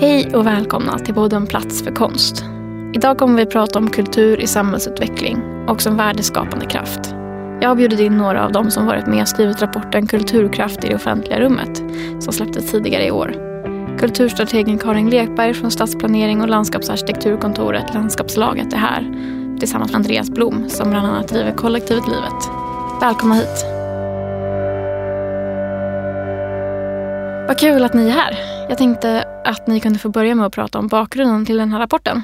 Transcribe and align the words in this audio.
Hej 0.00 0.34
och 0.34 0.46
välkomna 0.46 0.98
till 0.98 1.14
podden 1.14 1.46
Plats 1.46 1.82
för 1.82 1.90
konst. 1.90 2.44
Idag 2.94 3.18
kommer 3.18 3.36
vi 3.36 3.46
prata 3.46 3.78
om 3.78 3.90
kultur 3.90 4.40
i 4.40 4.46
samhällsutveckling 4.46 5.42
och 5.68 5.82
som 5.82 5.96
värdeskapande 5.96 6.66
kraft. 6.66 7.00
Jag 7.60 7.68
har 7.68 7.74
bjudit 7.74 8.00
in 8.00 8.16
några 8.16 8.44
av 8.44 8.52
dem 8.52 8.70
som 8.70 8.86
varit 8.86 9.06
med 9.06 9.22
och 9.22 9.28
skrivit 9.28 9.62
rapporten 9.62 10.06
Kulturkraft 10.06 10.84
i 10.84 10.88
det 10.88 10.94
offentliga 10.94 11.40
rummet 11.40 11.82
som 12.20 12.32
släpptes 12.32 12.70
tidigare 12.70 13.06
i 13.06 13.10
år. 13.10 13.34
Kulturstrategen 13.98 14.78
Karin 14.78 15.10
Lekberg 15.10 15.54
från 15.54 15.70
Stadsplanering 15.70 16.42
och 16.42 16.48
landskapsarkitekturkontoret 16.48 17.94
Landskapslaget 17.94 18.72
är 18.72 18.76
här 18.76 19.14
tillsammans 19.58 19.90
med 19.90 19.96
Andreas 19.96 20.30
Blom 20.30 20.68
som 20.68 20.90
bland 20.90 21.06
annat 21.06 21.28
driver 21.28 21.52
kollektivet 21.52 22.06
Livet. 22.06 22.50
Välkomna 23.00 23.34
hit. 23.34 23.79
Vad 27.50 27.58
kul 27.58 27.84
att 27.84 27.94
ni 27.94 28.06
är 28.06 28.10
här. 28.10 28.66
Jag 28.68 28.78
tänkte 28.78 29.24
att 29.44 29.66
ni 29.66 29.80
kunde 29.80 29.98
få 29.98 30.08
börja 30.08 30.34
med 30.34 30.46
att 30.46 30.52
prata 30.52 30.78
om 30.78 30.88
bakgrunden 30.88 31.46
till 31.46 31.56
den 31.56 31.72
här 31.72 31.78
rapporten. 31.78 32.22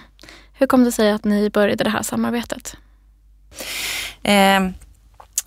Hur 0.53 0.67
kom 0.67 0.85
det 0.85 0.93
sig 0.93 1.11
att 1.11 1.25
ni 1.25 1.51
började 1.51 1.85
det 1.85 1.91
här 1.91 2.03
samarbetet? 2.03 2.77
Eh, 4.23 4.61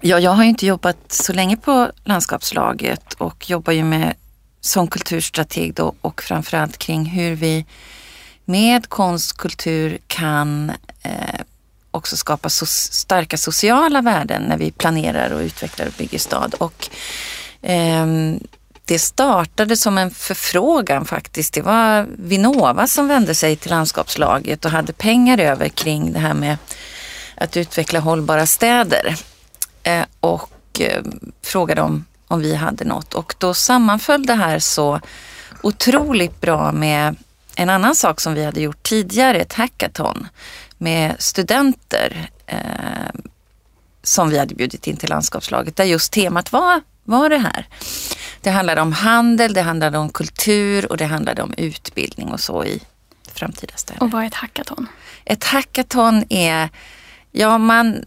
ja, 0.01 0.19
jag 0.19 0.31
har 0.31 0.43
ju 0.43 0.49
inte 0.49 0.65
jobbat 0.65 0.97
så 1.11 1.33
länge 1.33 1.57
på 1.57 1.91
landskapslaget 2.03 3.13
och 3.13 3.49
jobbar 3.49 3.73
ju 3.73 3.83
med 3.83 4.13
som 4.61 4.87
kulturstrateg 4.87 5.73
då 5.73 5.93
och 6.01 6.21
framförallt 6.21 6.77
kring 6.77 7.05
hur 7.05 7.35
vi 7.35 7.65
med 8.45 8.89
konst, 8.89 9.37
kultur 9.37 9.97
kan 10.07 10.71
eh, 11.03 11.41
också 11.91 12.17
skapa 12.17 12.49
so 12.49 12.65
starka 12.65 13.37
sociala 13.37 14.01
värden 14.01 14.41
när 14.41 14.57
vi 14.57 14.71
planerar 14.71 15.31
och 15.31 15.41
utvecklar 15.41 15.87
och 15.87 15.93
bygger 15.97 16.19
stad. 16.19 16.55
Och, 16.57 16.89
eh, 17.61 18.05
det 18.89 18.99
startade 18.99 19.77
som 19.77 19.97
en 19.97 20.11
förfrågan 20.11 21.05
faktiskt. 21.05 21.53
Det 21.53 21.61
var 21.61 22.07
Vinnova 22.17 22.87
som 22.87 23.07
vände 23.07 23.35
sig 23.35 23.55
till 23.55 23.71
landskapslaget 23.71 24.65
och 24.65 24.71
hade 24.71 24.93
pengar 24.93 25.37
över 25.37 25.69
kring 25.69 26.13
det 26.13 26.19
här 26.19 26.33
med 26.33 26.57
att 27.35 27.57
utveckla 27.57 27.99
hållbara 27.99 28.45
städer. 28.45 29.15
Eh, 29.83 30.05
och 30.19 30.51
eh, 30.79 31.03
frågade 31.41 31.81
om, 31.81 32.05
om 32.27 32.41
vi 32.41 32.55
hade 32.55 32.85
något. 32.85 33.13
Och 33.13 33.35
då 33.37 33.53
sammanföll 33.53 34.25
det 34.25 34.33
här 34.33 34.59
så 34.59 34.99
otroligt 35.63 36.41
bra 36.41 36.71
med 36.71 37.15
en 37.55 37.69
annan 37.69 37.95
sak 37.95 38.21
som 38.21 38.33
vi 38.33 38.45
hade 38.45 38.61
gjort 38.61 38.83
tidigare, 38.83 39.37
ett 39.37 39.53
hackathon 39.53 40.27
med 40.77 41.15
studenter 41.19 42.29
eh, 42.45 43.21
som 44.03 44.29
vi 44.29 44.39
hade 44.39 44.55
bjudit 44.55 44.87
in 44.87 44.97
till 44.97 45.09
landskapslaget 45.09 45.75
där 45.75 45.85
just 45.85 46.13
temat 46.13 46.51
var, 46.51 46.81
var 47.03 47.29
det 47.29 47.37
här. 47.37 47.67
Det 48.41 48.49
handlade 48.49 48.81
om 48.81 48.93
handel, 48.93 49.53
det 49.53 49.61
handlade 49.61 49.97
om 49.97 50.09
kultur 50.09 50.91
och 50.91 50.97
det 50.97 51.05
handlade 51.05 51.41
om 51.41 51.53
utbildning 51.57 52.31
och 52.31 52.39
så 52.39 52.63
i 52.65 52.81
framtida 53.33 53.73
städer. 53.75 54.03
Och 54.03 54.11
vad 54.11 54.23
är 54.23 54.27
ett 54.27 54.33
hackathon? 54.33 54.87
Ett 55.25 55.43
hackathon 55.43 56.23
är, 56.29 56.69
ja 57.31 57.57
man 57.57 58.03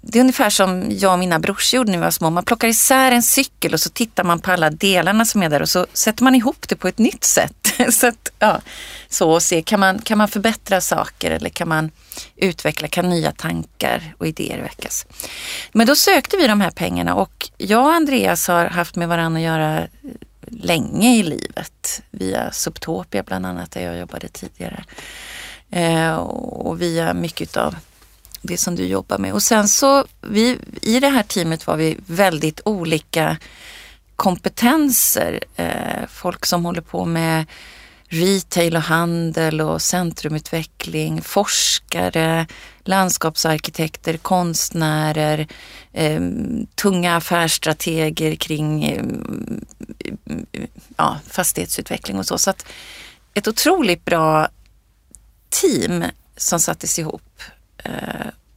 det 0.00 0.18
är 0.18 0.20
ungefär 0.20 0.50
som 0.50 0.86
jag 0.90 1.12
och 1.12 1.18
mina 1.18 1.38
brorsor 1.38 1.76
gjorde 1.76 1.90
när 1.90 1.98
vi 1.98 2.04
var 2.04 2.10
små. 2.10 2.30
Man 2.30 2.44
plockar 2.44 2.68
isär 2.68 3.12
en 3.12 3.22
cykel 3.22 3.72
och 3.72 3.80
så 3.80 3.90
tittar 3.90 4.24
man 4.24 4.40
på 4.40 4.52
alla 4.52 4.70
delarna 4.70 5.24
som 5.24 5.42
är 5.42 5.48
där 5.48 5.62
och 5.62 5.68
så 5.68 5.86
sätter 5.92 6.24
man 6.24 6.34
ihop 6.34 6.68
det 6.68 6.76
på 6.76 6.88
ett 6.88 6.98
nytt 6.98 7.24
sätt. 7.24 7.74
så 7.94 8.06
att, 8.06 8.32
ja, 8.38 8.60
så 9.08 9.30
och 9.30 9.42
se, 9.42 9.62
kan 9.62 9.80
man, 9.80 9.98
kan 9.98 10.18
man 10.18 10.28
förbättra 10.28 10.80
saker 10.80 11.30
eller 11.30 11.50
kan 11.50 11.68
man 11.68 11.90
utveckla, 12.36 12.88
kan 12.88 13.10
nya 13.10 13.32
tankar 13.32 14.14
och 14.18 14.26
idéer 14.26 14.62
väckas? 14.62 15.06
Men 15.72 15.86
då 15.86 15.96
sökte 15.96 16.36
vi 16.36 16.46
de 16.46 16.60
här 16.60 16.70
pengarna 16.70 17.14
och 17.14 17.50
jag 17.56 17.84
och 17.84 17.92
Andreas 17.92 18.48
har 18.48 18.66
haft 18.66 18.96
med 18.96 19.08
varandra 19.08 19.38
att 19.38 19.44
göra 19.44 19.86
länge 20.50 21.16
i 21.16 21.22
livet. 21.22 22.02
Via 22.10 22.52
Subtopia 22.52 23.22
bland 23.22 23.46
annat 23.46 23.70
där 23.70 23.84
jag 23.84 23.98
jobbade 23.98 24.28
tidigare. 24.28 24.84
Eh, 25.70 26.14
och 26.16 26.82
via 26.82 27.14
mycket 27.14 27.56
av 27.56 27.74
det 28.42 28.56
som 28.56 28.74
du 28.74 28.86
jobbar 28.86 29.18
med. 29.18 29.32
Och 29.32 29.42
sen 29.42 29.68
så, 29.68 30.04
vi, 30.20 30.58
i 30.82 31.00
det 31.00 31.08
här 31.08 31.22
teamet 31.22 31.66
var 31.66 31.76
vi 31.76 31.96
väldigt 32.06 32.60
olika 32.64 33.36
kompetenser. 34.16 35.40
Eh, 35.56 36.06
folk 36.08 36.46
som 36.46 36.64
håller 36.64 36.80
på 36.80 37.04
med 37.04 37.46
retail 38.08 38.76
och 38.76 38.82
handel 38.82 39.60
och 39.60 39.82
centrumutveckling, 39.82 41.22
forskare, 41.22 42.46
landskapsarkitekter, 42.84 44.16
konstnärer, 44.16 45.46
eh, 45.92 46.20
tunga 46.74 47.16
affärsstrateger 47.16 48.34
kring 48.34 48.84
eh, 48.84 49.04
ja, 50.96 51.18
fastighetsutveckling 51.26 52.18
och 52.18 52.26
så. 52.26 52.38
Så 52.38 52.50
att 52.50 52.66
ett 53.34 53.48
otroligt 53.48 54.04
bra 54.04 54.48
team 55.48 56.04
som 56.36 56.60
sattes 56.60 56.98
ihop 56.98 57.42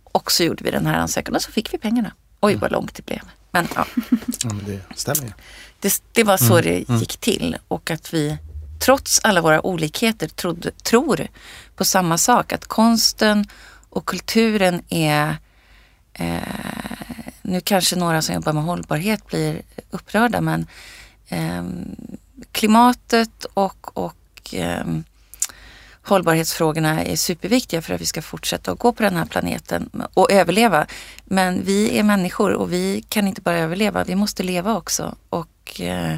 och 0.03 0.31
så 0.31 0.43
gjorde 0.43 0.63
vi 0.63 0.71
den 0.71 0.85
här 0.85 0.93
ansökan 0.93 1.35
och 1.35 1.41
så 1.41 1.51
fick 1.51 1.73
vi 1.73 1.77
pengarna. 1.77 2.13
Oj 2.39 2.55
vad 2.55 2.71
långt 2.71 2.95
det 2.95 3.05
blev. 3.05 3.21
Men 3.51 3.67
ja. 3.75 3.85
ja 4.43 4.53
men 4.53 4.65
det 4.65 4.81
stämmer 4.95 5.23
ju. 5.23 5.31
Det, 5.79 6.03
det, 6.11 6.23
var 6.23 6.37
så 6.37 6.57
mm, 6.57 6.63
det 6.63 6.89
mm. 6.89 6.99
gick 6.99 7.17
till 7.17 7.57
och 7.67 7.91
att 7.91 8.13
vi 8.13 8.37
trots 8.79 9.19
alla 9.23 9.41
våra 9.41 9.65
olikheter 9.65 10.27
trodde, 10.27 10.71
tror 10.71 11.27
på 11.75 11.85
samma 11.85 12.17
sak. 12.17 12.53
Att 12.53 12.65
konsten 12.65 13.45
och 13.89 14.05
kulturen 14.05 14.83
är 14.89 15.37
eh, 16.13 16.41
nu 17.41 17.61
kanske 17.61 17.95
några 17.95 18.21
som 18.21 18.35
jobbar 18.35 18.53
med 18.53 18.63
hållbarhet 18.63 19.27
blir 19.27 19.61
upprörda 19.89 20.41
men 20.41 20.67
eh, 21.27 21.63
klimatet 22.51 23.45
och, 23.53 23.97
och 23.97 24.53
eh, 24.53 24.85
hållbarhetsfrågorna 26.03 27.03
är 27.03 27.15
superviktiga 27.15 27.81
för 27.81 27.93
att 27.93 28.01
vi 28.01 28.05
ska 28.05 28.21
fortsätta 28.21 28.71
att 28.71 28.79
gå 28.79 28.91
på 28.91 29.03
den 29.03 29.15
här 29.15 29.25
planeten 29.25 29.89
och 30.13 30.31
överleva. 30.31 30.87
Men 31.25 31.63
vi 31.63 31.99
är 31.99 32.03
människor 32.03 32.51
och 32.53 32.73
vi 32.73 33.03
kan 33.09 33.27
inte 33.27 33.41
bara 33.41 33.57
överleva, 33.57 34.03
vi 34.03 34.15
måste 34.15 34.43
leva 34.43 34.77
också. 34.77 35.15
Och 35.29 35.81
eh, 35.81 36.17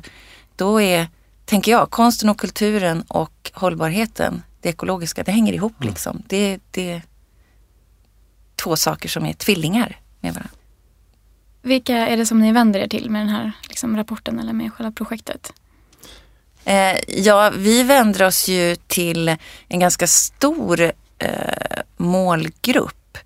då 0.55 0.81
är, 0.81 1.07
tänker 1.45 1.71
jag, 1.71 1.89
konsten 1.89 2.29
och 2.29 2.39
kulturen 2.39 3.03
och 3.07 3.51
hållbarheten, 3.53 4.43
det 4.61 4.69
ekologiska, 4.69 5.23
det 5.23 5.31
hänger 5.31 5.53
ihop 5.53 5.81
mm. 5.81 5.89
liksom. 5.89 6.23
Det, 6.27 6.59
det 6.71 6.91
är 6.91 7.01
två 8.55 8.75
saker 8.75 9.09
som 9.09 9.25
är 9.25 9.33
tvillingar 9.33 9.99
med 10.19 10.33
varandra. 10.33 10.57
Vilka 11.61 11.97
är 11.97 12.17
det 12.17 12.25
som 12.25 12.39
ni 12.39 12.51
vänder 12.51 12.79
er 12.79 12.87
till 12.87 13.09
med 13.09 13.21
den 13.21 13.29
här 13.29 13.51
liksom, 13.69 13.97
rapporten 13.97 14.39
eller 14.39 14.53
med 14.53 14.73
själva 14.73 14.91
projektet? 14.91 15.53
Eh, 16.65 16.99
ja, 17.07 17.51
vi 17.55 17.83
vänder 17.83 18.25
oss 18.25 18.47
ju 18.47 18.75
till 18.75 19.35
en 19.67 19.79
ganska 19.79 20.07
stor 20.07 20.81
eh, 21.19 21.81
målgrupp. 21.97 23.17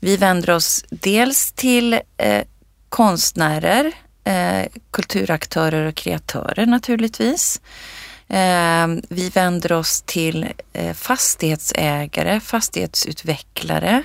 Vi 0.00 0.16
vänder 0.16 0.50
oss 0.50 0.84
dels 0.90 1.52
till 1.52 2.00
eh, 2.16 2.44
konstnärer, 2.88 3.92
eh, 4.24 4.66
kulturaktörer 4.90 5.86
och 5.86 5.94
kreatörer 5.94 6.66
naturligtvis. 6.66 7.60
Eh, 8.28 8.86
vi 9.08 9.30
vänder 9.34 9.72
oss 9.72 10.02
till 10.02 10.48
eh, 10.72 10.94
fastighetsägare, 10.94 12.40
fastighetsutvecklare 12.40 14.02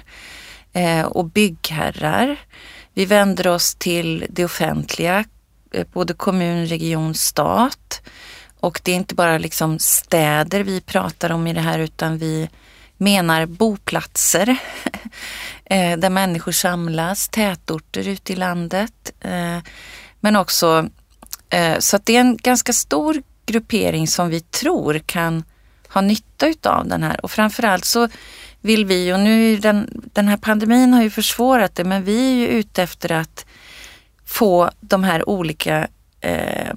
eh, 0.73 1.05
och 1.05 1.25
byggherrar. 1.25 2.37
Vi 2.93 3.05
vänder 3.05 3.47
oss 3.47 3.75
till 3.75 4.25
det 4.29 4.45
offentliga, 4.45 5.25
eh, 5.71 5.85
både 5.93 6.13
kommun, 6.13 6.65
region, 6.65 7.13
stat. 7.15 8.01
Och 8.65 8.81
det 8.83 8.91
är 8.91 8.95
inte 8.95 9.15
bara 9.15 9.37
liksom 9.37 9.79
städer 9.79 10.63
vi 10.63 10.81
pratar 10.81 11.29
om 11.29 11.47
i 11.47 11.53
det 11.53 11.61
här 11.61 11.79
utan 11.79 12.17
vi 12.17 12.49
menar 12.97 13.45
boplatser 13.45 14.49
eh, 15.65 15.97
där 15.97 16.09
människor 16.09 16.51
samlas, 16.51 17.27
tätorter 17.27 18.07
ute 18.07 18.33
i 18.33 18.35
landet. 18.35 19.11
Eh, 19.19 19.57
men 20.19 20.35
också, 20.35 20.89
eh, 21.49 21.79
så 21.79 21.95
att 21.95 22.05
det 22.05 22.15
är 22.15 22.21
en 22.21 22.37
ganska 22.37 22.73
stor 22.73 23.21
gruppering 23.45 24.07
som 24.07 24.29
vi 24.29 24.41
tror 24.41 24.99
kan 24.99 25.43
ha 25.89 26.01
nytta 26.01 26.47
utav 26.47 26.87
den 26.87 27.03
här. 27.03 27.25
Och 27.25 27.31
framförallt 27.31 27.85
så 27.85 28.09
vill 28.61 28.85
vi, 28.85 29.13
och 29.13 29.19
nu 29.19 29.57
den, 29.57 30.01
den 30.13 30.27
här 30.27 30.37
pandemin 30.37 30.93
har 30.93 31.03
ju 31.03 31.09
försvårat 31.09 31.75
det, 31.75 31.83
men 31.83 32.03
vi 32.03 32.31
är 32.31 32.35
ju 32.35 32.47
ute 32.47 32.83
efter 32.83 33.11
att 33.11 33.45
få 34.25 34.69
de 34.79 35.03
här 35.03 35.29
olika 35.29 35.87
eh, 36.21 36.73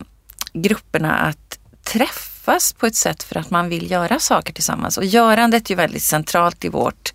grupperna 0.53 1.15
att 1.15 1.48
träffas 1.93 2.73
på 2.73 2.87
ett 2.87 2.95
sätt 2.95 3.23
för 3.23 3.37
att 3.37 3.51
man 3.51 3.69
vill 3.69 3.91
göra 3.91 4.19
saker 4.19 4.53
tillsammans. 4.53 4.99
Och 4.99 5.05
görandet 5.05 5.67
är 5.67 5.71
ju 5.71 5.77
väldigt 5.77 6.03
centralt 6.03 6.65
i 6.65 6.69
vårt 6.69 7.13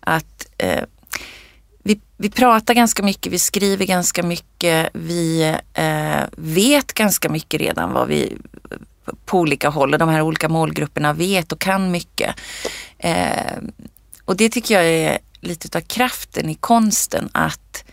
att 0.00 0.46
eh, 0.58 0.84
vi, 1.82 2.00
vi 2.16 2.30
pratar 2.30 2.74
ganska 2.74 3.02
mycket, 3.02 3.32
vi 3.32 3.38
skriver 3.38 3.86
ganska 3.86 4.22
mycket, 4.22 4.90
vi 4.92 5.54
eh, 5.74 6.22
vet 6.36 6.92
ganska 6.92 7.28
mycket 7.28 7.60
redan 7.60 7.92
vad 7.92 8.08
vi 8.08 8.36
på 9.24 9.38
olika 9.38 9.68
håll 9.68 9.92
och 9.92 9.98
de 9.98 10.08
här 10.08 10.22
olika 10.22 10.48
målgrupperna 10.48 11.12
vet 11.12 11.52
och 11.52 11.60
kan 11.60 11.90
mycket. 11.90 12.34
Eh, 12.98 13.58
och 14.24 14.36
det 14.36 14.48
tycker 14.48 14.74
jag 14.74 14.84
är 14.84 15.18
lite 15.40 15.78
av 15.78 15.82
kraften 15.82 16.50
i 16.50 16.54
konsten 16.54 17.28
att 17.32 17.84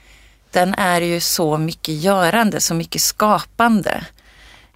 den 0.51 0.73
är 0.73 1.01
ju 1.01 1.19
så 1.19 1.57
mycket 1.57 1.95
görande, 1.95 2.61
så 2.61 2.73
mycket 2.73 3.01
skapande. 3.01 4.05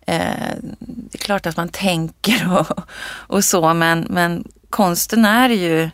Eh, 0.05 0.55
det 0.79 1.17
är 1.17 1.23
klart 1.23 1.45
att 1.45 1.57
man 1.57 1.69
tänker 1.69 2.57
och, 2.59 2.79
och 3.07 3.43
så 3.43 3.73
men, 3.73 4.07
men 4.09 4.43
konsten 4.69 5.25
är 5.25 5.49
ju 5.49 5.89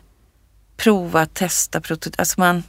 prova, 0.76 1.26
testa, 1.26 1.80
prototyp. 1.80 2.20
Alltså 2.20 2.40
man, 2.40 2.62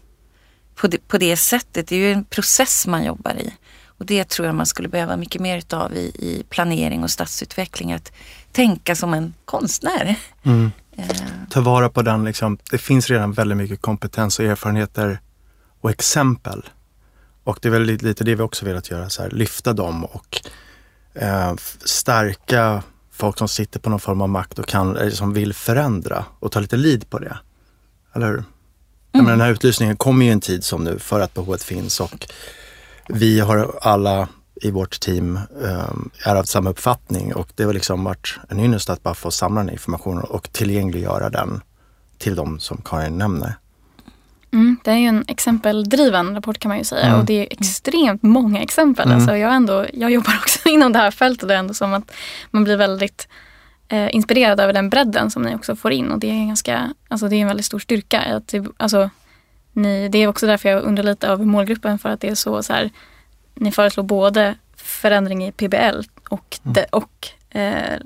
på, 0.75 0.87
det, 0.87 1.07
på 1.07 1.17
det 1.17 1.37
sättet, 1.37 1.87
det 1.87 1.95
är 1.95 1.99
ju 1.99 2.13
en 2.13 2.25
process 2.25 2.87
man 2.87 3.05
jobbar 3.05 3.33
i. 3.33 3.53
Och 3.85 4.05
det 4.05 4.29
tror 4.29 4.45
jag 4.45 4.55
man 4.55 4.65
skulle 4.65 4.87
behöva 4.87 5.17
mycket 5.17 5.41
mer 5.41 5.57
utav 5.57 5.93
i, 5.93 6.05
i 6.19 6.45
planering 6.49 7.03
och 7.03 7.11
stadsutveckling. 7.11 7.93
Att 7.93 8.11
tänka 8.51 8.95
som 8.95 9.13
en 9.13 9.33
konstnär. 9.45 10.15
Mm. 10.43 10.71
Eh. 10.97 11.15
Ta 11.49 11.61
vara 11.61 11.89
på 11.89 12.01
den, 12.01 12.25
liksom. 12.25 12.57
det 12.71 12.77
finns 12.77 13.09
redan 13.09 13.31
väldigt 13.31 13.57
mycket 13.57 13.81
kompetens 13.81 14.39
och 14.39 14.45
erfarenheter 14.45 15.19
och 15.81 15.89
exempel. 15.89 16.69
Och 17.43 17.59
det 17.61 17.67
är 17.67 17.71
väl 17.71 17.83
lite, 17.83 18.05
lite 18.05 18.23
det 18.23 18.35
vi 18.35 18.41
också 18.41 18.65
velat 18.65 18.91
göra, 18.91 19.09
så 19.09 19.21
här, 19.21 19.29
lyfta 19.29 19.73
dem 19.73 20.05
och 20.05 20.41
eh, 21.13 21.53
stärka 21.85 22.83
folk 23.11 23.37
som 23.37 23.47
sitter 23.47 23.79
på 23.79 23.89
någon 23.89 23.99
form 23.99 24.21
av 24.21 24.29
makt 24.29 24.59
och 24.59 24.67
kan, 24.67 24.97
eller 24.97 25.11
som 25.11 25.33
vill 25.33 25.53
förändra 25.53 26.25
och 26.39 26.51
ta 26.51 26.59
lite 26.59 26.77
lid 26.77 27.09
på 27.09 27.19
det. 27.19 27.37
Eller 28.13 28.27
hur? 28.27 28.33
Mm. 28.35 28.45
Men 29.11 29.25
den 29.25 29.41
här 29.41 29.51
utlysningen 29.51 29.97
kommer 29.97 30.25
ju 30.25 30.31
en 30.31 30.41
tid 30.41 30.63
som 30.63 30.83
nu 30.83 30.99
för 30.99 31.19
att 31.19 31.33
behovet 31.33 31.63
finns 31.63 31.99
och 31.99 32.27
vi 33.07 33.39
har 33.39 33.79
alla 33.81 34.27
i 34.55 34.71
vårt 34.71 34.99
team 34.99 35.39
um, 35.51 36.09
är 36.25 36.35
av 36.35 36.43
samma 36.43 36.69
uppfattning 36.69 37.33
och 37.33 37.47
det 37.55 37.63
har 37.63 37.73
liksom 37.73 38.03
varit 38.03 38.39
en 38.49 38.59
ynnest 38.59 38.89
att 38.89 39.03
bara 39.03 39.13
få 39.13 39.31
samla 39.31 39.61
den 39.63 39.69
informationen 39.69 40.23
och 40.23 40.51
tillgängliggöra 40.51 41.29
den 41.29 41.61
till 42.17 42.35
de 42.35 42.59
som 42.59 42.81
Karin 42.85 43.17
nämner. 43.17 43.55
Mm, 44.53 44.77
det 44.83 44.91
är 44.91 44.95
ju 44.95 45.07
en 45.07 45.25
exempeldriven 45.27 46.35
rapport 46.35 46.59
kan 46.59 46.69
man 46.69 46.77
ju 46.77 46.83
säga 46.83 47.05
mm. 47.05 47.19
och 47.19 47.25
det 47.25 47.33
är 47.33 47.47
extremt 47.49 48.23
många 48.23 48.61
exempel. 48.61 49.05
Mm. 49.05 49.17
Alltså 49.17 49.37
jag, 49.37 49.53
ändå, 49.53 49.85
jag 49.93 50.11
jobbar 50.11 50.33
också 50.41 50.69
inom 50.69 50.93
det 50.93 50.99
här 50.99 51.11
fältet 51.11 51.43
och 51.43 51.47
det 51.47 51.53
är 51.53 51.59
ändå 51.59 51.73
som 51.73 51.93
att 51.93 52.11
man 52.51 52.63
blir 52.63 52.77
väldigt 52.77 53.27
eh, 53.87 54.15
inspirerad 54.15 54.59
över 54.59 54.73
den 54.73 54.89
bredden 54.89 55.31
som 55.31 55.43
ni 55.43 55.55
också 55.55 55.75
får 55.75 55.91
in 55.91 56.11
och 56.11 56.19
det 56.19 56.29
är, 56.29 56.47
ganska, 56.47 56.93
alltså 57.07 57.27
det 57.27 57.35
är 57.35 57.41
en 57.41 57.47
väldigt 57.47 57.65
stor 57.65 57.79
styrka. 57.79 58.19
Att 58.21 58.47
det, 58.47 58.65
alltså, 58.77 59.09
ni, 59.73 60.09
det 60.09 60.17
är 60.17 60.27
också 60.27 60.47
därför 60.47 60.69
jag 60.69 60.83
undrar 60.83 61.03
lite 61.03 61.27
över 61.27 61.45
målgruppen 61.45 61.99
för 61.99 62.09
att 62.09 62.21
det 62.21 62.29
är 62.29 62.35
så, 62.35 62.63
så 62.63 62.73
här, 62.73 62.89
ni 63.55 63.71
föreslår 63.71 64.03
både 64.03 64.55
förändring 64.75 65.45
i 65.45 65.51
PBL 65.51 66.01
och, 66.29 66.59
mm. 66.63 66.73
de, 66.73 66.85
och 66.91 67.27
eh, 67.49 67.99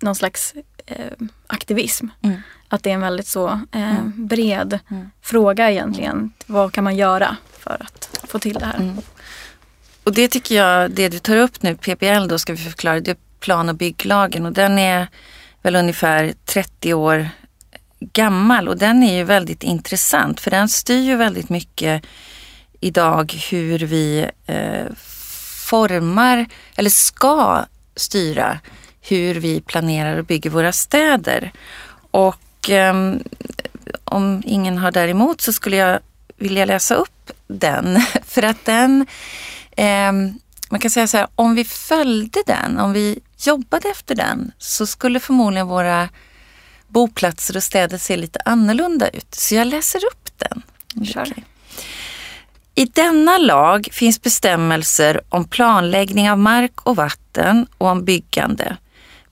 någon 0.00 0.14
slags 0.14 0.54
eh, 0.86 1.12
aktivism. 1.46 2.06
Mm. 2.22 2.40
Att 2.68 2.82
det 2.82 2.90
är 2.90 2.94
en 2.94 3.00
väldigt 3.00 3.26
så 3.26 3.46
eh, 3.48 3.98
mm. 3.98 4.26
bred 4.26 4.78
mm. 4.90 5.10
fråga 5.22 5.70
egentligen. 5.70 6.32
Vad 6.46 6.72
kan 6.72 6.84
man 6.84 6.96
göra 6.96 7.36
för 7.58 7.76
att 7.80 8.20
få 8.28 8.38
till 8.38 8.54
det 8.54 8.64
här? 8.64 8.76
Mm. 8.76 8.96
Och 10.04 10.12
det 10.12 10.28
tycker 10.28 10.54
jag, 10.54 10.90
det 10.90 11.08
du 11.08 11.18
tar 11.18 11.36
upp 11.36 11.62
nu, 11.62 11.76
PBL 11.76 12.28
då 12.28 12.38
ska 12.38 12.52
vi 12.52 12.58
förklara, 12.58 13.00
det 13.00 13.10
är 13.10 13.16
plan 13.40 13.68
och 13.68 13.74
bygglagen 13.74 14.46
och 14.46 14.52
den 14.52 14.78
är 14.78 15.08
väl 15.62 15.76
ungefär 15.76 16.34
30 16.44 16.94
år 16.94 17.28
gammal 18.00 18.68
och 18.68 18.78
den 18.78 19.02
är 19.02 19.16
ju 19.16 19.24
väldigt 19.24 19.62
intressant 19.62 20.40
för 20.40 20.50
den 20.50 20.68
styr 20.68 21.02
ju 21.02 21.16
väldigt 21.16 21.48
mycket 21.48 22.04
idag 22.80 23.32
hur 23.50 23.78
vi 23.78 24.26
eh, 24.46 24.86
formar 25.66 26.46
eller 26.76 26.90
ska 26.90 27.64
styra 27.96 28.60
hur 29.00 29.34
vi 29.34 29.60
planerar 29.60 30.18
och 30.18 30.24
bygger 30.24 30.50
våra 30.50 30.72
städer. 30.72 31.52
Och 32.10 32.36
eh, 32.70 32.94
om 34.04 34.42
ingen 34.46 34.78
har 34.78 34.92
däremot 34.92 35.40
så 35.40 35.52
skulle 35.52 35.76
jag 35.76 36.00
vilja 36.36 36.64
läsa 36.64 36.94
upp 36.94 37.30
den 37.46 38.00
för 38.24 38.42
att 38.42 38.64
den 38.64 39.06
eh, 39.76 40.12
man 40.70 40.80
kan 40.80 40.90
säga 40.90 41.06
så 41.06 41.16
här, 41.16 41.26
om 41.34 41.54
vi 41.54 41.64
följde 41.64 42.42
den, 42.46 42.78
om 42.78 42.92
vi 42.92 43.18
jobbade 43.38 43.88
efter 43.88 44.14
den 44.14 44.52
så 44.58 44.86
skulle 44.86 45.20
förmodligen 45.20 45.66
våra 45.66 46.08
boplatser 46.88 47.56
och 47.56 47.62
städer 47.62 47.98
se 47.98 48.16
lite 48.16 48.38
annorlunda 48.44 49.08
ut. 49.08 49.34
Så 49.34 49.54
jag 49.54 49.66
läser 49.66 50.04
upp 50.04 50.30
den. 50.38 50.62
Kör. 51.06 51.32
I 52.74 52.84
denna 52.84 53.38
lag 53.38 53.88
finns 53.92 54.22
bestämmelser 54.22 55.20
om 55.28 55.44
planläggning 55.44 56.30
av 56.30 56.38
mark 56.38 56.80
och 56.80 56.96
vatten 56.96 57.66
och 57.78 57.88
om 57.88 58.04
byggande. 58.04 58.76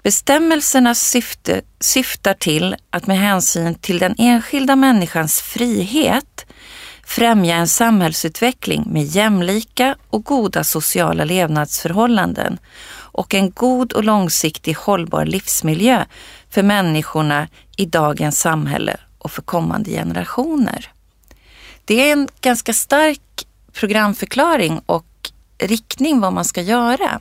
Bestämmelsernas 0.02 1.00
syfte 1.00 1.62
syftar 1.80 2.34
till 2.34 2.76
att 2.90 3.06
med 3.06 3.18
hänsyn 3.18 3.74
till 3.74 3.98
den 3.98 4.14
enskilda 4.18 4.76
människans 4.76 5.40
frihet 5.40 6.46
främja 7.04 7.56
en 7.56 7.68
samhällsutveckling 7.68 8.84
med 8.86 9.04
jämlika 9.04 9.96
och 10.10 10.24
goda 10.24 10.64
sociala 10.64 11.24
levnadsförhållanden 11.24 12.58
och 12.92 13.34
en 13.34 13.50
god 13.50 13.92
och 13.92 14.04
långsiktig 14.04 14.74
hållbar 14.74 15.24
livsmiljö 15.24 16.04
för 16.50 16.62
människorna 16.62 17.48
i 17.76 17.86
dagens 17.86 18.40
samhälle 18.40 18.96
och 19.18 19.30
för 19.30 19.42
kommande 19.42 19.90
generationer. 19.90 20.90
Det 21.84 22.08
är 22.08 22.12
en 22.12 22.28
ganska 22.40 22.72
stark 22.72 23.46
programförklaring 23.72 24.80
och 24.86 25.06
riktning 25.58 26.20
vad 26.20 26.32
man 26.32 26.44
ska 26.44 26.62
göra. 26.62 27.20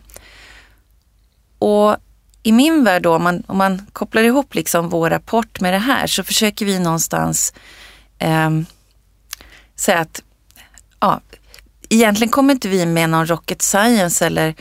Och 1.59 1.97
i 2.43 2.51
min 2.51 2.83
värld 2.83 3.01
då, 3.01 3.15
om 3.15 3.23
man, 3.23 3.43
om 3.47 3.57
man 3.57 3.85
kopplar 3.93 4.23
ihop 4.23 4.55
liksom 4.55 4.89
vår 4.89 5.09
rapport 5.09 5.59
med 5.61 5.73
det 5.73 5.79
här 5.79 6.07
så 6.07 6.23
försöker 6.23 6.65
vi 6.65 6.79
någonstans 6.79 7.53
eh, 8.19 8.49
säga 9.75 9.99
att 9.99 10.21
ja, 10.99 11.21
egentligen 11.89 12.31
kommer 12.31 12.53
inte 12.53 12.69
vi 12.69 12.85
med 12.85 13.09
någon 13.09 13.27
rocket 13.27 13.61
science 13.61 14.25
eller 14.25 14.55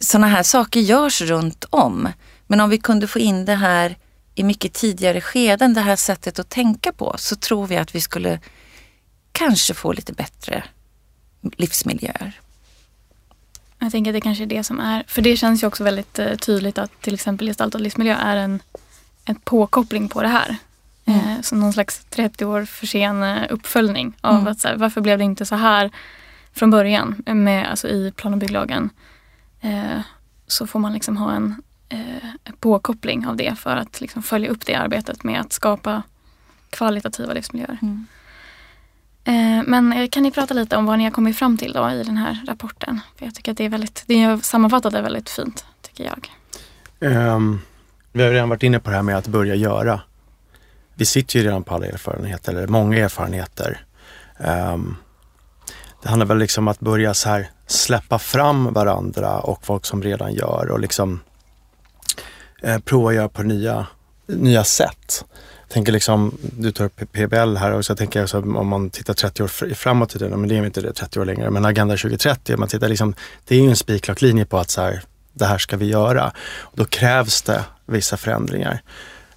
sådana 0.00 0.26
här 0.26 0.42
saker 0.42 0.80
görs 0.80 1.22
runt 1.22 1.64
om. 1.70 2.08
Men 2.46 2.60
om 2.60 2.70
vi 2.70 2.78
kunde 2.78 3.06
få 3.06 3.18
in 3.18 3.44
det 3.44 3.54
här 3.54 3.96
i 4.34 4.42
mycket 4.42 4.72
tidigare 4.72 5.20
skeden, 5.20 5.74
det 5.74 5.80
här 5.80 5.96
sättet 5.96 6.38
att 6.38 6.48
tänka 6.48 6.92
på, 6.92 7.14
så 7.18 7.36
tror 7.36 7.66
vi 7.66 7.76
att 7.76 7.94
vi 7.94 8.00
skulle 8.00 8.40
kanske 9.32 9.74
få 9.74 9.92
lite 9.92 10.12
bättre 10.12 10.64
livsmiljöer. 11.56 12.40
Jag 13.82 13.92
tänker 13.92 14.10
att 14.10 14.14
det 14.14 14.20
kanske 14.20 14.44
är 14.44 14.46
det 14.46 14.64
som 14.64 14.80
är, 14.80 15.04
för 15.06 15.22
det 15.22 15.36
känns 15.36 15.62
ju 15.62 15.66
också 15.66 15.84
väldigt 15.84 16.18
eh, 16.18 16.34
tydligt 16.34 16.78
att 16.78 17.00
till 17.00 17.14
exempel 17.14 17.46
gestaltad 17.46 17.78
livsmiljö 17.78 18.14
är 18.14 18.36
en, 18.36 18.62
en 19.24 19.34
påkoppling 19.34 20.08
på 20.08 20.22
det 20.22 20.28
här. 20.28 20.56
Mm. 21.04 21.20
Eh, 21.20 21.40
som 21.40 21.60
någon 21.60 21.72
slags 21.72 22.04
30 22.10 22.44
år 22.44 22.64
för 22.64 22.86
sen 22.86 23.22
eh, 23.22 23.42
uppföljning 23.50 24.16
av 24.20 24.34
mm. 24.34 24.46
att 24.46 24.60
så 24.60 24.68
här, 24.68 24.76
varför 24.76 25.00
blev 25.00 25.18
det 25.18 25.24
inte 25.24 25.46
så 25.46 25.54
här 25.54 25.90
från 26.52 26.70
början 26.70 27.22
med, 27.26 27.70
alltså 27.70 27.88
i 27.88 28.12
plan 28.16 28.32
och 28.32 28.38
bygglagen. 28.38 28.90
Eh, 29.60 30.00
så 30.46 30.66
får 30.66 30.78
man 30.78 30.92
liksom 30.92 31.16
ha 31.16 31.32
en 31.32 31.62
påkoppling 32.60 33.26
av 33.26 33.36
det 33.36 33.54
för 33.58 33.76
att 33.76 34.00
liksom 34.00 34.22
följa 34.22 34.50
upp 34.50 34.66
det 34.66 34.74
arbetet 34.74 35.24
med 35.24 35.40
att 35.40 35.52
skapa 35.52 36.02
kvalitativa 36.70 37.32
livsmiljöer. 37.32 37.78
Mm. 37.82 38.06
Eh, 39.30 39.62
men 39.66 39.92
eh, 39.92 40.08
kan 40.08 40.22
ni 40.22 40.30
prata 40.30 40.54
lite 40.54 40.76
om 40.76 40.86
vad 40.86 40.98
ni 40.98 41.04
har 41.04 41.10
kommit 41.10 41.38
fram 41.38 41.56
till 41.56 41.72
då 41.72 41.90
i 41.90 42.02
den 42.02 42.16
här 42.16 42.44
rapporten? 42.48 43.00
För 43.16 43.24
jag 43.24 43.34
tycker 43.34 43.52
att 43.52 43.58
det 43.58 43.64
är 43.64 43.68
väldigt, 43.68 44.04
det 44.06 44.44
sammanfattat 44.44 44.92
det 44.92 45.02
väldigt 45.02 45.30
fint, 45.30 45.64
tycker 45.82 46.04
jag. 46.04 46.30
Um, 47.10 47.60
vi 48.12 48.22
har 48.22 48.30
redan 48.30 48.48
varit 48.48 48.62
inne 48.62 48.80
på 48.80 48.90
det 48.90 48.96
här 48.96 49.02
med 49.02 49.16
att 49.16 49.26
börja 49.26 49.54
göra. 49.54 50.00
Vi 50.94 51.04
sitter 51.04 51.38
ju 51.38 51.44
redan 51.44 51.62
på 51.62 51.74
alla 51.74 51.86
erfarenheter, 51.86 52.54
eller 52.54 52.66
många 52.66 52.98
erfarenheter. 52.98 53.84
Um, 54.38 54.96
det 56.02 56.08
handlar 56.08 56.26
väl 56.26 56.38
liksom 56.38 56.64
om 56.64 56.68
att 56.68 56.80
börja 56.80 57.14
så 57.14 57.28
här 57.28 57.50
släppa 57.66 58.18
fram 58.18 58.72
varandra 58.72 59.38
och 59.38 59.66
folk 59.66 59.86
som 59.86 60.02
redan 60.02 60.34
gör 60.34 60.70
och 60.70 60.80
liksom 60.80 61.20
eh, 62.62 62.78
prova 62.78 63.08
att 63.08 63.14
göra 63.14 63.28
på 63.28 63.42
nya, 63.42 63.86
nya 64.26 64.64
sätt. 64.64 65.24
Jag 65.70 65.74
tänker 65.74 65.92
liksom, 65.92 66.38
du 66.42 66.72
tar 66.72 66.84
upp 66.84 67.12
PBL 67.12 67.56
här 67.56 67.72
och 67.72 67.84
så 67.84 67.96
tänker 67.96 68.20
jag 68.20 68.28
så 68.28 68.38
om 68.38 68.68
man 68.68 68.90
tittar 68.90 69.14
30 69.14 69.42
år 69.42 69.74
framåt 69.74 70.14
i 70.14 70.18
tiden, 70.18 70.40
men 70.40 70.48
det 70.48 70.56
är 70.56 70.66
inte 70.66 70.80
det 70.80 70.92
30 70.92 71.20
år 71.20 71.24
längre, 71.24 71.50
men 71.50 71.64
Agenda 71.64 71.96
2030, 71.96 72.56
man 72.56 72.68
tittar 72.68 72.88
liksom, 72.88 73.14
det 73.44 73.56
är 73.56 73.60
ju 73.60 73.68
en 73.68 73.76
spikrak 73.76 74.22
linje 74.22 74.44
på 74.44 74.58
att 74.58 74.70
så 74.70 74.80
här, 74.80 75.02
det 75.32 75.44
här 75.44 75.58
ska 75.58 75.76
vi 75.76 75.86
göra. 75.86 76.32
Och 76.60 76.76
då 76.76 76.84
krävs 76.84 77.42
det 77.42 77.64
vissa 77.86 78.16
förändringar. 78.16 78.82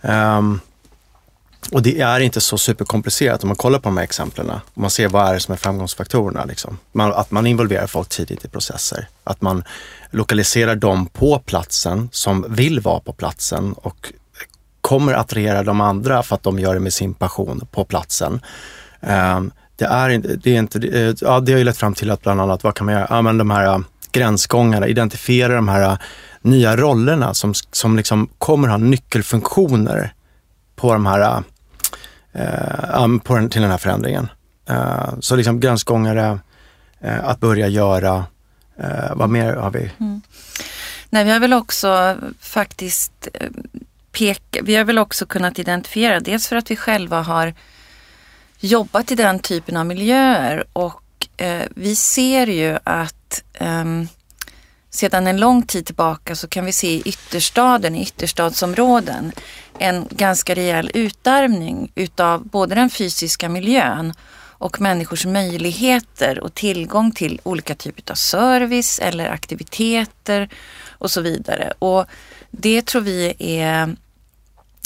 Um, 0.02 0.60
och 1.72 1.82
det 1.82 2.00
är 2.00 2.20
inte 2.20 2.42
så 2.42 2.58
superkomplicerat 2.58 3.44
om 3.44 3.48
man 3.48 3.56
kollar 3.56 3.80
på 3.80 3.90
de 3.90 3.98
här 3.98 4.04
exemplen. 4.04 4.50
Om 4.50 4.60
man 4.74 4.90
ser 4.90 5.08
vad 5.08 5.30
är 5.30 5.34
det 5.34 5.40
som 5.40 5.54
är 5.54 5.58
framgångsfaktorerna. 5.58 6.46
Liksom. 6.46 6.78
Man, 6.92 7.14
att 7.14 7.32
man 7.32 7.48
involverar 7.48 7.88
folk 7.88 8.10
tidigt 8.10 8.46
i 8.46 8.48
processer. 8.48 9.08
Att 9.24 9.42
man 9.42 9.64
lokaliserar 10.12 10.76
dem 10.76 11.06
på 11.06 11.40
platsen 11.40 12.10
som 12.12 12.46
vill 12.50 12.80
vara 12.80 13.00
på 13.00 13.14
platsen 13.14 13.74
och 13.74 14.14
kommer 14.84 15.14
attrahera 15.14 15.64
de 15.64 15.82
andra 15.82 16.24
för 16.24 16.36
att 16.36 16.44
de 16.44 16.60
gör 16.60 16.74
det 16.74 16.80
med 16.80 16.94
sin 16.94 17.14
passion 17.14 17.68
på 17.72 17.86
platsen. 17.86 18.42
Det, 19.76 19.86
är, 19.86 20.38
det, 20.38 20.56
är 20.56 20.60
inte, 20.60 20.80
eh, 20.80 21.16
ja, 21.22 21.40
det 21.40 21.52
har 21.52 21.60
ju 21.60 21.64
lett 21.64 21.78
fram 21.78 21.94
till 21.94 22.12
att 22.12 22.22
bland 22.22 22.42
annat, 22.42 22.64
vad 22.64 22.76
kan 22.76 22.86
man 22.86 22.96
göra? 22.96 23.08
Ja, 23.10 23.22
men 23.22 23.38
de 23.38 23.52
här 23.52 23.66
eh, 23.66 23.80
gränsgångarna, 24.12 24.88
identifiera 24.88 25.56
de 25.56 25.68
här 25.68 25.98
nya 26.42 26.78
rollerna 26.78 27.34
som, 27.34 27.54
som 27.72 27.98
liksom 27.98 28.30
kommer 28.38 28.68
ha 28.68 28.78
nyckelfunktioner 28.78 30.14
på 30.76 30.94
de 30.94 31.06
här 31.06 31.44
eh, 32.32 33.18
på 33.24 33.36
den, 33.36 33.50
till 33.50 33.62
den 33.62 33.72
här 33.72 33.78
förändringen. 33.78 34.30
Eh, 34.70 35.14
så 35.20 35.36
liksom 35.36 35.60
gränsgångare, 35.60 36.40
eh, 37.02 37.26
att 37.26 37.40
börja 37.40 37.68
göra, 37.68 38.26
eh, 38.80 39.16
vad 39.16 39.30
mer 39.30 39.54
har 39.54 39.72
vi? 39.72 39.92
Mm. 40.00 40.22
Nej, 41.10 41.24
vi 41.24 41.32
har 41.32 41.40
väl 41.40 41.54
också 41.54 42.18
faktiskt 42.40 43.28
eh, 43.34 43.48
peka, 44.14 44.60
vi 44.64 44.76
har 44.76 44.84
väl 44.84 45.00
också 45.00 45.26
kunnat 45.26 45.60
identifiera, 45.60 46.20
dels 46.20 46.48
för 46.48 46.56
att 46.56 46.72
vi 46.72 46.76
själva 46.76 47.22
har 47.22 47.54
jobbat 48.60 49.12
i 49.12 49.16
den 49.16 49.40
typen 49.40 49.78
av 49.78 49.86
miljöer 49.86 50.64
och 50.74 51.28
eh, 51.38 51.64
vi 51.76 51.96
ser 51.96 52.48
ju 52.48 52.78
att 52.84 53.44
eh, 53.54 53.86
sedan 54.90 55.28
en 55.28 55.40
lång 55.40 55.64
tid 55.64 55.86
tillbaka 55.86 56.36
så 56.36 56.48
kan 56.48 56.66
vi 56.66 56.72
se 56.72 56.94
i 56.94 57.02
ytterstaden, 57.06 57.96
i 57.96 58.02
ytterstadsområden, 58.02 59.32
en 59.80 60.08
ganska 60.12 60.56
rejäl 60.56 60.92
utarmning 60.94 61.92
utav 61.96 62.48
både 62.48 62.76
den 62.76 62.90
fysiska 62.90 63.50
miljön 63.50 64.14
och 64.64 64.82
människors 64.82 65.26
möjligheter 65.26 66.40
och 66.40 66.54
tillgång 66.54 67.12
till 67.12 67.42
olika 67.44 67.76
typer 67.76 68.12
av 68.12 68.16
service 68.16 69.00
eller 69.00 69.30
aktiviteter 69.30 70.50
och 70.90 71.12
så 71.12 71.22
vidare. 71.22 71.74
Och 71.80 72.06
det 72.52 72.86
tror 72.86 73.02
vi 73.02 73.34
är 73.40 73.96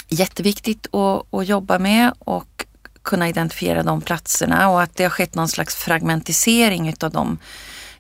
jätteviktigt 0.07 0.95
att, 0.95 1.33
att 1.33 1.47
jobba 1.47 1.79
med 1.79 2.13
och 2.19 2.65
kunna 3.01 3.29
identifiera 3.29 3.83
de 3.83 4.01
platserna 4.01 4.69
och 4.69 4.81
att 4.81 4.95
det 4.95 5.03
har 5.03 5.09
skett 5.09 5.35
någon 5.35 5.47
slags 5.47 5.75
fragmentisering 5.75 6.89
utav 6.89 7.11
dem 7.11 7.37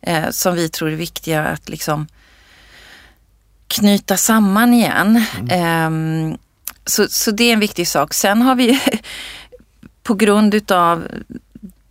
eh, 0.01 0.29
som 0.29 0.55
vi 0.55 0.69
tror 0.69 0.91
är 0.91 0.95
viktiga 0.95 1.43
att 1.43 1.69
liksom 1.69 2.07
knyta 3.67 4.17
samman 4.17 4.73
igen. 4.73 5.23
Mm. 5.39 6.31
Eh, 6.31 6.37
så, 6.85 7.07
så 7.09 7.31
det 7.31 7.43
är 7.43 7.53
en 7.53 7.59
viktig 7.59 7.87
sak. 7.87 8.13
Sen 8.13 8.41
har 8.41 8.55
vi 8.55 8.81
på 10.03 10.13
grund 10.13 10.53
utav 10.53 11.07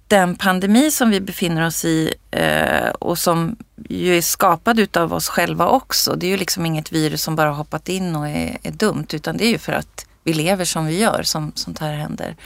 den 0.09 0.35
pandemi 0.35 0.91
som 0.91 1.11
vi 1.11 1.21
befinner 1.21 1.67
oss 1.67 1.85
i 1.85 2.15
eh, 2.31 2.89
och 2.89 3.19
som 3.19 3.57
ju 3.89 4.17
är 4.17 4.23
skapad 4.23 4.79
utav 4.81 5.15
oss 5.15 5.29
själva 5.29 5.69
också. 5.69 6.15
Det 6.17 6.27
är 6.27 6.31
ju 6.31 6.37
liksom 6.37 6.67
inget 6.67 6.93
virus 6.93 7.23
som 7.23 7.37
bara 7.37 7.51
hoppat 7.51 7.89
in 7.89 8.17
och 8.17 8.29
är, 8.29 8.59
är 8.63 8.71
dumt 8.71 9.07
utan 9.13 9.37
det 9.37 9.45
är 9.45 9.51
ju 9.51 9.59
för 9.59 9.73
att 9.73 10.06
vi 10.27 10.33
lever 10.33 10.65
som 10.65 10.87
vi 10.87 10.99
gör 10.99 11.23
som 11.23 11.53
sånt 11.55 11.79
här 11.79 11.93
händer. 11.93 12.37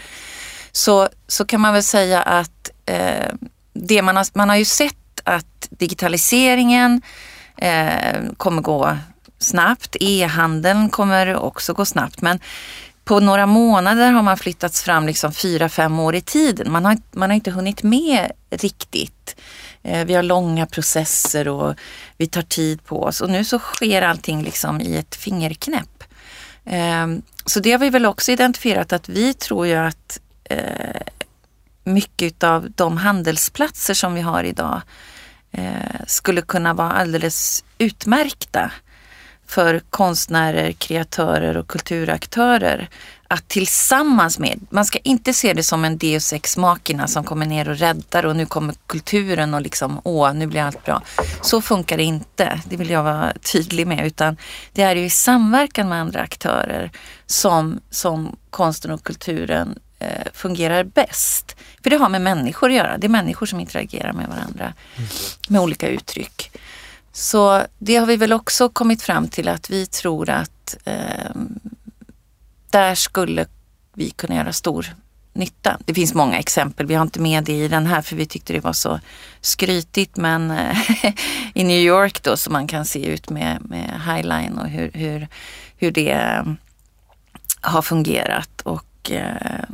Så, 0.72 1.08
så 1.26 1.44
kan 1.44 1.60
man 1.60 1.72
väl 1.72 1.82
säga 1.82 2.22
att 2.22 2.70
eh, 2.86 3.32
det 3.72 4.02
man 4.02 4.16
har, 4.16 4.26
man 4.32 4.48
har 4.48 4.56
ju 4.56 4.64
sett 4.64 5.20
att 5.24 5.68
digitaliseringen 5.70 7.02
eh, 7.56 8.22
kommer 8.36 8.62
gå 8.62 8.96
snabbt. 9.38 9.96
E-handeln 10.00 10.90
kommer 10.90 11.36
också 11.36 11.72
gå 11.72 11.84
snabbt. 11.84 12.20
Men 12.22 12.40
på 13.04 13.20
några 13.20 13.46
månader 13.46 14.10
har 14.10 14.22
man 14.22 14.36
flyttats 14.36 14.82
fram 14.82 15.06
liksom 15.06 15.32
fyra, 15.32 15.68
fem 15.68 15.98
år 15.98 16.14
i 16.14 16.20
tiden. 16.20 16.72
Man 16.72 16.84
har, 16.84 16.98
man 17.12 17.30
har 17.30 17.34
inte 17.34 17.50
hunnit 17.50 17.82
med 17.82 18.32
riktigt. 18.50 19.36
Eh, 19.82 20.04
vi 20.04 20.14
har 20.14 20.22
långa 20.22 20.66
processer 20.66 21.48
och 21.48 21.74
vi 22.16 22.26
tar 22.26 22.42
tid 22.42 22.84
på 22.84 23.02
oss 23.02 23.20
och 23.20 23.30
nu 23.30 23.44
så 23.44 23.58
sker 23.58 24.02
allting 24.02 24.42
liksom 24.42 24.80
i 24.80 24.96
ett 24.96 25.14
fingerknäpp. 25.14 25.99
Ehm, 26.64 27.22
så 27.46 27.60
det 27.60 27.72
har 27.72 27.78
vi 27.78 27.90
väl 27.90 28.06
också 28.06 28.32
identifierat 28.32 28.92
att 28.92 29.08
vi 29.08 29.34
tror 29.34 29.66
ju 29.66 29.74
att 29.74 30.20
eh, 30.44 31.00
mycket 31.84 32.44
av 32.44 32.70
de 32.70 32.96
handelsplatser 32.96 33.94
som 33.94 34.14
vi 34.14 34.20
har 34.20 34.44
idag 34.44 34.80
eh, 35.50 36.00
skulle 36.06 36.42
kunna 36.42 36.74
vara 36.74 36.92
alldeles 36.92 37.64
utmärkta 37.78 38.72
för 39.46 39.80
konstnärer, 39.90 40.72
kreatörer 40.72 41.56
och 41.56 41.68
kulturaktörer 41.68 42.88
att 43.32 43.48
tillsammans 43.48 44.38
med, 44.38 44.60
man 44.70 44.84
ska 44.84 44.98
inte 44.98 45.34
se 45.34 45.52
det 45.52 45.62
som 45.62 45.84
en 45.84 45.98
deus 45.98 46.32
ex 46.32 46.56
machina 46.56 47.08
som 47.08 47.24
kommer 47.24 47.46
ner 47.46 47.68
och 47.68 47.76
räddar 47.76 48.26
och 48.26 48.36
nu 48.36 48.46
kommer 48.46 48.74
kulturen 48.86 49.54
och 49.54 49.60
liksom, 49.60 50.00
åh, 50.04 50.32
nu 50.32 50.46
blir 50.46 50.62
allt 50.62 50.84
bra. 50.84 51.02
Så 51.42 51.62
funkar 51.62 51.96
det 51.96 52.02
inte, 52.02 52.60
det 52.64 52.76
vill 52.76 52.90
jag 52.90 53.02
vara 53.02 53.32
tydlig 53.52 53.86
med, 53.86 54.06
utan 54.06 54.36
det 54.72 54.82
är 54.82 54.96
ju 54.96 55.04
i 55.04 55.10
samverkan 55.10 55.88
med 55.88 56.00
andra 56.00 56.20
aktörer 56.20 56.90
som, 57.26 57.80
som 57.90 58.36
konsten 58.50 58.90
och 58.90 59.02
kulturen 59.02 59.78
eh, 59.98 60.26
fungerar 60.34 60.84
bäst. 60.84 61.56
För 61.82 61.90
det 61.90 61.96
har 61.96 62.08
med 62.08 62.22
människor 62.22 62.68
att 62.68 62.76
göra, 62.76 62.98
det 62.98 63.06
är 63.06 63.08
människor 63.08 63.46
som 63.46 63.60
interagerar 63.60 64.12
med 64.12 64.28
varandra 64.28 64.74
med 65.48 65.60
olika 65.60 65.88
uttryck. 65.88 66.50
Så 67.12 67.62
det 67.78 67.96
har 67.96 68.06
vi 68.06 68.16
väl 68.16 68.32
också 68.32 68.68
kommit 68.68 69.02
fram 69.02 69.28
till 69.28 69.48
att 69.48 69.70
vi 69.70 69.86
tror 69.86 70.30
att 70.30 70.76
eh, 70.84 71.30
där 72.70 72.94
skulle 72.94 73.46
vi 73.94 74.10
kunna 74.10 74.34
göra 74.34 74.52
stor 74.52 74.86
nytta. 75.32 75.78
Det 75.84 75.94
finns 75.94 76.14
många 76.14 76.38
exempel, 76.38 76.86
vi 76.86 76.94
har 76.94 77.02
inte 77.02 77.20
med 77.20 77.44
det 77.44 77.52
i 77.52 77.68
den 77.68 77.86
här 77.86 78.02
för 78.02 78.16
vi 78.16 78.26
tyckte 78.26 78.52
det 78.52 78.60
var 78.60 78.72
så 78.72 79.00
skrytigt 79.40 80.16
men 80.16 80.50
eh, 80.50 80.76
i 81.54 81.64
New 81.64 81.80
York 81.80 82.22
då 82.22 82.36
så 82.36 82.50
man 82.50 82.66
kan 82.66 82.84
se 82.84 83.06
ut 83.06 83.30
med, 83.30 83.58
med 83.64 84.00
Highline 84.06 84.58
och 84.58 84.68
hur, 84.68 84.90
hur, 84.94 85.28
hur 85.76 85.90
det 85.90 86.10
eh, 86.10 86.44
har 87.60 87.82
fungerat 87.82 88.60
och 88.60 89.10
eh, 89.10 89.64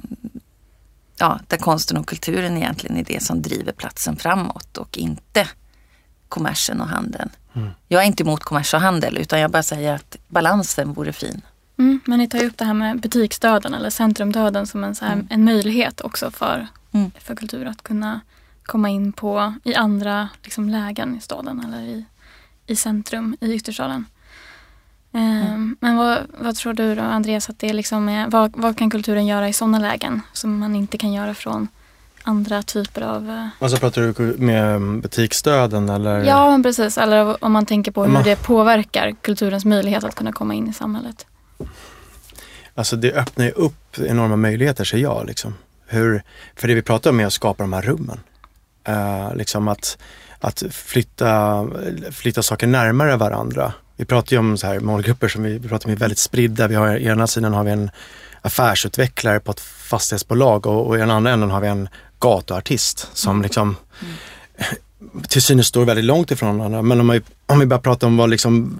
ja, 1.18 1.40
där 1.46 1.56
konsten 1.56 1.96
och 1.96 2.08
kulturen 2.08 2.56
egentligen 2.56 2.96
är 2.96 3.04
det 3.04 3.22
som 3.22 3.42
driver 3.42 3.72
platsen 3.72 4.16
framåt 4.16 4.76
och 4.76 4.98
inte 4.98 5.48
kommersen 6.28 6.80
och 6.80 6.88
handeln. 6.88 7.30
Mm. 7.54 7.70
Jag 7.88 8.02
är 8.02 8.06
inte 8.06 8.22
emot 8.22 8.44
kommers 8.44 8.74
och 8.74 8.80
handel 8.80 9.18
utan 9.18 9.40
jag 9.40 9.50
bara 9.50 9.62
säger 9.62 9.94
att 9.94 10.16
balansen 10.28 10.92
vore 10.92 11.12
fin. 11.12 11.42
Mm, 11.78 12.00
men 12.04 12.18
ni 12.18 12.28
tar 12.28 12.38
ju 12.38 12.47
upp 12.47 12.59
det 12.59 12.64
här 12.64 12.75
med 12.75 13.00
butiksdöden 13.00 13.75
eller 13.75 13.90
centrumdöden 13.90 14.66
som 14.66 14.85
en, 14.85 14.95
så 14.95 15.04
här, 15.04 15.12
mm. 15.12 15.26
en 15.30 15.45
möjlighet 15.45 16.00
också 16.00 16.30
för, 16.30 16.66
mm. 16.92 17.11
för 17.21 17.35
kultur 17.35 17.66
att 17.66 17.83
kunna 17.83 18.21
komma 18.62 18.88
in 18.88 19.12
på 19.12 19.54
i 19.64 19.75
andra 19.75 20.28
liksom, 20.42 20.68
lägen 20.68 21.16
i 21.16 21.21
staden 21.21 21.64
eller 21.64 21.83
i, 21.83 22.04
i 22.66 22.76
centrum 22.76 23.37
i 23.40 23.54
ytterstaden. 23.54 24.04
Um, 25.12 25.76
men 25.80 25.97
vad, 25.97 26.18
vad, 26.38 26.56
tror 26.56 26.73
du 26.73 26.95
då 26.95 27.02
Andreas 27.02 27.50
att 27.50 27.59
det 27.59 27.73
liksom 27.73 28.09
är, 28.09 28.28
vad, 28.28 28.52
vad 28.56 28.78
kan 28.78 28.90
kulturen 28.90 29.26
göra 29.26 29.49
i 29.49 29.52
sådana 29.52 29.78
lägen 29.78 30.21
som 30.33 30.59
man 30.59 30.76
inte 30.76 30.99
kan 30.99 31.12
göra 31.12 31.35
från 31.35 31.68
andra 32.23 32.62
typer 32.62 33.02
av... 33.02 33.30
Eh, 33.30 33.49
alltså 33.59 33.78
pratar 33.78 34.02
du 34.02 34.37
med 34.38 34.80
butiksdöden 35.00 35.88
eller? 35.88 36.25
Ja, 36.25 36.61
precis. 36.62 36.99
Eller 36.99 37.45
om 37.45 37.52
man 37.52 37.66
tänker 37.66 37.92
på 37.92 38.04
hur 38.04 38.12
man... 38.12 38.23
det 38.25 38.37
påverkar 38.37 39.14
kulturens 39.21 39.64
möjlighet 39.64 40.04
att 40.04 40.14
kunna 40.14 40.33
komma 40.33 40.54
in 40.54 40.68
i 40.68 40.73
samhället. 40.73 41.26
Alltså 42.75 42.96
det 42.96 43.12
öppnar 43.12 43.44
ju 43.44 43.50
upp 43.50 43.98
enorma 43.98 44.36
möjligheter 44.36 44.84
ser 44.84 44.98
jag. 44.98 45.26
Liksom. 45.26 45.54
Hur, 45.86 46.22
för 46.56 46.68
det 46.68 46.75
vi 46.75 46.82
pratar 46.82 47.10
om 47.10 47.20
är 47.20 47.26
att 47.26 47.32
skapa 47.32 47.62
de 47.62 47.72
här 47.72 47.82
rummen. 47.82 48.20
Uh, 48.88 49.36
liksom 49.36 49.68
att, 49.68 49.98
att 50.38 50.62
flytta, 50.70 51.66
flytta 52.12 52.42
saker 52.42 52.66
närmare 52.66 53.16
varandra. 53.16 53.72
Vi 53.96 54.04
pratar 54.04 54.32
ju 54.32 54.38
om 54.38 54.58
så 54.58 54.66
här 54.66 54.80
målgrupper 54.80 55.28
som 55.28 55.42
vi, 55.42 55.58
vi 55.58 55.68
pratar 55.68 55.88
om 55.88 55.92
är 55.92 55.96
väldigt 55.96 56.18
spridda. 56.18 56.68
Vi 56.68 56.75
har, 56.75 56.96
I 56.96 57.06
ena 57.06 57.26
sidan 57.26 57.54
har 57.54 57.64
vi 57.64 57.70
en 57.70 57.90
affärsutvecklare 58.42 59.40
på 59.40 59.50
ett 59.50 59.60
fastighetsbolag 59.60 60.66
och, 60.66 60.86
och 60.86 60.96
i 60.96 60.98
den 60.98 61.10
andra 61.10 61.30
änden 61.30 61.50
har 61.50 61.60
vi 61.60 61.68
en 61.68 61.88
gatuartist 62.20 63.08
som 63.12 63.30
mm. 63.30 63.42
liksom 63.42 63.76
mm. 64.02 64.14
Till 65.28 65.42
synes 65.42 65.66
står 65.66 65.84
väldigt 65.84 66.04
långt 66.04 66.30
ifrån 66.30 66.58
varandra. 66.58 66.82
Men 66.82 67.00
om, 67.00 67.06
man, 67.06 67.20
om 67.46 67.58
vi 67.58 67.66
bara 67.66 67.80
pratar 67.80 68.06
om 68.06 68.16
vad 68.16 68.30
liksom 68.30 68.76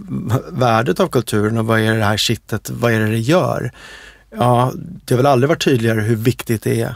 värdet 0.52 1.00
av 1.00 1.08
kulturen 1.08 1.58
och 1.58 1.66
vad 1.66 1.80
är 1.80 1.94
det 1.94 2.04
här 2.04 2.16
kittet, 2.16 2.70
vad 2.70 2.92
är 2.92 3.00
det 3.00 3.11
det 3.11 3.18
gör? 3.18 3.73
Ja, 4.30 4.73
det 4.76 5.14
har 5.14 5.16
väl 5.16 5.26
aldrig 5.26 5.49
varit 5.49 5.64
tydligare 5.64 6.00
hur 6.00 6.16
viktigt 6.16 6.62
det 6.62 6.80
är 6.80 6.94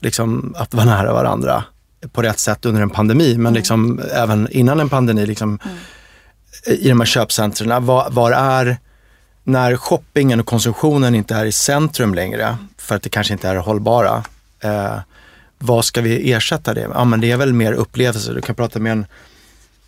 liksom, 0.00 0.54
att 0.58 0.74
vara 0.74 0.86
nära 0.86 1.12
varandra 1.12 1.64
på 2.12 2.22
rätt 2.22 2.38
sätt 2.38 2.66
under 2.66 2.82
en 2.82 2.90
pandemi, 2.90 3.34
men 3.34 3.46
mm. 3.46 3.54
liksom 3.54 4.00
även 4.12 4.48
innan 4.50 4.80
en 4.80 4.88
pandemi, 4.88 5.26
liksom, 5.26 5.58
mm. 5.64 5.76
i 6.80 6.88
de 6.88 7.00
här 7.00 7.06
köpcentren. 7.06 7.86
Var, 7.86 8.10
var 8.10 8.32
är, 8.32 8.76
när 9.44 9.76
shoppingen 9.76 10.40
och 10.40 10.46
konsumtionen 10.46 11.14
inte 11.14 11.34
är 11.34 11.44
i 11.44 11.52
centrum 11.52 12.14
längre, 12.14 12.56
för 12.78 12.94
att 12.96 13.02
det 13.02 13.08
kanske 13.08 13.32
inte 13.32 13.48
är 13.48 13.56
hållbara, 13.56 14.24
eh, 14.60 14.98
vad 15.62 15.84
ska 15.84 16.00
vi 16.00 16.32
ersätta 16.32 16.74
det 16.74 16.88
med? 16.88 16.96
Ja, 16.96 17.04
men 17.04 17.20
det 17.20 17.30
är 17.30 17.36
väl 17.36 17.52
mer 17.52 17.72
upplevelser. 17.72 18.34
Du 18.34 18.40
kan 18.40 18.54
prata 18.54 18.78
med 18.78 18.92
en 18.92 19.06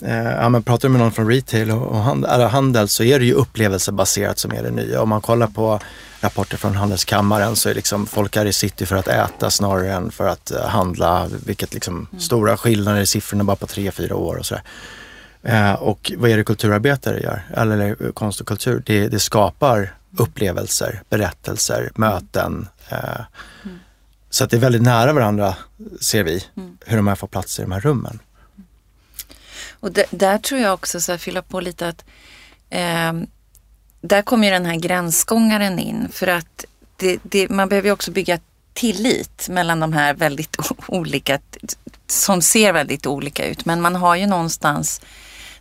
eh, 0.01 0.33
Ja, 0.33 0.49
men 0.49 0.63
pratar 0.63 0.89
du 0.89 0.93
med 0.93 1.01
någon 1.01 1.13
från 1.13 1.29
retail 1.31 1.71
och, 1.71 1.97
handel, 2.51 2.89
så 2.89 3.05
är 3.05 3.19
det 3.19 3.25
ju 3.25 3.33
upplevelsebaserat 3.33 4.39
som 4.39 4.53
är 4.53 4.63
det 4.63 4.71
nya. 4.71 5.03
Om 5.03 5.09
man 5.09 5.21
kollar 5.21 5.47
på 5.47 5.81
rapporter 6.21 6.57
från 6.57 6.77
Handelskammaren 6.77 7.57
så 7.57 7.69
är 7.69 7.75
liksom 7.75 8.07
folk 8.07 8.37
är 8.37 8.47
i 8.47 8.53
city 8.53 8.87
för 8.87 8.97
att 8.97 9.09
äta 9.09 9.51
snarare 9.51 9.93
än 9.93 10.11
för 10.11 10.29
att 10.29 10.53
uh, 10.55 10.67
handla. 10.67 11.29
Vilket 11.47 11.75
liksom 11.75 12.09
mm. 12.11 12.21
stora 12.21 12.57
skillnader 12.57 13.01
i 13.01 13.07
siffrorna 13.07 13.45
bara 13.45 13.57
på 13.57 13.67
tre, 13.67 13.91
fyra 13.91 14.17
år 14.17 14.37
och 14.37 14.47
sådär. 14.47 14.63
Uh, 15.49 15.73
och 15.73 16.13
vad 16.17 16.31
är 16.31 16.37
det 16.37 16.45
kulturarbetare 16.45 17.21
gör? 17.21 17.43
Eller 17.57 18.13
konst 18.13 18.41
och 18.41 18.47
kultur? 18.47 18.83
Det, 18.87 19.09
det 19.09 19.21
skapar 19.21 19.95
upplevelser, 20.19 21.03
berättelser, 21.09 21.93
möten. 21.95 22.69
Mm. 22.89 23.79
Så 24.33 24.45
att 24.45 24.51
det 24.51 24.57
är 24.57 24.61
väldigt 24.61 24.83
nära 24.83 25.13
varandra 25.13 25.57
ser 26.01 26.25
vi, 26.25 26.45
mm. 26.57 26.79
hur 26.87 26.97
de 26.97 27.07
här 27.07 27.15
får 27.15 27.29
plats 27.29 27.59
i 27.59 27.63
de 27.63 27.73
här 27.73 27.81
rummen. 27.81 28.19
Och 29.71 29.93
där 30.11 30.39
tror 30.39 30.61
jag 30.61 30.75
också, 30.75 31.01
så 31.01 31.13
här, 31.13 31.19
fylla 31.19 31.43
på 31.43 31.61
lite 31.61 31.89
att 31.89 32.05
eh, 32.71 33.13
där 34.01 34.23
kommer 34.23 34.47
ju 34.47 34.53
den 34.53 34.67
här 34.67 34.77
gränsgångaren 34.77 35.79
in 35.79 36.09
för 36.13 36.27
att 36.27 36.65
det, 36.97 37.19
det, 37.23 37.49
man 37.49 37.69
behöver 37.69 37.89
ju 37.89 37.93
också 37.93 38.11
bygga 38.11 38.39
tillit 38.73 39.49
mellan 39.49 39.81
de 39.81 39.93
här 39.93 40.15
väldigt 40.15 40.57
olika, 40.87 41.39
som 42.07 42.43
ser 42.43 42.73
väldigt 42.73 43.07
olika 43.07 43.47
ut. 43.47 43.65
Men 43.65 43.81
man 43.81 43.97
har 43.97 44.17
ju 44.17 44.27
någonstans 44.27 45.01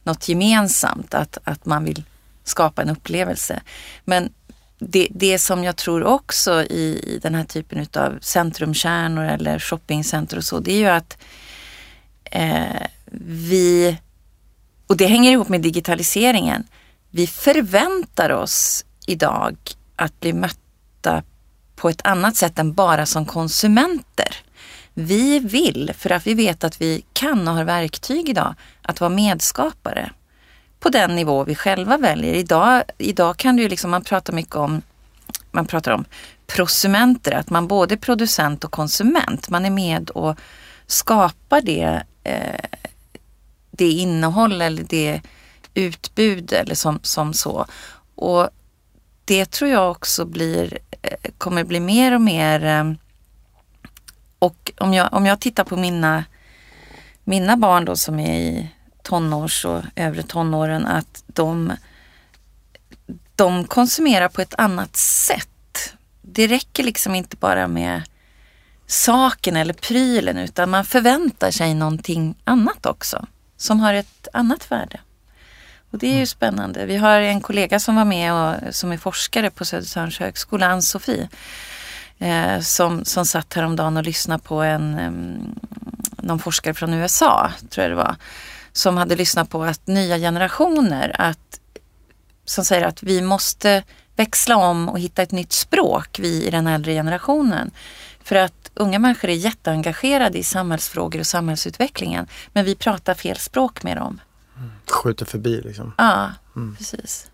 något 0.03 0.29
gemensamt 0.29 1.13
att, 1.13 1.37
att 1.43 1.65
man 1.65 1.83
vill 1.83 2.03
skapa 2.43 2.81
en 2.81 2.89
upplevelse. 2.89 3.61
Men 4.05 4.33
det, 4.83 5.07
det 5.09 5.39
som 5.39 5.63
jag 5.63 5.75
tror 5.75 6.03
också 6.03 6.63
i, 6.63 7.01
i 7.07 7.19
den 7.21 7.35
här 7.35 7.43
typen 7.43 7.87
av 7.93 8.19
centrumkärnor 8.21 9.25
eller 9.25 9.59
shoppingcenter 9.59 10.37
och 10.37 10.43
så, 10.43 10.59
det 10.59 10.73
är 10.73 10.77
ju 10.77 10.87
att 10.87 11.17
eh, 12.23 12.87
vi, 13.21 13.97
och 14.87 14.97
det 14.97 15.07
hänger 15.07 15.31
ihop 15.31 15.49
med 15.49 15.61
digitaliseringen, 15.61 16.63
vi 17.09 17.27
förväntar 17.27 18.29
oss 18.29 18.85
idag 19.07 19.57
att 19.95 20.19
bli 20.19 20.33
mötta 20.33 21.23
på 21.75 21.89
ett 21.89 22.01
annat 22.03 22.35
sätt 22.35 22.59
än 22.59 22.73
bara 22.73 23.05
som 23.05 23.25
konsumenter. 23.25 24.35
Vi 24.93 25.39
vill, 25.39 25.91
för 25.97 26.09
att 26.09 26.27
vi 26.27 26.33
vet 26.33 26.63
att 26.63 26.81
vi 26.81 27.03
kan 27.13 27.47
och 27.47 27.53
har 27.53 27.63
verktyg 27.63 28.29
idag, 28.29 28.55
att 28.81 28.99
vara 29.01 29.09
medskapare 29.09 30.11
på 30.81 30.89
den 30.89 31.15
nivå 31.15 31.43
vi 31.43 31.55
själva 31.55 31.97
väljer. 31.97 32.33
Idag, 32.33 32.83
idag 32.97 33.37
kan 33.37 33.55
du 33.55 33.69
liksom, 33.69 33.91
man 33.91 34.03
pratar 34.03 34.33
mycket 34.33 34.55
om, 34.55 34.81
man 35.51 35.65
pratar 35.65 35.91
om 35.91 36.05
prosumenter, 36.47 37.31
att 37.31 37.49
man 37.49 37.67
både 37.67 37.95
är 37.95 37.97
producent 37.97 38.63
och 38.63 38.71
konsument. 38.71 39.49
Man 39.49 39.65
är 39.65 39.69
med 39.69 40.09
och 40.09 40.39
skapar 40.87 41.61
det, 41.61 42.03
eh, 42.23 42.85
det 43.71 43.89
innehåll 43.89 44.61
eller 44.61 44.83
det 44.83 45.21
utbud 45.73 46.53
eller 46.53 46.75
som, 46.75 46.99
som 47.03 47.33
så. 47.33 47.65
Och 48.15 48.49
det 49.25 49.51
tror 49.51 49.69
jag 49.69 49.91
också 49.91 50.25
blir, 50.25 50.77
eh, 51.01 51.31
kommer 51.37 51.63
bli 51.63 51.79
mer 51.79 52.15
och 52.15 52.21
mer 52.21 52.65
eh, 52.65 52.93
och 54.39 54.71
om 54.77 54.93
jag, 54.93 55.13
om 55.13 55.25
jag 55.25 55.39
tittar 55.39 55.63
på 55.63 55.77
mina, 55.77 56.23
mina 57.23 57.57
barn 57.57 57.85
då 57.85 57.95
som 57.95 58.19
är 58.19 58.39
i 58.39 58.69
tonårs 59.03 59.65
och 59.65 59.83
övre 59.95 60.23
tonåren 60.23 60.85
att 60.85 61.23
de, 61.27 61.73
de 63.35 63.63
konsumerar 63.63 64.29
på 64.29 64.41
ett 64.41 64.55
annat 64.57 64.95
sätt. 64.95 65.93
Det 66.21 66.47
räcker 66.47 66.83
liksom 66.83 67.15
inte 67.15 67.37
bara 67.37 67.67
med 67.67 68.01
saken 68.87 69.55
eller 69.55 69.73
prylen 69.73 70.37
utan 70.37 70.69
man 70.69 70.85
förväntar 70.85 71.51
sig 71.51 71.73
någonting 71.73 72.35
annat 72.43 72.85
också 72.85 73.25
som 73.57 73.79
har 73.79 73.93
ett 73.93 74.27
annat 74.33 74.71
värde. 74.71 74.99
Och 75.91 75.99
det 75.99 76.07
är 76.07 76.11
ju 76.11 76.15
mm. 76.15 76.27
spännande. 76.27 76.85
Vi 76.85 76.97
har 76.97 77.19
en 77.19 77.41
kollega 77.41 77.79
som 77.79 77.95
var 77.95 78.05
med 78.05 78.33
och 78.33 78.75
som 78.75 78.91
är 78.91 78.97
forskare 78.97 79.49
på 79.49 79.65
Södertörns 79.65 80.19
högskola, 80.19 80.67
Ann-Sofie, 80.67 81.29
eh, 82.19 82.59
som, 82.59 83.05
som 83.05 83.25
satt 83.25 83.53
häromdagen 83.53 83.97
och 83.97 84.03
lyssnade 84.03 84.43
på 84.43 84.61
en, 84.61 84.99
um, 84.99 85.59
någon 86.17 86.39
forskare 86.39 86.73
från 86.73 86.93
USA, 86.93 87.51
tror 87.69 87.83
jag 87.83 87.91
det 87.91 87.95
var, 87.95 88.15
som 88.73 88.97
hade 88.97 89.15
lyssnat 89.15 89.49
på 89.49 89.63
att 89.63 89.87
nya 89.87 90.17
generationer, 90.17 91.15
att, 91.19 91.59
som 92.45 92.65
säger 92.65 92.87
att 92.87 93.03
vi 93.03 93.21
måste 93.21 93.83
växla 94.15 94.55
om 94.55 94.89
och 94.89 94.99
hitta 94.99 95.21
ett 95.21 95.31
nytt 95.31 95.51
språk, 95.51 96.19
vi 96.19 96.47
i 96.47 96.49
den 96.49 96.67
äldre 96.67 96.93
generationen. 96.93 97.71
För 98.23 98.35
att 98.35 98.71
unga 98.73 98.99
människor 98.99 99.29
är 99.29 99.35
jätteengagerade 99.35 100.37
i 100.37 100.43
samhällsfrågor 100.43 101.19
och 101.19 101.27
samhällsutvecklingen, 101.27 102.27
men 102.53 102.65
vi 102.65 102.75
pratar 102.75 103.13
fel 103.13 103.37
språk 103.37 103.83
med 103.83 103.97
dem. 103.97 104.21
Mm. 104.57 104.71
Skjuter 104.87 105.25
förbi 105.25 105.61
liksom. 105.61 105.93
Ja, 105.97 106.31
mm. 106.55 106.75
precis. 106.75 107.31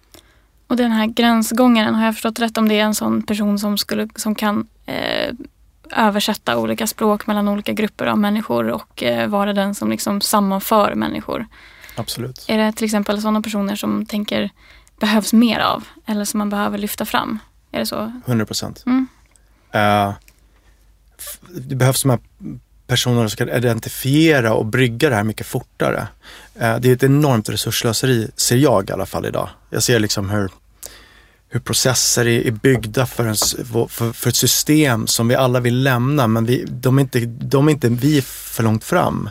Och 0.68 0.76
den 0.76 0.92
här 0.92 1.06
gränsgångaren, 1.06 1.96
har 1.96 2.06
jag 2.06 2.14
förstått 2.16 2.40
rätt 2.40 2.58
om 2.58 2.70
det 2.70 2.80
är 2.80 2.84
en 2.84 2.96
sån 2.96 3.22
person 3.22 3.60
som, 3.60 3.78
skulle, 3.78 4.08
som 4.16 4.36
kan 4.36 4.68
eh, 4.86 5.34
översätta 5.96 6.58
olika 6.58 6.88
språk 6.88 7.28
mellan 7.28 7.48
olika 7.48 7.74
grupper 7.74 8.06
av 8.06 8.18
människor 8.18 8.72
och 8.72 9.04
eh, 9.04 9.28
vara 9.28 9.54
den 9.54 9.76
som 9.76 9.90
liksom 9.90 10.22
sammanför 10.22 10.96
människor? 10.96 11.46
Absolut. 11.96 12.46
Är 12.48 12.58
det 12.58 12.72
till 12.72 12.86
exempel 12.86 13.22
sådana 13.22 13.42
personer 13.42 13.76
som 13.76 14.06
tänker 14.06 14.50
behövs 15.00 15.34
mer 15.34 15.60
av 15.60 15.84
eller 16.06 16.26
som 16.26 16.38
man 16.38 16.50
behöver 16.50 16.78
lyfta 16.78 17.06
fram? 17.06 17.40
Är 17.72 17.80
det 17.80 17.86
så? 17.86 18.12
100 18.26 18.46
procent. 18.46 18.84
Mm. 18.86 19.08
Uh, 19.76 20.14
det 21.50 21.76
behövs 21.76 22.02
de 22.02 22.10
här 22.10 22.20
personerna 22.88 23.30
som 23.30 23.38
kan 23.38 23.50
identifiera 23.50 24.54
och 24.54 24.66
brygga 24.66 25.10
det 25.10 25.16
här 25.16 25.24
mycket 25.24 25.48
fortare. 25.48 26.08
Uh, 26.62 26.78
det 26.80 26.90
är 26.90 26.94
ett 26.94 27.04
enormt 27.04 27.50
resurslöseri, 27.50 28.32
ser 28.36 28.56
jag 28.56 28.90
i 28.90 28.94
alla 28.94 29.06
fall 29.06 29.26
idag. 29.26 29.50
Jag 29.70 29.84
ser 29.84 30.00
liksom 30.00 30.30
hur 30.30 30.50
hur 31.58 31.62
processer 31.62 32.28
är, 32.28 32.48
är 32.48 32.52
byggda 32.52 33.06
för, 33.06 33.26
en, 33.26 33.36
för, 33.90 34.14
för, 34.14 34.30
ett 34.30 34.36
system 34.36 35.08
som 35.08 35.28
vi 35.28 35.36
alla 35.36 35.60
vill 35.60 35.84
lämna 35.84 36.28
men 36.28 36.46
vi, 36.46 36.66
de, 36.70 36.98
är 36.98 37.02
inte, 37.02 37.20
de 37.26 37.68
är 37.68 37.72
inte 37.72 37.90
vi 37.90 38.22
för 38.22 38.64
långt 38.64 38.84
fram. 38.84 39.30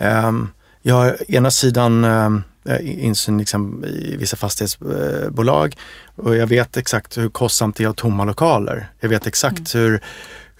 Um, 0.00 0.50
jag 0.82 0.94
har 0.94 1.16
ena 1.28 1.50
sidan 1.50 2.04
um, 2.04 2.42
insyn 2.80 3.38
liksom, 3.38 3.84
i 3.84 4.16
vissa 4.16 4.36
fastighetsbolag 4.36 5.76
och 6.16 6.36
jag 6.36 6.46
vet 6.46 6.76
exakt 6.76 7.18
hur 7.18 7.28
kostsamt 7.28 7.76
det 7.76 7.84
är 7.84 7.88
att 7.88 7.96
tomma 7.96 8.24
lokaler. 8.24 8.88
Jag 9.00 9.08
vet 9.08 9.26
exakt 9.26 9.74
mm. 9.74 9.86
hur 9.86 10.00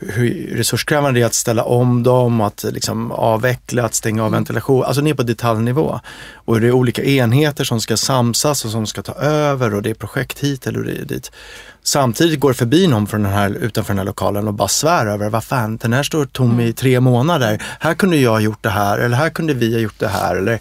hur 0.01 0.55
resurskrävande 0.57 1.21
det 1.21 1.25
är 1.25 1.27
att 1.27 1.35
ställa 1.35 1.65
om 1.65 2.03
dem, 2.03 2.41
att 2.41 2.65
liksom 2.69 3.13
avveckla, 3.13 3.85
att 3.85 3.95
stänga 3.95 4.23
av 4.23 4.29
mm. 4.29 4.39
ventilation, 4.39 4.85
alltså 4.85 5.03
ner 5.03 5.15
på 5.15 5.23
detaljnivå. 5.23 6.01
Och 6.35 6.61
det 6.61 6.67
är 6.67 6.73
olika 6.73 7.05
enheter 7.05 7.65
som 7.65 7.81
ska 7.81 7.97
samsas 7.97 8.65
och 8.65 8.71
som 8.71 8.87
ska 8.87 9.03
ta 9.03 9.13
över 9.15 9.75
och 9.75 9.83
det 9.83 9.91
är 9.91 9.95
projekt 9.95 10.39
hit 10.39 10.67
eller 10.67 11.05
dit. 11.05 11.31
Samtidigt 11.83 12.41
går 12.41 12.49
det 12.49 12.55
förbi 12.55 12.87
någon 12.87 13.07
från 13.07 13.23
den 13.23 13.33
här, 13.33 13.51
utanför 13.51 13.93
den 13.93 13.99
här 13.99 14.07
lokalen 14.07 14.49
och 14.49 14.55
bara 14.55 14.69
svär 14.69 15.07
över, 15.07 15.31
vad 15.31 15.45
fan, 15.45 15.77
den 15.77 15.93
här 15.93 16.03
står 16.03 16.25
tom 16.25 16.51
mm. 16.51 16.67
i 16.67 16.73
tre 16.73 17.01
månader. 17.01 17.63
Här 17.81 17.95
kunde 17.95 18.17
jag 18.17 18.31
ha 18.31 18.41
gjort 18.41 18.63
det 18.63 18.71
här 18.71 18.99
eller 18.99 19.17
här 19.17 19.31
kunde 19.31 19.55
vi 19.55 19.73
ha 19.73 19.81
gjort 19.81 19.99
det 19.99 20.09
här. 20.09 20.37
Eller, 20.37 20.61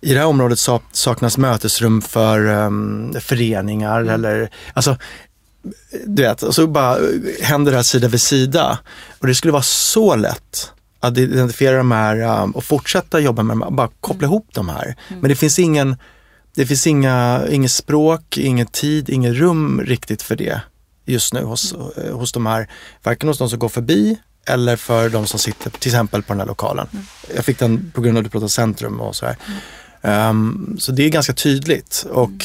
i 0.00 0.14
det 0.14 0.18
här 0.18 0.26
området 0.26 0.58
saknas 0.92 1.38
mötesrum 1.38 2.02
för 2.02 2.48
um, 2.48 3.14
föreningar 3.20 4.00
mm. 4.00 4.14
eller, 4.14 4.50
alltså 4.74 4.96
du 6.06 6.22
vet, 6.22 6.42
och 6.42 6.54
så 6.54 6.66
bara 6.66 6.98
händer 7.42 7.72
det 7.72 7.78
här 7.78 7.82
sida 7.82 8.08
vid 8.08 8.20
sida. 8.20 8.78
Och 9.18 9.26
det 9.26 9.34
skulle 9.34 9.52
vara 9.52 9.62
så 9.62 10.16
lätt 10.16 10.72
att 11.00 11.18
identifiera 11.18 11.76
de 11.76 11.90
här 11.90 12.42
um, 12.42 12.50
och 12.50 12.64
fortsätta 12.64 13.20
jobba 13.20 13.42
med 13.42 13.56
dem, 13.56 13.76
bara 13.76 13.90
koppla 14.00 14.26
mm. 14.26 14.32
ihop 14.32 14.48
de 14.52 14.68
här. 14.68 14.84
Mm. 14.84 15.20
Men 15.20 15.28
det 15.28 15.36
finns 15.36 15.58
ingen, 15.58 15.96
det 16.54 16.66
finns 16.66 16.86
inga, 16.86 17.42
inget 17.50 17.72
språk, 17.72 18.38
ingen 18.38 18.66
tid, 18.66 19.10
inget 19.10 19.34
rum 19.34 19.80
riktigt 19.80 20.22
för 20.22 20.36
det 20.36 20.60
just 21.04 21.34
nu 21.34 21.44
hos, 21.44 21.74
mm. 21.74 22.14
hos 22.14 22.32
de 22.32 22.46
här, 22.46 22.70
varken 23.02 23.28
hos 23.28 23.38
de 23.38 23.50
som 23.50 23.58
går 23.58 23.68
förbi 23.68 24.18
eller 24.46 24.76
för 24.76 25.08
de 25.08 25.26
som 25.26 25.38
sitter 25.38 25.70
till 25.70 25.90
exempel 25.90 26.22
på 26.22 26.32
den 26.32 26.40
här 26.40 26.46
lokalen. 26.46 26.86
Mm. 26.92 27.04
Jag 27.34 27.44
fick 27.44 27.58
den 27.58 27.92
på 27.94 28.00
grund 28.00 28.18
av 28.18 28.20
att 28.20 28.24
du 28.24 28.30
pratade 28.30 28.50
centrum 28.50 29.00
och 29.00 29.16
så 29.16 29.26
här. 29.26 29.36
Um, 30.30 30.76
så 30.80 30.92
det 30.92 31.02
är 31.02 31.08
ganska 31.08 31.32
tydligt 31.32 32.06
och 32.10 32.28
mm 32.28 32.40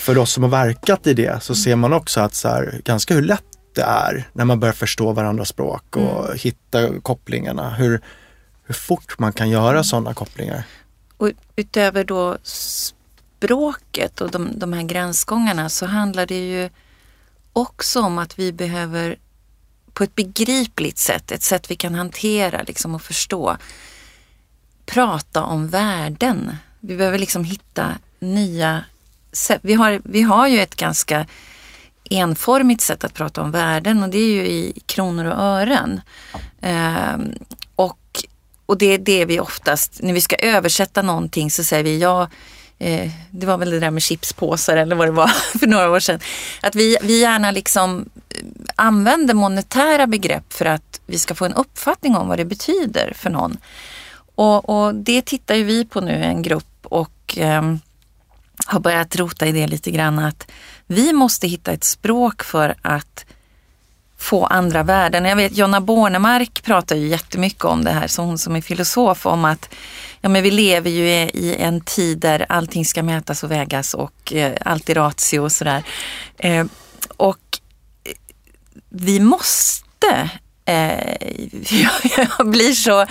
för 0.00 0.18
oss 0.18 0.32
som 0.32 0.42
har 0.42 0.50
verkat 0.50 1.06
i 1.06 1.14
det 1.14 1.42
så 1.42 1.54
ser 1.54 1.76
man 1.76 1.92
också 1.92 2.20
att 2.20 2.34
så 2.34 2.48
här, 2.48 2.80
ganska 2.84 3.14
hur 3.14 3.22
lätt 3.22 3.44
det 3.74 3.82
är 3.82 4.28
när 4.32 4.44
man 4.44 4.60
börjar 4.60 4.72
förstå 4.72 5.12
varandras 5.12 5.48
språk 5.48 5.96
och 5.96 6.24
mm. 6.24 6.38
hitta 6.38 7.00
kopplingarna. 7.00 7.70
Hur, 7.70 8.00
hur 8.64 8.74
fort 8.74 9.18
man 9.18 9.32
kan 9.32 9.50
göra 9.50 9.70
mm. 9.70 9.84
sådana 9.84 10.14
kopplingar. 10.14 10.62
Och 11.16 11.30
utöver 11.56 12.04
då 12.04 12.38
språket 12.42 14.20
och 14.20 14.30
de, 14.30 14.58
de 14.58 14.72
här 14.72 14.82
gränsgångarna 14.82 15.68
så 15.68 15.86
handlar 15.86 16.26
det 16.26 16.48
ju 16.48 16.70
också 17.52 18.00
om 18.00 18.18
att 18.18 18.38
vi 18.38 18.52
behöver 18.52 19.16
på 19.92 20.04
ett 20.04 20.14
begripligt 20.14 20.98
sätt, 20.98 21.32
ett 21.32 21.42
sätt 21.42 21.70
vi 21.70 21.76
kan 21.76 21.94
hantera 21.94 22.62
liksom 22.62 22.94
och 22.94 23.02
förstå, 23.02 23.56
prata 24.86 25.42
om 25.42 25.68
värden. 25.68 26.56
Vi 26.80 26.96
behöver 26.96 27.18
liksom 27.18 27.44
hitta 27.44 27.94
nya 28.18 28.84
vi 29.62 29.74
har, 29.74 30.00
vi 30.04 30.22
har 30.22 30.48
ju 30.48 30.60
ett 30.60 30.76
ganska 30.76 31.26
enformigt 32.10 32.80
sätt 32.80 33.04
att 33.04 33.14
prata 33.14 33.42
om 33.42 33.50
värden 33.50 34.02
och 34.02 34.08
det 34.08 34.18
är 34.18 34.32
ju 34.32 34.46
i 34.46 34.82
kronor 34.86 35.24
och 35.24 35.38
ören. 35.42 36.00
Um, 36.62 37.34
och, 37.76 38.24
och 38.66 38.78
det 38.78 38.86
är 38.86 38.98
det 38.98 39.24
vi 39.24 39.40
oftast, 39.40 40.02
när 40.02 40.12
vi 40.12 40.20
ska 40.20 40.36
översätta 40.36 41.02
någonting 41.02 41.50
så 41.50 41.64
säger 41.64 41.84
vi 41.84 41.98
ja, 41.98 42.28
eh, 42.78 43.10
det 43.30 43.46
var 43.46 43.58
väl 43.58 43.70
det 43.70 43.80
där 43.80 43.90
med 43.90 44.02
chipspåsar 44.02 44.76
eller 44.76 44.96
vad 44.96 45.08
det 45.08 45.12
var 45.12 45.28
för 45.58 45.66
några 45.66 45.90
år 45.90 46.00
sedan. 46.00 46.20
Att 46.62 46.74
vi, 46.74 46.96
vi 47.02 47.20
gärna 47.20 47.50
liksom 47.50 48.08
eh, 48.28 48.44
använder 48.76 49.34
monetära 49.34 50.06
begrepp 50.06 50.52
för 50.52 50.64
att 50.64 51.00
vi 51.06 51.18
ska 51.18 51.34
få 51.34 51.44
en 51.44 51.54
uppfattning 51.54 52.16
om 52.16 52.28
vad 52.28 52.38
det 52.38 52.44
betyder 52.44 53.12
för 53.16 53.30
någon. 53.30 53.56
Och, 54.34 54.68
och 54.68 54.94
det 54.94 55.22
tittar 55.22 55.54
ju 55.54 55.64
vi 55.64 55.84
på 55.84 56.00
nu, 56.00 56.24
en 56.24 56.42
grupp 56.42 56.66
och 56.82 57.38
um, 57.40 57.80
har 58.70 58.80
börjat 58.80 59.16
rota 59.16 59.46
i 59.46 59.52
det 59.52 59.66
lite 59.66 59.90
grann 59.90 60.18
att 60.18 60.50
vi 60.86 61.12
måste 61.12 61.48
hitta 61.48 61.72
ett 61.72 61.84
språk 61.84 62.42
för 62.42 62.74
att 62.82 63.24
få 64.18 64.46
andra 64.46 64.82
värden. 64.82 65.24
Jag 65.24 65.36
vet 65.36 65.56
Jonna 65.56 65.80
Bornemark 65.80 66.62
pratar 66.62 66.96
ju 66.96 67.06
jättemycket 67.08 67.64
om 67.64 67.84
det 67.84 67.90
här, 67.90 68.06
så 68.06 68.22
hon 68.22 68.38
som 68.38 68.56
är 68.56 68.60
filosof, 68.60 69.26
om 69.26 69.44
att 69.44 69.74
ja, 70.20 70.28
men 70.28 70.42
vi 70.42 70.50
lever 70.50 70.90
ju 70.90 71.08
i 71.08 71.56
en 71.58 71.80
tid 71.80 72.18
där 72.18 72.46
allting 72.48 72.84
ska 72.84 73.02
mätas 73.02 73.44
och 73.44 73.50
vägas 73.50 73.94
och 73.94 74.32
eh, 74.32 74.56
allt 74.64 74.90
är 74.90 74.94
ratio 74.94 75.38
och 75.38 75.52
sådär. 75.52 75.82
Eh, 76.38 76.66
och 77.16 77.58
eh, 78.04 78.12
vi 78.88 79.20
måste 79.20 80.30
eh, 80.64 81.16
jag 82.38 82.50
blir 82.50 82.72
så, 82.72 83.06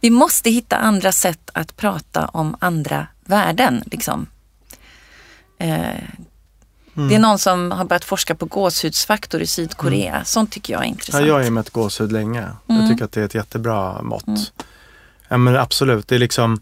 vi 0.00 0.10
måste 0.10 0.50
hitta 0.50 0.76
andra 0.76 1.12
sätt 1.12 1.50
att 1.54 1.76
prata 1.76 2.26
om 2.26 2.56
andra 2.60 3.06
värden. 3.24 3.82
Liksom. 3.86 4.26
Eh, 5.60 5.94
Det 6.94 7.14
är 7.14 7.18
någon 7.18 7.38
som 7.38 7.70
har 7.70 7.84
börjat 7.84 8.04
forska 8.04 8.34
på 8.34 8.46
gåshudsfaktor 8.46 9.42
i 9.42 9.46
Sydkorea. 9.46 10.12
Mm. 10.14 10.24
Sånt 10.24 10.52
tycker 10.52 10.72
jag 10.72 10.82
är 10.82 10.86
intressant. 10.86 11.22
Ja, 11.22 11.28
jag 11.28 11.34
har 11.34 11.42
ju 11.42 11.50
mätt 11.50 11.70
gåshud 11.70 12.12
länge. 12.12 12.40
Mm. 12.40 12.80
Jag 12.80 12.90
tycker 12.90 13.04
att 13.04 13.12
det 13.12 13.20
är 13.20 13.24
ett 13.24 13.34
jättebra 13.34 14.02
mått. 14.02 14.26
Mm. 14.26 14.40
Ja 15.28 15.36
men 15.36 15.56
absolut, 15.56 16.08
det 16.08 16.14
är 16.14 16.18
liksom, 16.18 16.60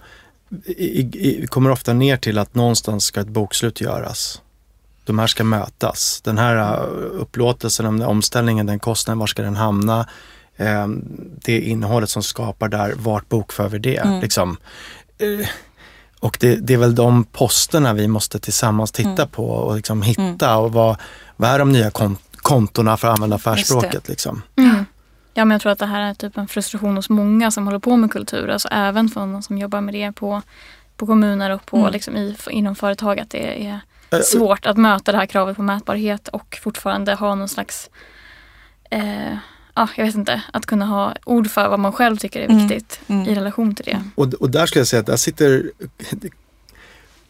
i, 0.64 1.00
i, 1.00 1.46
kommer 1.46 1.70
ofta 1.70 1.92
ner 1.92 2.16
till 2.16 2.38
att 2.38 2.54
någonstans 2.54 3.04
ska 3.04 3.20
ett 3.20 3.28
bokslut 3.28 3.80
göras. 3.80 4.42
De 5.04 5.18
här 5.18 5.26
ska 5.26 5.44
mötas. 5.44 6.20
Den 6.24 6.38
här 6.38 6.56
uh, 6.56 7.20
upplåtelsen, 7.20 7.98
den 7.98 8.08
omställningen, 8.08 8.66
den 8.66 8.78
kostnaden, 8.78 9.18
var 9.18 9.26
ska 9.26 9.42
den 9.42 9.56
hamna? 9.56 10.08
Eh, 10.56 10.86
det 11.44 11.60
innehållet 11.60 12.10
som 12.10 12.22
skapar 12.22 12.68
där, 12.68 12.94
vart 12.96 13.28
bokför 13.28 13.68
vi 13.68 13.78
det? 13.78 13.96
Mm. 13.96 14.20
Liksom. 14.20 14.56
Eh, 15.18 15.48
och 16.20 16.36
det, 16.40 16.56
det, 16.56 16.74
är 16.74 16.78
väl 16.78 16.94
de 16.94 17.24
posterna 17.24 17.92
vi 17.92 18.08
måste 18.08 18.38
tillsammans 18.38 18.92
titta 18.92 19.10
mm. 19.10 19.28
på 19.28 19.48
och 19.48 19.76
liksom 19.76 20.02
hitta 20.02 20.50
mm. 20.50 20.58
och 20.58 20.72
vad, 20.72 20.96
vad 21.36 21.50
är 21.50 21.58
de 21.58 21.72
nya 21.72 21.90
kont 21.90 22.20
kontona 22.36 22.96
för 22.96 23.08
att 23.08 23.14
använda 23.14 23.36
affärsspråket. 23.36 24.08
Liksom. 24.08 24.42
Mm. 24.56 24.84
Ja, 25.34 25.44
men 25.44 25.50
jag 25.50 25.60
tror 25.60 25.72
att 25.72 25.78
det 25.78 25.86
här 25.86 26.00
är 26.00 26.14
typ 26.14 26.36
en 26.36 26.48
frustration 26.48 26.96
hos 26.96 27.10
många 27.10 27.50
som 27.50 27.66
håller 27.66 27.78
på 27.78 27.96
med 27.96 28.10
kultur. 28.10 28.48
Alltså 28.48 28.68
även 28.68 29.08
för 29.08 29.20
de 29.20 29.42
som 29.42 29.58
jobbar 29.58 29.80
med 29.80 29.94
det 29.94 30.12
på, 30.12 30.42
på 30.96 31.06
kommuner 31.06 31.50
och 31.50 31.66
på, 31.66 31.76
mm. 31.76 31.92
liksom 31.92 32.16
i, 32.16 32.36
inom 32.50 32.74
företag. 32.74 33.20
Att 33.20 33.30
det 33.30 33.72
är 34.10 34.20
svårt 34.22 34.66
att 34.66 34.76
möta 34.76 35.12
det 35.12 35.18
här 35.18 35.26
kravet 35.26 35.56
på 35.56 35.62
mätbarhet 35.62 36.28
och 36.28 36.58
fortfarande 36.62 37.14
ha 37.14 37.34
någon 37.34 37.48
slags 37.48 37.90
eh, 38.90 39.36
ja, 39.78 39.88
jag 39.96 40.04
vet 40.04 40.14
inte, 40.14 40.42
att 40.52 40.66
kunna 40.66 40.86
ha 40.86 41.14
ord 41.24 41.50
för 41.50 41.68
vad 41.68 41.80
man 41.80 41.92
själv 41.92 42.16
tycker 42.16 42.40
är 42.40 42.44
mm. 42.44 42.58
viktigt 42.58 43.00
mm. 43.06 43.22
Mm. 43.22 43.32
i 43.32 43.36
relation 43.38 43.74
till 43.74 43.84
det. 43.84 44.02
Och, 44.14 44.34
och 44.34 44.50
där 44.50 44.66
skulle 44.66 44.80
jag 44.80 44.86
säga 44.86 45.00
att 45.00 45.06
där 45.06 45.16
sitter 45.16 45.70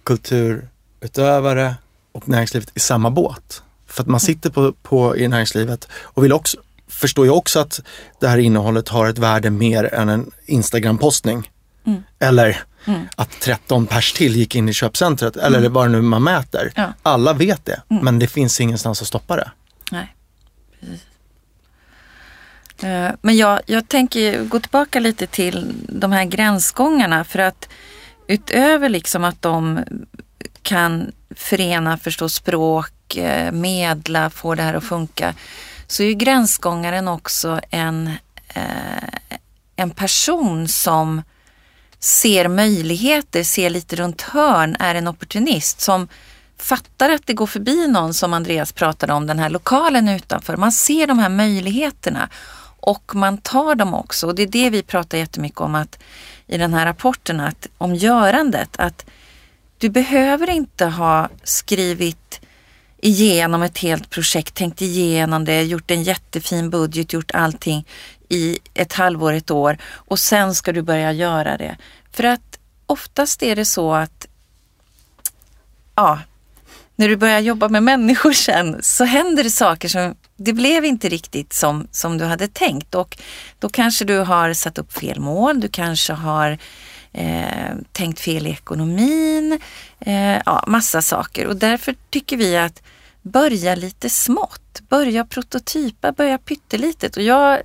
kulturutövare 0.05 1.75
och 2.13 2.29
näringslivet 2.29 2.71
i 2.75 2.81
samma 2.81 3.11
båt. 3.11 3.63
För 3.87 4.03
att 4.03 4.07
man 4.07 4.21
mm. 4.21 4.21
sitter 4.21 4.51
på, 4.51 4.73
på, 4.73 5.17
i 5.17 5.29
näringslivet 5.29 5.89
och 5.95 6.25
vill 6.25 6.33
också, 6.33 6.59
förstår 6.89 7.25
ju 7.25 7.31
också 7.31 7.61
att 7.61 7.81
det 8.21 8.29
här 8.29 8.39
innehållet 8.39 8.89
har 8.89 9.09
ett 9.09 9.19
värde 9.19 9.51
mer 9.51 9.95
än 9.95 10.09
en 10.09 10.31
Instagram-postning. 10.47 11.51
Mm. 11.87 12.03
Eller 12.19 12.63
mm. 12.85 13.07
att 13.17 13.41
13 13.41 13.87
pers 13.87 14.13
till 14.13 14.37
gick 14.37 14.55
in 14.55 14.69
i 14.69 14.73
köpcentret 14.73 15.37
eller 15.37 15.59
mm. 15.59 15.73
vad 15.73 15.87
det 15.87 15.93
nu 15.93 16.03
man 16.03 16.23
mäter. 16.23 16.73
Ja. 16.75 16.93
Alla 17.03 17.33
vet 17.33 17.65
det, 17.65 17.83
men 17.89 18.19
det 18.19 18.27
finns 18.27 18.61
ingenstans 18.61 19.03
att 19.03 19.09
stoppa 19.09 19.37
det. 19.37 19.51
Nej, 19.91 20.15
precis. 20.81 21.01
Eh, 21.01 21.09
Eh, 22.83 23.11
men 23.23 23.37
jag, 23.37 23.61
jag 23.67 23.89
tänker 23.89 24.45
gå 24.45 24.61
tillbaka 24.61 25.01
lite 25.01 25.27
till 25.27 25.75
de 25.89 26.13
här 26.13 26.25
gränsgångarna 26.25 27.25
för 27.25 27.39
att 27.39 27.69
utöver 28.27 28.89
liksom 28.89 29.25
att 29.25 29.43
de 29.43 29.85
kan 30.63 31.13
förena, 31.31 31.99
förstå 31.99 32.29
språk, 32.29 33.17
eh, 33.17 33.53
medla, 33.53 34.31
få 34.31 34.55
det 34.55 34.63
här 34.63 34.75
att 34.75 34.85
funka, 34.85 35.35
så 35.87 36.03
är 36.03 36.07
ju 36.07 36.15
gränsgångaren 36.15 37.09
också 37.09 37.61
en, 37.71 38.11
eh, 38.49 39.39
en 39.77 39.91
person 39.91 40.69
som 40.69 41.23
ser 41.99 42.49
möjligheter, 42.49 43.43
ser 43.43 43.71
lite 43.71 43.97
runt 43.97 44.23
hörn, 44.23 44.77
är 44.81 44.95
en 44.95 45.09
opportunist 45.09 45.81
som 45.81 46.09
fattar 46.59 47.11
att 47.11 47.27
det 47.27 47.33
går 47.33 47.47
förbi 47.47 47.87
någon 47.89 48.15
som 48.15 48.35
Andreas 48.35 48.73
pratade 48.73 49.13
om, 49.13 49.27
den 49.27 49.39
här 49.39 49.51
lokalen 49.51 50.09
utanför. 50.09 50.57
Man 50.57 50.73
ser 50.73 51.07
de 51.07 51.19
här 51.19 51.29
möjligheterna 51.29 52.29
och 52.81 53.15
man 53.15 53.39
tar 53.39 53.75
dem 53.75 53.95
också. 53.95 54.27
Och 54.27 54.35
det 54.35 54.43
är 54.43 54.47
det 54.47 54.71
vi 54.71 54.83
pratar 54.83 55.19
jättemycket 55.19 55.61
om 55.61 55.75
att, 55.75 55.99
i 56.47 56.59
den 56.59 56.75
här 56.75 56.87
rapporten, 56.87 57.41
att, 57.41 57.67
om 57.79 57.95
görandet. 57.95 58.77
Att 58.79 59.07
du 59.79 59.89
behöver 59.89 60.51
inte 60.51 60.87
ha 60.87 61.29
skrivit 61.45 62.41
igenom 63.01 63.63
ett 63.63 63.79
helt 63.79 64.11
projekt, 64.11 64.55
tänkt 64.55 64.83
igenom 64.83 65.45
det, 65.45 65.63
gjort 65.63 65.91
en 65.91 66.03
jättefin 66.03 66.71
budget, 66.71 67.13
gjort 67.13 67.31
allting 67.35 67.87
i 68.29 68.59
ett 68.75 68.93
halvår, 68.93 69.33
ett 69.33 69.51
år 69.51 69.79
och 69.85 70.19
sen 70.19 70.55
ska 70.55 70.73
du 70.73 70.83
börja 70.83 71.13
göra 71.13 71.57
det. 71.57 71.77
För 72.13 72.25
att 72.25 72.59
oftast 72.87 73.43
är 73.43 73.57
det 73.57 73.65
så 73.65 73.95
att 73.95 74.27
ja, 75.95 76.21
när 76.97 77.09
du 77.09 77.17
börjar 77.17 77.41
jobba 77.41 77.69
med 77.69 77.83
människor 77.83 78.33
sen 78.33 78.83
så 78.83 79.05
händer 79.05 79.45
det 79.45 79.51
saker 79.51 79.89
som 79.89 80.15
det 80.39 80.53
blev 80.53 80.85
inte 80.85 81.09
riktigt 81.09 81.53
som, 81.53 81.89
som 81.91 82.19
du 82.19 82.25
hade 82.25 82.49
tänkt. 82.49 82.95
Och 82.95 83.19
då 83.59 83.69
kanske 83.69 84.05
du 84.05 84.19
har 84.19 84.53
satt 84.53 84.79
upp 84.79 84.93
fel 84.93 85.21
mål, 85.21 85.61
du 85.61 85.69
kanske 85.69 86.13
har 86.13 86.59
eh, 87.13 87.75
tänkt 87.93 88.21
fel 88.21 88.47
i 88.47 88.51
ekonomin, 88.51 89.61
eh, 90.01 90.41
ja 90.47 90.65
massa 90.67 91.03
saker. 91.03 91.47
Och 91.47 91.57
därför 91.57 91.95
tycker 92.11 92.37
vi 92.37 92.57
att 92.57 92.83
börja 93.23 93.75
lite 93.75 94.11
smått, 94.11 94.81
börja 94.89 95.25
prototypa, 95.25 96.13
börja 96.13 96.39
pyttelitet. 96.39 97.17
Och 97.17 97.23
jag 97.23 97.63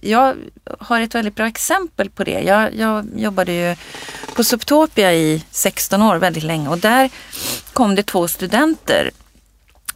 jag 0.00 0.36
har 0.78 1.00
ett 1.00 1.14
väldigt 1.14 1.34
bra 1.34 1.46
exempel 1.46 2.10
på 2.10 2.24
det. 2.24 2.40
Jag, 2.40 2.74
jag 2.74 3.06
jobbade 3.16 3.52
ju 3.52 3.76
på 4.34 4.44
Subtopia 4.44 5.14
i 5.14 5.44
16 5.50 6.02
år, 6.02 6.16
väldigt 6.16 6.42
länge. 6.42 6.68
Och 6.68 6.78
där 6.78 7.10
kom 7.72 7.94
det 7.94 8.02
två 8.02 8.28
studenter 8.28 9.10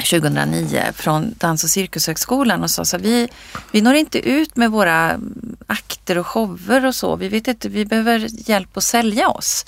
2009 0.01 0.83
från 0.95 1.35
Dans 1.39 1.65
och 1.65 1.71
cirkushögskolan 1.71 2.63
och 2.63 2.71
sa 2.71 2.85
så 2.85 2.99
vi, 2.99 3.29
vi 3.73 3.81
når 3.81 3.95
inte 3.95 4.19
ut 4.19 4.57
med 4.57 4.71
våra 4.71 5.21
akter 5.67 6.19
och 6.19 6.27
shower 6.27 6.87
och 6.87 6.95
så. 6.95 7.17
Vi 7.17 7.29
vet 7.29 7.49
inte, 7.49 7.69
vi 7.69 7.85
behöver 7.85 8.27
hjälp 8.51 8.77
att 8.77 8.85
sälja 8.85 9.29
oss. 9.29 9.67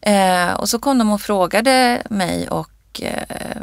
Eh, 0.00 0.52
och 0.52 0.68
så 0.68 0.78
kom 0.78 0.98
de 0.98 1.10
och 1.10 1.20
frågade 1.20 2.02
mig 2.10 2.48
och 2.48 3.00
eh, 3.02 3.62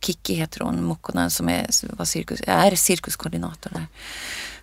Kikki 0.00 0.34
heter 0.34 0.60
hon, 0.60 0.88
Mukkonen 0.88 1.30
som 1.30 1.48
är, 1.48 1.66
var 1.96 2.04
cirkus, 2.04 2.40
är 2.46 2.76
cirkuskoordinator 2.76 3.70
där 3.70 3.86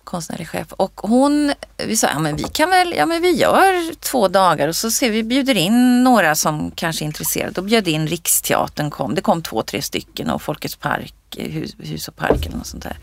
konstnärlig 0.06 0.48
chef. 0.48 0.72
Och 0.72 1.00
hon, 1.02 1.52
vi 1.76 1.96
sa, 1.96 2.08
ja 2.12 2.18
men 2.18 2.36
vi 2.36 2.44
kan 2.44 2.70
väl, 2.70 2.94
ja 2.96 3.06
men 3.06 3.22
vi 3.22 3.30
gör 3.30 3.94
två 3.94 4.28
dagar 4.28 4.68
och 4.68 4.76
så 4.76 4.90
ser 4.90 5.10
vi, 5.10 5.22
bjuder 5.22 5.56
in 5.56 6.04
några 6.04 6.34
som 6.34 6.70
kanske 6.70 7.04
är 7.04 7.06
intresserade. 7.06 7.52
Då 7.52 7.62
bjöd 7.62 7.88
in 7.88 8.06
Riksteatern 8.06 8.90
kom, 8.90 9.14
det 9.14 9.20
kom 9.20 9.42
två, 9.42 9.62
tre 9.62 9.82
stycken 9.82 10.30
och 10.30 10.42
Folkets 10.42 10.76
park, 10.76 11.14
eh, 11.36 11.50
hus, 11.50 11.76
hus 11.78 12.08
och 12.08 12.16
park 12.16 12.46
eller 12.46 12.56
något 12.56 12.66
sånt 12.66 12.82
där. 12.82 12.96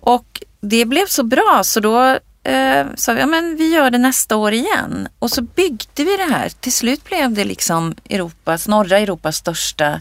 Och 0.00 0.42
det 0.60 0.84
blev 0.84 1.06
så 1.06 1.22
bra 1.22 1.62
så 1.64 1.80
då 1.80 2.18
eh, 2.42 2.86
sa 2.96 3.12
vi, 3.12 3.20
ja 3.20 3.26
men 3.26 3.56
vi 3.56 3.74
gör 3.74 3.90
det 3.90 3.98
nästa 3.98 4.36
år 4.36 4.52
igen. 4.52 5.08
Och 5.18 5.30
så 5.30 5.42
byggde 5.42 6.04
vi 6.04 6.16
det 6.16 6.34
här. 6.34 6.48
Till 6.48 6.72
slut 6.72 7.04
blev 7.04 7.32
det 7.32 7.44
liksom 7.44 7.94
Europas, 8.10 8.68
norra 8.68 8.98
Europas 8.98 9.36
största 9.36 10.00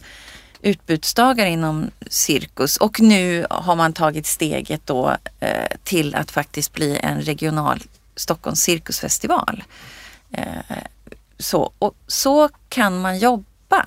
utbudsdagar 0.66 1.46
inom 1.46 1.92
cirkus 2.10 2.78
och 2.78 3.00
nu 3.00 3.46
har 3.50 3.76
man 3.76 3.94
tagit 3.94 4.26
steget 4.26 4.82
då 4.86 5.18
eh, 5.40 5.78
till 5.84 6.16
att 6.16 6.32
faktiskt 6.32 6.74
bli 6.74 7.00
en 7.04 7.22
regional 7.22 7.84
Stockholms 8.16 8.60
cirkusfestival. 8.60 9.64
Eh, 10.32 10.46
så, 11.38 11.72
och 11.80 11.96
så 12.08 12.50
kan 12.70 13.02
man 13.02 13.18
jobba. 13.18 13.86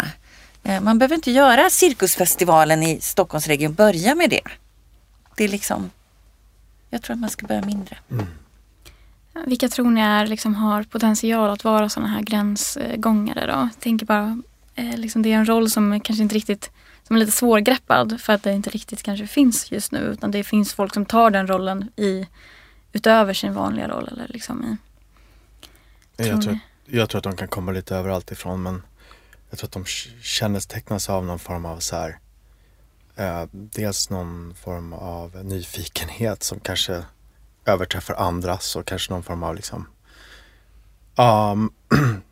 Eh, 0.62 0.80
man 0.80 0.98
behöver 0.98 1.14
inte 1.14 1.30
göra 1.30 1.70
cirkusfestivalen 1.70 2.82
i 2.82 3.00
Stockholmsregion, 3.00 3.74
börja 3.74 4.14
med 4.14 4.30
det. 4.30 4.48
Det 5.36 5.44
är 5.44 5.48
liksom, 5.48 5.90
jag 6.90 7.02
tror 7.02 7.14
att 7.14 7.20
man 7.20 7.30
ska 7.30 7.46
börja 7.46 7.62
mindre. 7.62 7.96
Mm. 8.10 8.26
Vilka 9.46 9.68
tror 9.68 9.90
ni 9.90 10.00
är, 10.00 10.26
liksom, 10.26 10.54
har 10.54 10.82
potential 10.82 11.50
att 11.50 11.64
vara 11.64 11.88
sådana 11.88 12.12
här 12.12 12.22
gränsgångare 12.22 13.46
då? 13.46 13.52
Jag 13.52 13.68
tänker 13.80 14.06
bara 14.06 14.42
liksom 14.82 15.22
det 15.22 15.32
är 15.32 15.36
en 15.36 15.48
roll 15.48 15.70
som 15.70 16.00
kanske 16.00 16.22
inte 16.22 16.34
riktigt 16.34 16.70
som 17.02 17.16
är 17.16 17.20
lite 17.20 17.32
svårgreppad 17.32 18.20
för 18.20 18.32
att 18.32 18.42
det 18.42 18.52
inte 18.52 18.70
riktigt 18.70 19.02
kanske 19.02 19.26
finns 19.26 19.72
just 19.72 19.92
nu 19.92 19.98
utan 19.98 20.30
det 20.30 20.44
finns 20.44 20.74
folk 20.74 20.94
som 20.94 21.06
tar 21.06 21.30
den 21.30 21.46
rollen 21.46 21.90
i 21.96 22.26
utöver 22.92 23.34
sin 23.34 23.54
vanliga 23.54 23.88
roll 23.88 24.08
eller 24.12 24.28
liksom 24.28 24.64
i 24.64 26.22
tror 26.22 26.28
jag, 26.28 26.42
tror, 26.42 26.58
jag 26.86 27.08
tror 27.10 27.18
att 27.18 27.24
de 27.24 27.36
kan 27.36 27.48
komma 27.48 27.72
lite 27.72 27.96
överallt 27.96 28.30
ifrån 28.30 28.62
men 28.62 28.82
jag 29.50 29.58
tror 29.58 29.66
att 29.66 29.72
de 29.72 29.84
kännetecknas 30.22 31.08
av 31.08 31.24
någon 31.24 31.38
form 31.38 31.64
av 31.64 31.78
så 31.78 31.96
här 31.96 32.18
eh, 33.16 33.44
dels 33.52 34.10
någon 34.10 34.54
form 34.54 34.92
av 34.92 35.44
nyfikenhet 35.44 36.42
som 36.42 36.60
kanske 36.60 37.04
överträffar 37.64 38.14
andras 38.14 38.76
och 38.76 38.86
kanske 38.86 39.12
någon 39.12 39.22
form 39.22 39.42
av 39.42 39.54
liksom 39.54 39.86
um, 41.16 41.70
Eh, 41.92 41.98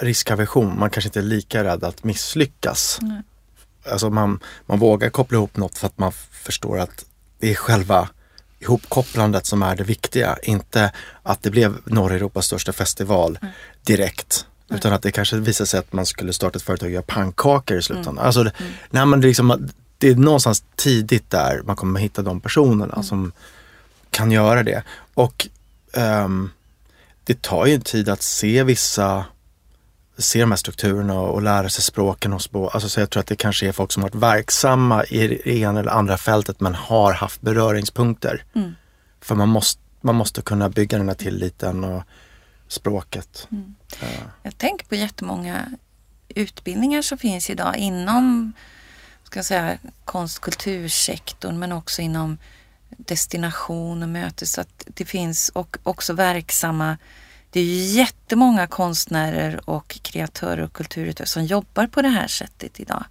riskaversion. 0.00 0.78
Man 0.78 0.90
kanske 0.90 1.08
inte 1.08 1.18
är 1.18 1.22
lika 1.22 1.64
rädd 1.64 1.84
att 1.84 2.04
misslyckas. 2.04 2.98
Mm. 3.02 3.22
Alltså 3.90 4.10
man, 4.10 4.40
man 4.66 4.78
vågar 4.78 5.10
koppla 5.10 5.36
ihop 5.36 5.56
något 5.56 5.78
för 5.78 5.86
att 5.86 5.98
man 5.98 6.12
förstår 6.32 6.78
att 6.78 7.04
det 7.38 7.50
är 7.50 7.54
själva 7.54 8.08
ihopkopplandet 8.60 9.46
som 9.46 9.62
är 9.62 9.76
det 9.76 9.84
viktiga. 9.84 10.38
Inte 10.42 10.92
att 11.22 11.42
det 11.42 11.50
blev 11.50 11.76
norra 11.84 12.14
Europas 12.14 12.46
största 12.46 12.72
festival 12.72 13.38
mm. 13.42 13.54
direkt. 13.82 14.46
Mm. 14.68 14.78
Utan 14.78 14.92
att 14.92 15.02
det 15.02 15.12
kanske 15.12 15.36
visar 15.36 15.64
sig 15.64 15.80
att 15.80 15.92
man 15.92 16.06
skulle 16.06 16.32
starta 16.32 16.56
ett 16.56 16.62
företag 16.62 16.86
och 16.86 16.92
göra 16.92 17.02
pannkakor 17.02 17.78
i 17.78 17.82
slutändan. 17.82 18.14
Mm. 18.14 18.26
Alltså, 18.26 18.40
mm. 18.40 18.52
nej, 18.90 19.06
men 19.06 19.20
det, 19.20 19.26
är 19.26 19.28
liksom, 19.28 19.68
det 19.98 20.08
är 20.08 20.14
någonstans 20.14 20.64
tidigt 20.76 21.30
där 21.30 21.62
man 21.64 21.76
kommer 21.76 22.00
hitta 22.00 22.22
de 22.22 22.40
personerna 22.40 22.92
mm. 22.92 23.04
som 23.04 23.32
kan 24.10 24.30
göra 24.30 24.62
det. 24.62 24.82
Och 25.14 25.48
um, 25.92 26.50
det 27.24 27.42
tar 27.42 27.66
ju 27.66 27.74
en 27.74 27.80
tid 27.80 28.08
att 28.08 28.22
se 28.22 28.62
vissa 28.62 29.24
se 30.18 30.40
de 30.40 30.50
här 30.50 30.56
strukturerna 30.56 31.20
och, 31.20 31.34
och 31.34 31.42
lära 31.42 31.68
sig 31.68 31.82
språken 31.84 32.32
hos 32.32 32.50
båda. 32.50 32.70
Alltså, 32.70 32.88
så 32.88 33.00
jag 33.00 33.10
tror 33.10 33.20
att 33.20 33.26
det 33.26 33.36
kanske 33.36 33.68
är 33.68 33.72
folk 33.72 33.92
som 33.92 34.02
varit 34.02 34.14
verksamma 34.14 35.04
i 35.04 35.28
det 35.28 35.46
ena 35.46 35.80
eller 35.80 35.90
andra 35.90 36.18
fältet 36.18 36.60
men 36.60 36.74
har 36.74 37.12
haft 37.12 37.40
beröringspunkter. 37.40 38.44
Mm. 38.54 38.74
För 39.20 39.34
man 39.34 39.48
måste, 39.48 39.80
man 40.00 40.14
måste 40.14 40.42
kunna 40.42 40.68
bygga 40.68 40.98
den 40.98 41.08
här 41.08 41.16
tilliten 41.16 41.84
och 41.84 42.02
språket. 42.68 43.48
Mm. 43.50 43.74
Ja. 44.00 44.06
Jag 44.42 44.58
tänker 44.58 44.86
på 44.86 44.94
jättemånga 44.94 45.66
utbildningar 46.28 47.02
som 47.02 47.18
finns 47.18 47.50
idag 47.50 47.76
inom 47.76 48.52
ska 49.28 49.38
jag 49.38 49.46
säga, 49.46 49.78
konst 50.04 50.38
och 50.38 50.44
kultursektorn 50.44 51.58
men 51.58 51.72
också 51.72 52.02
inom 52.02 52.38
destination 52.88 54.02
och 54.02 54.08
möte. 54.08 54.46
Så 54.46 54.60
att 54.60 54.84
det 54.86 55.04
finns 55.04 55.48
och 55.48 55.76
också 55.82 56.12
verksamma 56.12 56.98
det 57.50 57.60
är 57.60 57.64
ju 57.64 57.82
jättemånga 57.98 58.66
konstnärer 58.66 59.70
och 59.70 59.98
kreatörer 60.02 60.62
och 60.62 60.72
kulturutövare 60.72 61.28
som 61.28 61.44
jobbar 61.44 61.86
på 61.86 62.02
det 62.02 62.08
här 62.08 62.26
sättet 62.26 62.80
idag. 62.80 63.04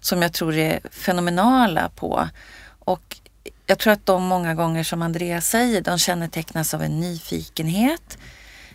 Som 0.00 0.22
jag 0.22 0.32
tror 0.32 0.56
är 0.56 0.80
fenomenala 0.90 1.88
på. 1.88 2.28
Och 2.78 3.16
jag 3.66 3.78
tror 3.78 3.92
att 3.92 4.06
de 4.06 4.22
många 4.22 4.54
gånger 4.54 4.84
som 4.84 5.02
Andreas 5.02 5.48
säger, 5.48 5.80
de 5.80 5.98
kännetecknas 5.98 6.74
av 6.74 6.82
en 6.82 7.00
nyfikenhet, 7.00 8.18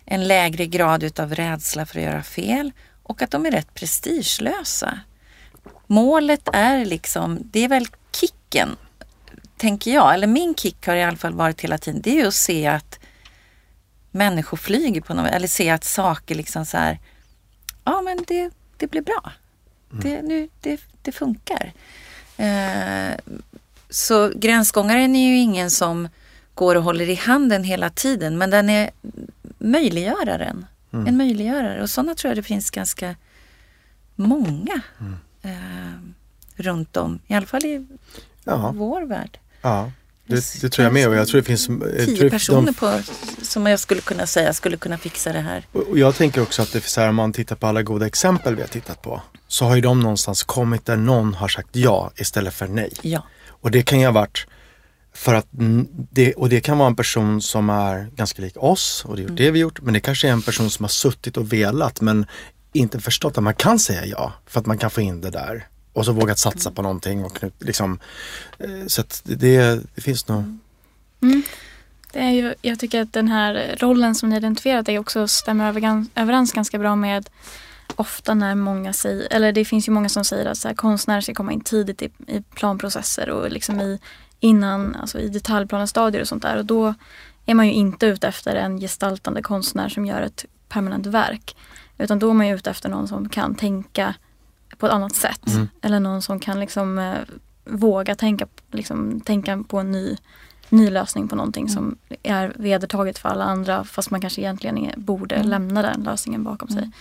en 0.05 0.27
lägre 0.27 0.65
grad 0.65 1.03
utav 1.03 1.35
rädsla 1.35 1.85
för 1.85 1.99
att 1.99 2.05
göra 2.05 2.23
fel 2.23 2.71
och 3.03 3.21
att 3.21 3.31
de 3.31 3.45
är 3.45 3.51
rätt 3.51 3.73
prestigelösa. 3.73 4.99
Målet 5.87 6.49
är 6.53 6.85
liksom, 6.85 7.39
det 7.43 7.63
är 7.63 7.67
väl 7.67 7.87
kicken, 8.11 8.75
tänker 9.57 9.93
jag, 9.93 10.13
eller 10.13 10.27
min 10.27 10.55
kick 10.55 10.87
har 10.87 10.95
i 10.95 11.03
alla 11.03 11.17
fall 11.17 11.33
varit 11.33 11.61
hela 11.61 11.77
tiden, 11.77 12.01
det 12.01 12.09
är 12.09 12.15
ju 12.15 12.27
att 12.27 12.33
se 12.33 12.67
att 12.67 12.99
människor 14.13 14.57
flyger 14.57 15.01
på 15.01 15.13
något 15.13 15.31
eller 15.31 15.47
se 15.47 15.69
att 15.69 15.83
saker 15.83 16.35
liksom 16.35 16.65
så 16.65 16.77
här, 16.77 16.99
ja 17.83 18.01
men 18.01 18.17
det, 18.27 18.49
det 18.77 18.87
blir 18.87 19.01
bra. 19.01 19.31
Det, 20.01 20.21
nu, 20.21 20.49
det, 20.61 20.81
det 21.01 21.11
funkar. 21.11 21.73
Eh, 22.37 23.15
så 23.89 24.31
gränsgångaren 24.35 25.15
är 25.15 25.27
ju 25.29 25.37
ingen 25.37 25.71
som 25.71 26.09
går 26.53 26.75
och 26.75 26.83
håller 26.83 27.09
i 27.09 27.15
handen 27.15 27.63
hela 27.63 27.89
tiden 27.89 28.37
men 28.37 28.49
den 28.49 28.69
är 28.69 28.89
möjliggöraren. 29.57 30.65
Mm. 30.93 31.07
En 31.07 31.17
möjliggörare 31.17 31.81
och 31.81 31.89
sådana 31.89 32.15
tror 32.15 32.29
jag 32.29 32.37
det 32.37 32.43
finns 32.43 32.71
ganska 32.71 33.15
många 34.15 34.81
Mm. 34.99 35.15
eh, 35.41 35.99
runt 36.55 36.97
om, 36.97 37.19
i 37.27 37.33
alla 37.33 37.45
fall 37.45 37.65
i 37.65 37.87
Ja, 38.43 38.71
vår 38.75 39.01
värld. 39.01 39.39
ja. 39.61 39.91
Det, 40.27 40.61
det 40.61 40.69
tror 40.69 40.83
jag 40.83 40.93
med 40.93 41.07
och 41.09 41.15
jag 41.15 41.27
tror 41.27 41.41
det 41.41 41.45
finns... 41.47 41.65
tror 41.65 42.05
Tio 42.05 42.29
personer 42.29 42.65
de- 42.65 42.73
på, 42.73 42.99
som 43.41 43.65
jag 43.65 43.79
skulle 43.79 44.01
kunna 44.01 44.25
säga 44.27 44.53
skulle 44.53 44.77
kunna 44.77 44.97
fixa 44.97 45.33
det 45.33 45.39
här. 45.39 45.65
Och 45.71 45.97
jag 45.97 46.15
tänker 46.15 46.41
också 46.41 46.61
att 46.61 46.71
det 46.71 46.77
är 46.85 46.89
så 46.89 47.01
här, 47.01 47.09
om 47.09 47.15
man 47.15 47.33
tittar 47.33 47.55
på 47.55 47.67
alla 47.67 47.81
goda 47.83 48.05
exempel 48.07 48.55
vi 48.55 48.61
har 48.61 48.67
tittat 48.69 49.01
på 49.01 49.21
så 49.47 49.65
har 49.65 49.75
ju 49.75 49.81
de 49.81 49.99
någonstans 49.99 50.43
kommit 50.43 50.85
där 50.85 50.95
någon 50.97 51.33
har 51.33 51.47
sagt 51.47 51.69
ja 51.71 52.11
istället 52.15 52.53
för 52.53 52.67
nej. 52.67 52.93
Ja. 53.01 53.23
Och 53.49 53.71
det 53.71 53.83
kan 53.83 53.99
ju 53.99 54.05
ha 54.05 54.11
varit 54.11 54.47
för 55.15 55.33
att 55.33 55.47
det, 56.11 56.33
och 56.33 56.49
det 56.49 56.61
kan 56.61 56.77
vara 56.77 56.87
en 56.87 56.95
person 56.95 57.41
som 57.41 57.69
är 57.69 58.09
ganska 58.15 58.41
lik 58.41 58.53
oss 58.57 59.05
och 59.05 59.15
det 59.15 59.21
är 59.21 59.23
Mm. 59.23 59.35
det 59.35 59.51
vi 59.51 59.59
gjort. 59.59 59.81
Men 59.81 59.93
det 59.93 59.99
kanske 59.99 60.27
är 60.27 60.31
en 60.31 60.41
person 60.41 60.69
som 60.69 60.83
har 60.83 60.89
suttit 60.89 61.37
och 61.37 61.53
velat 61.53 62.01
men 62.01 62.25
inte 62.73 62.99
förstått 62.99 63.37
att 63.37 63.43
man 63.43 63.53
kan 63.55 63.79
säga 63.79 64.05
ja 64.05 64.33
för 64.47 64.59
att 64.59 64.65
man 64.65 64.77
kan 64.77 64.89
få 64.89 65.01
in 65.01 65.21
det 65.21 65.29
där. 65.29 65.67
Och 65.93 66.05
så 66.05 66.11
vågat 66.11 66.39
satsa 66.39 66.71
på 66.71 66.81
någonting 66.81 67.25
och 67.25 67.35
knut, 67.35 67.53
liksom, 67.59 67.99
eh, 68.59 68.87
så 68.87 69.01
att 69.01 69.21
det, 69.25 69.79
det 69.95 70.01
finns 70.01 70.27
nog. 70.27 70.39
Mm. 70.39 70.59
Mm. 71.21 71.43
Det 72.13 72.19
är 72.19 72.31
ju, 72.31 72.53
jag 72.61 72.79
tycker 72.79 73.01
att 73.01 73.13
den 73.13 73.27
här 73.27 73.75
rollen 73.79 74.15
som 74.15 74.29
ni 74.29 74.37
identifierat 74.37 74.89
är 74.89 74.99
också 74.99 75.27
stämmer 75.27 75.67
överens 76.15 76.53
ganska 76.53 76.79
bra 76.79 76.95
med 76.95 77.29
ofta 77.95 78.33
när 78.33 78.55
många 78.55 78.93
säger, 78.93 79.27
eller 79.31 79.51
det 79.51 79.65
finns 79.65 79.87
ju 79.87 79.91
många 79.91 80.09
som 80.09 80.25
säger 80.25 80.45
att 80.45 80.57
så 80.57 80.67
här, 80.67 80.75
konstnärer 80.75 81.21
ska 81.21 81.33
komma 81.33 81.51
in 81.51 81.61
tidigt 81.61 82.01
i, 82.01 82.09
i 82.27 82.41
planprocesser 82.41 83.29
och 83.29 83.51
liksom 83.51 83.81
i, 83.81 83.99
innan, 84.39 84.95
alltså 84.95 85.19
i 85.19 85.29
detaljplanestadier 85.29 86.21
och 86.21 86.27
sånt 86.27 86.43
där. 86.43 86.57
Och 86.57 86.65
då 86.65 86.93
är 87.45 87.53
man 87.53 87.67
ju 87.67 87.73
inte 87.73 88.05
ute 88.05 88.27
efter 88.27 88.55
en 88.55 88.79
gestaltande 88.79 89.41
konstnär 89.41 89.89
som 89.89 90.05
gör 90.05 90.21
ett 90.21 90.45
permanent 90.69 91.05
verk. 91.05 91.55
Utan 91.97 92.19
då 92.19 92.29
är 92.29 92.33
man 92.33 92.47
ju 92.47 92.55
ute 92.55 92.69
efter 92.69 92.89
någon 92.89 93.07
som 93.07 93.29
kan 93.29 93.55
tänka 93.55 94.13
på 94.83 94.87
ett 94.87 94.93
annat 94.93 95.15
sätt. 95.15 95.47
Mm. 95.47 95.67
Eller 95.81 95.99
någon 95.99 96.21
som 96.21 96.39
kan 96.39 96.59
liksom 96.59 96.99
eh, 96.99 97.13
våga 97.65 98.15
tänka, 98.15 98.47
liksom, 98.71 99.21
tänka 99.21 99.63
på 99.67 99.79
en 99.79 99.91
ny, 99.91 100.17
ny 100.69 100.89
lösning 100.89 101.27
på 101.27 101.35
någonting 101.35 101.69
som 101.69 101.95
är 102.23 102.53
vedertaget 102.55 103.17
för 103.17 103.29
alla 103.29 103.43
andra 103.43 103.83
fast 103.83 104.09
man 104.11 104.21
kanske 104.21 104.41
egentligen 104.41 104.77
är, 104.77 104.93
borde 104.97 105.35
Mm. 105.35 105.49
lämna 105.49 105.81
den 105.81 106.03
lösningen 106.03 106.43
bakom 106.43 106.67
sig. 106.67 106.77
Mm. 106.77 106.91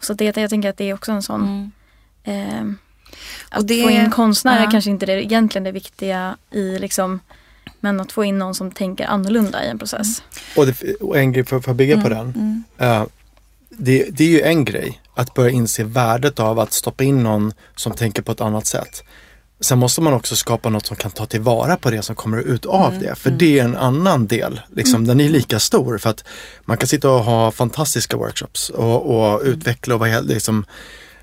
Så 0.00 0.14
det, 0.14 0.36
jag 0.36 0.50
tänker 0.50 0.68
att 0.70 0.76
det 0.76 0.84
är 0.90 0.94
också 0.94 1.12
en 1.12 1.22
sån 1.22 1.72
Mm. 2.24 2.76
Eh, 2.76 2.76
att 3.48 3.68
det- 3.68 3.82
få 3.82 3.90
in 3.90 4.10
konstnärer 4.10 4.64
ja. 4.64 4.70
kanske 4.70 4.90
inte 4.90 5.04
är 5.04 5.16
det, 5.16 5.24
egentligen 5.24 5.64
det 5.64 5.72
viktiga 5.72 6.36
i 6.50 6.78
liksom 6.78 7.20
men 7.80 8.00
att 8.00 8.12
få 8.12 8.24
in 8.24 8.38
någon 8.38 8.54
som 8.54 8.70
tänker 8.70 9.06
annorlunda 9.06 9.64
i 9.64 9.68
en 9.68 9.78
process. 9.78 10.22
Och, 10.56 10.66
det, 10.66 10.94
och 11.00 11.18
en 11.18 11.32
grej 11.32 11.44
för, 11.44 11.60
för 11.60 11.70
att 11.70 11.76
bygga 11.76 12.00
på 12.02 12.08
den. 12.08 12.20
Mm. 12.36 12.64
Eh, 12.78 13.04
det, 13.70 14.08
det 14.10 14.24
är 14.24 14.28
ju 14.28 14.40
en 14.40 14.64
grej 14.64 15.00
att 15.16 15.34
börja 15.34 15.50
inse 15.50 15.84
värdet 15.84 16.40
av 16.40 16.58
att 16.58 16.72
stoppa 16.72 17.04
in 17.04 17.22
någon 17.22 17.52
som 17.76 17.92
tänker 17.92 18.22
på 18.22 18.32
ett 18.32 18.40
annat 18.40 18.66
sätt. 18.66 19.04
Sen 19.60 19.78
måste 19.78 20.00
man 20.00 20.12
också 20.12 20.36
skapa 20.36 20.68
något 20.68 20.86
som 20.86 20.96
kan 20.96 21.10
ta 21.10 21.26
tillvara 21.26 21.76
på 21.76 21.90
det 21.90 22.02
som 22.02 22.16
kommer 22.16 22.38
ut 22.38 22.66
av 22.66 22.92
Mm, 22.92 23.02
det. 23.02 23.14
För 23.14 23.30
det 23.30 23.58
är 23.58 23.64
en 23.64 23.76
annan 23.76 24.26
del. 24.26 24.60
Liksom, 24.74 25.06
Den 25.06 25.20
är 25.20 25.28
lika 25.28 25.60
stor 25.60 25.98
för 25.98 26.10
att 26.10 26.24
man 26.64 26.76
kan 26.76 26.88
sitta 26.88 27.10
och 27.10 27.24
ha 27.24 27.50
fantastiska 27.50 28.16
workshops 28.16 28.70
och, 28.70 29.32
och 29.32 29.40
utveckla 29.42 29.94
och 29.94 30.00
vad 30.00 30.26
liksom, 30.26 30.64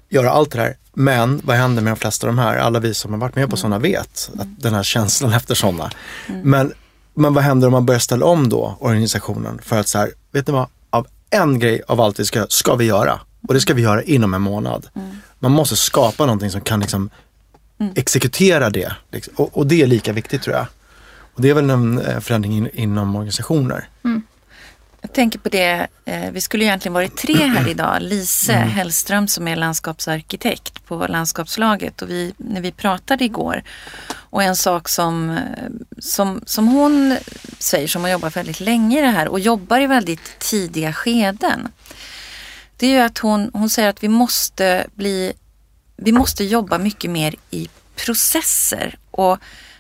göra 0.10 0.32
allt 0.32 0.52
det 0.52 0.58
där. 0.58 0.78
Men 0.94 1.42
vad 1.44 1.56
händer 1.56 1.82
med 1.82 1.92
de 1.94 1.98
flesta 1.98 2.28
av 2.28 2.36
de 2.36 2.42
här? 2.42 2.58
Alla 2.58 2.80
vi 2.80 2.94
som 2.94 3.14
har 3.14 3.20
varit 3.20 3.36
med 3.36 3.50
på 3.50 3.58
sådana 3.58 3.80
vet 3.80 4.32
att 4.40 4.62
den 4.62 4.74
här 4.74 4.84
känslan 4.84 5.34
efter 5.40 5.56
sådana. 5.56 5.92
Men, 6.44 6.74
men 7.14 7.34
vad 7.34 7.44
händer 7.44 7.68
om 7.68 7.72
man 7.72 7.86
börjar 7.86 8.00
ställa 8.00 8.26
om 8.26 8.50
då 8.50 8.78
organisationen 8.80 9.60
för 9.64 9.80
att 9.80 9.88
så 9.88 9.98
här, 9.98 10.12
vet 10.32 10.48
ni 10.48 10.54
vad? 10.54 10.68
Av 10.90 11.08
en 11.30 11.60
grej 11.60 11.82
av 11.88 12.02
allt 12.02 12.20
vi 12.20 12.26
ska 12.26 12.46
ska 12.50 12.76
vi 12.76 12.86
göra. 12.86 13.20
Och 13.48 13.54
det 13.54 13.62
ska 13.62 13.74
vi 13.74 13.82
göra 13.82 14.04
inom 14.04 14.34
en 14.34 14.42
månad. 14.42 14.88
Man 15.40 15.52
måste 15.52 15.76
skapa 15.76 16.26
någonting 16.26 16.52
som 16.52 16.62
kan 16.62 16.80
liksom 16.80 17.10
exekutera 17.96 18.70
det. 18.70 18.94
Och, 19.36 19.58
och 19.58 19.68
det 19.68 19.82
är 19.82 19.88
lika 19.88 20.14
viktigt 20.14 20.42
tror 20.42 20.56
jag. 20.56 20.66
Och 21.34 21.42
det 21.42 21.50
är 21.50 21.54
väl 21.54 21.70
en 21.70 22.00
eh, 22.00 22.20
förändring 22.20 22.58
in, 22.58 22.70
inom 22.74 23.16
organisationer. 23.16 23.88
Jag 25.02 25.14
tänker 25.14 25.40
på 25.40 25.50
det, 25.50 25.88
eh, 26.06 26.32
vi 26.32 26.42
skulle 26.42 26.64
egentligen 26.64 26.94
varit 26.94 27.18
tre 27.18 27.36
här 27.36 27.70
idag. 27.70 27.98
Lise 28.02 28.54
Hellström 28.54 29.28
som 29.28 29.48
är 29.48 29.56
landskapsarkitekt 29.56 30.86
på 30.86 31.08
landskapslaget 31.08 32.02
och 32.02 32.10
vi, 32.10 32.34
när 32.38 32.62
vi 32.62 32.72
pratade 32.72 33.24
igår. 33.24 33.64
Och 34.14 34.44
en 34.44 34.56
sak 34.56 34.90
som, 34.90 35.30
eh, 35.30 35.38
som, 36.00 36.42
som 36.46 36.68
hon 36.68 37.18
säger, 37.60 37.88
som 37.88 38.02
har 38.02 38.10
jobbat 38.10 38.36
väldigt 38.38 38.60
länge 38.60 39.00
i 39.00 39.02
det 39.02 39.08
här 39.08 39.28
och 39.28 39.40
jobbar 39.40 39.80
i 39.82 39.88
väldigt 39.88 40.40
tidiga 40.40 40.94
skeden. 40.94 41.68
Det 42.78 42.88
är 42.88 42.92
ju 42.92 43.00
att 43.00 43.18
hon, 43.18 43.52
hon 43.54 43.70
säger 43.70 43.90
att 43.90 44.04
vi 44.04 44.08
måste 44.08 44.88
bli, 44.94 45.34
vi 45.96 46.12
måste 46.12 46.44
jobba 46.44 46.78
mycket 46.78 47.12
mer 47.12 47.36
i 47.52 47.70
processer 47.96 48.98
och 49.12 49.38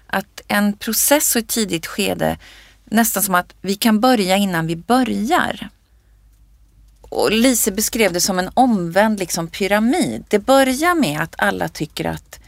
att 0.08 0.42
en 0.48 0.74
process 0.74 1.36
och 1.36 1.42
ett 1.42 1.48
tidigt 1.48 1.88
skede 1.88 2.38
nästan 2.86 3.24
som 3.24 3.36
att 3.36 3.54
vi 3.62 3.76
kan 3.76 4.00
börja 4.00 4.38
innan 4.38 4.68
vi 4.68 4.76
börjar. 4.76 5.70
Och 7.02 7.32
Lise 7.32 7.72
beskrev 7.72 8.14
det 8.14 8.22
som 8.22 8.40
en 8.40 8.50
omvänd 8.54 9.20
liksom, 9.20 9.48
pyramid. 9.48 10.24
Det 10.28 10.40
börjar 10.40 10.96
med 10.96 11.22
att 11.22 11.36
alla 11.38 11.68
tycker 11.68 12.06
att 12.06 12.40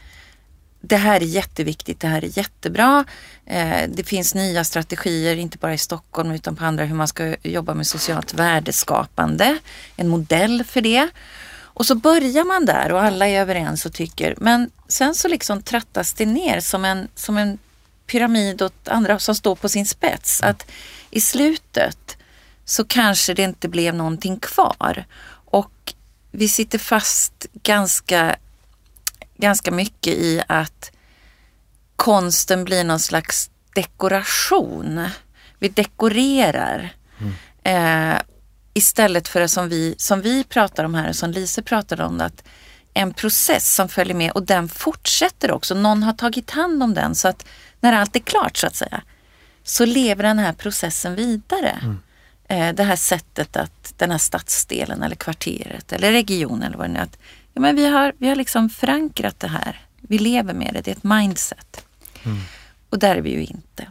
det 0.88 0.96
här 0.96 1.20
är 1.20 1.24
jätteviktigt, 1.24 2.00
det 2.00 2.08
här 2.08 2.24
är 2.24 2.38
jättebra. 2.38 3.04
Eh, 3.46 3.88
det 3.88 4.04
finns 4.04 4.34
nya 4.34 4.64
strategier, 4.64 5.36
inte 5.36 5.58
bara 5.58 5.74
i 5.74 5.78
Stockholm 5.78 6.30
utan 6.30 6.56
på 6.56 6.64
andra, 6.64 6.84
hur 6.84 6.94
man 6.94 7.08
ska 7.08 7.36
jobba 7.42 7.74
med 7.74 7.86
socialt 7.86 8.34
värdeskapande. 8.34 9.58
En 9.96 10.08
modell 10.08 10.64
för 10.64 10.80
det. 10.80 11.08
Och 11.76 11.86
så 11.86 11.94
börjar 11.94 12.44
man 12.44 12.66
där 12.66 12.92
och 12.92 13.02
alla 13.02 13.28
är 13.28 13.40
överens 13.40 13.86
och 13.86 13.92
tycker, 13.92 14.34
men 14.38 14.70
sen 14.88 15.14
så 15.14 15.28
liksom 15.28 15.62
trattas 15.62 16.12
det 16.12 16.26
ner 16.26 16.60
som 16.60 16.84
en, 16.84 17.08
som 17.14 17.36
en 17.38 17.58
pyramid 18.06 18.62
åt 18.62 18.88
andra 18.88 19.18
som 19.18 19.34
står 19.34 19.54
på 19.54 19.68
sin 19.68 19.86
spets. 19.86 20.42
Att 20.42 20.70
i 21.10 21.20
slutet 21.20 22.16
så 22.64 22.84
kanske 22.84 23.34
det 23.34 23.42
inte 23.42 23.68
blev 23.68 23.94
någonting 23.94 24.38
kvar. 24.38 25.04
Och 25.50 25.94
vi 26.30 26.48
sitter 26.48 26.78
fast 26.78 27.46
ganska, 27.62 28.36
ganska 29.38 29.70
mycket 29.70 30.14
i 30.14 30.42
att 30.48 30.92
konsten 31.96 32.64
blir 32.64 32.84
någon 32.84 33.00
slags 33.00 33.50
dekoration. 33.74 35.08
Vi 35.58 35.68
dekorerar. 35.68 36.94
Eh, 37.62 38.16
istället 38.74 39.28
för 39.28 39.40
det 39.40 39.48
som 39.48 39.68
vi, 39.68 39.94
som 39.98 40.20
vi 40.20 40.44
pratar 40.44 40.84
om 40.84 40.94
här, 40.94 41.12
som 41.12 41.30
Lise 41.30 41.62
pratade 41.62 42.04
om, 42.04 42.20
att 42.20 42.44
en 42.94 43.14
process 43.14 43.74
som 43.74 43.88
följer 43.88 44.14
med 44.14 44.30
och 44.30 44.42
den 44.42 44.68
fortsätter 44.68 45.50
också. 45.50 45.74
Någon 45.74 46.02
har 46.02 46.12
tagit 46.12 46.50
hand 46.50 46.82
om 46.82 46.94
den 46.94 47.14
så 47.14 47.28
att 47.28 47.46
när 47.80 47.92
allt 47.92 48.16
är 48.16 48.20
klart 48.20 48.56
så 48.56 48.66
att 48.66 48.76
säga 48.76 49.02
så 49.62 49.84
lever 49.84 50.22
den 50.22 50.38
här 50.38 50.52
processen 50.52 51.14
vidare. 51.14 51.96
eh, 52.48 52.74
det 52.74 52.82
här 52.82 52.96
sättet 52.96 53.56
att 53.56 53.94
den 53.96 54.10
här 54.10 54.18
stadsdelen 54.18 55.02
eller 55.02 55.16
kvarteret 55.16 55.92
eller 55.92 56.12
regionen 56.12 56.62
eller 56.62 56.76
vad 56.76 56.86
det 56.86 56.92
nu 56.92 56.98
är. 56.98 57.02
Att, 57.02 57.18
ja, 57.56 57.60
men 57.60 57.76
vi, 57.76 57.86
har, 57.86 58.12
vi 58.18 58.28
har 58.28 58.36
liksom 58.36 58.68
förankrat 58.70 59.40
det 59.40 59.48
här. 59.48 59.80
Vi 60.00 60.18
lever 60.18 60.54
med 60.54 60.70
det, 60.74 60.80
det 60.80 60.90
är 60.90 60.96
ett 60.96 61.04
mindset. 61.04 61.86
Mm. 62.24 62.38
Och 62.90 62.98
där 62.98 63.16
är 63.16 63.20
vi 63.20 63.30
ju 63.30 63.44
inte. 63.44 63.86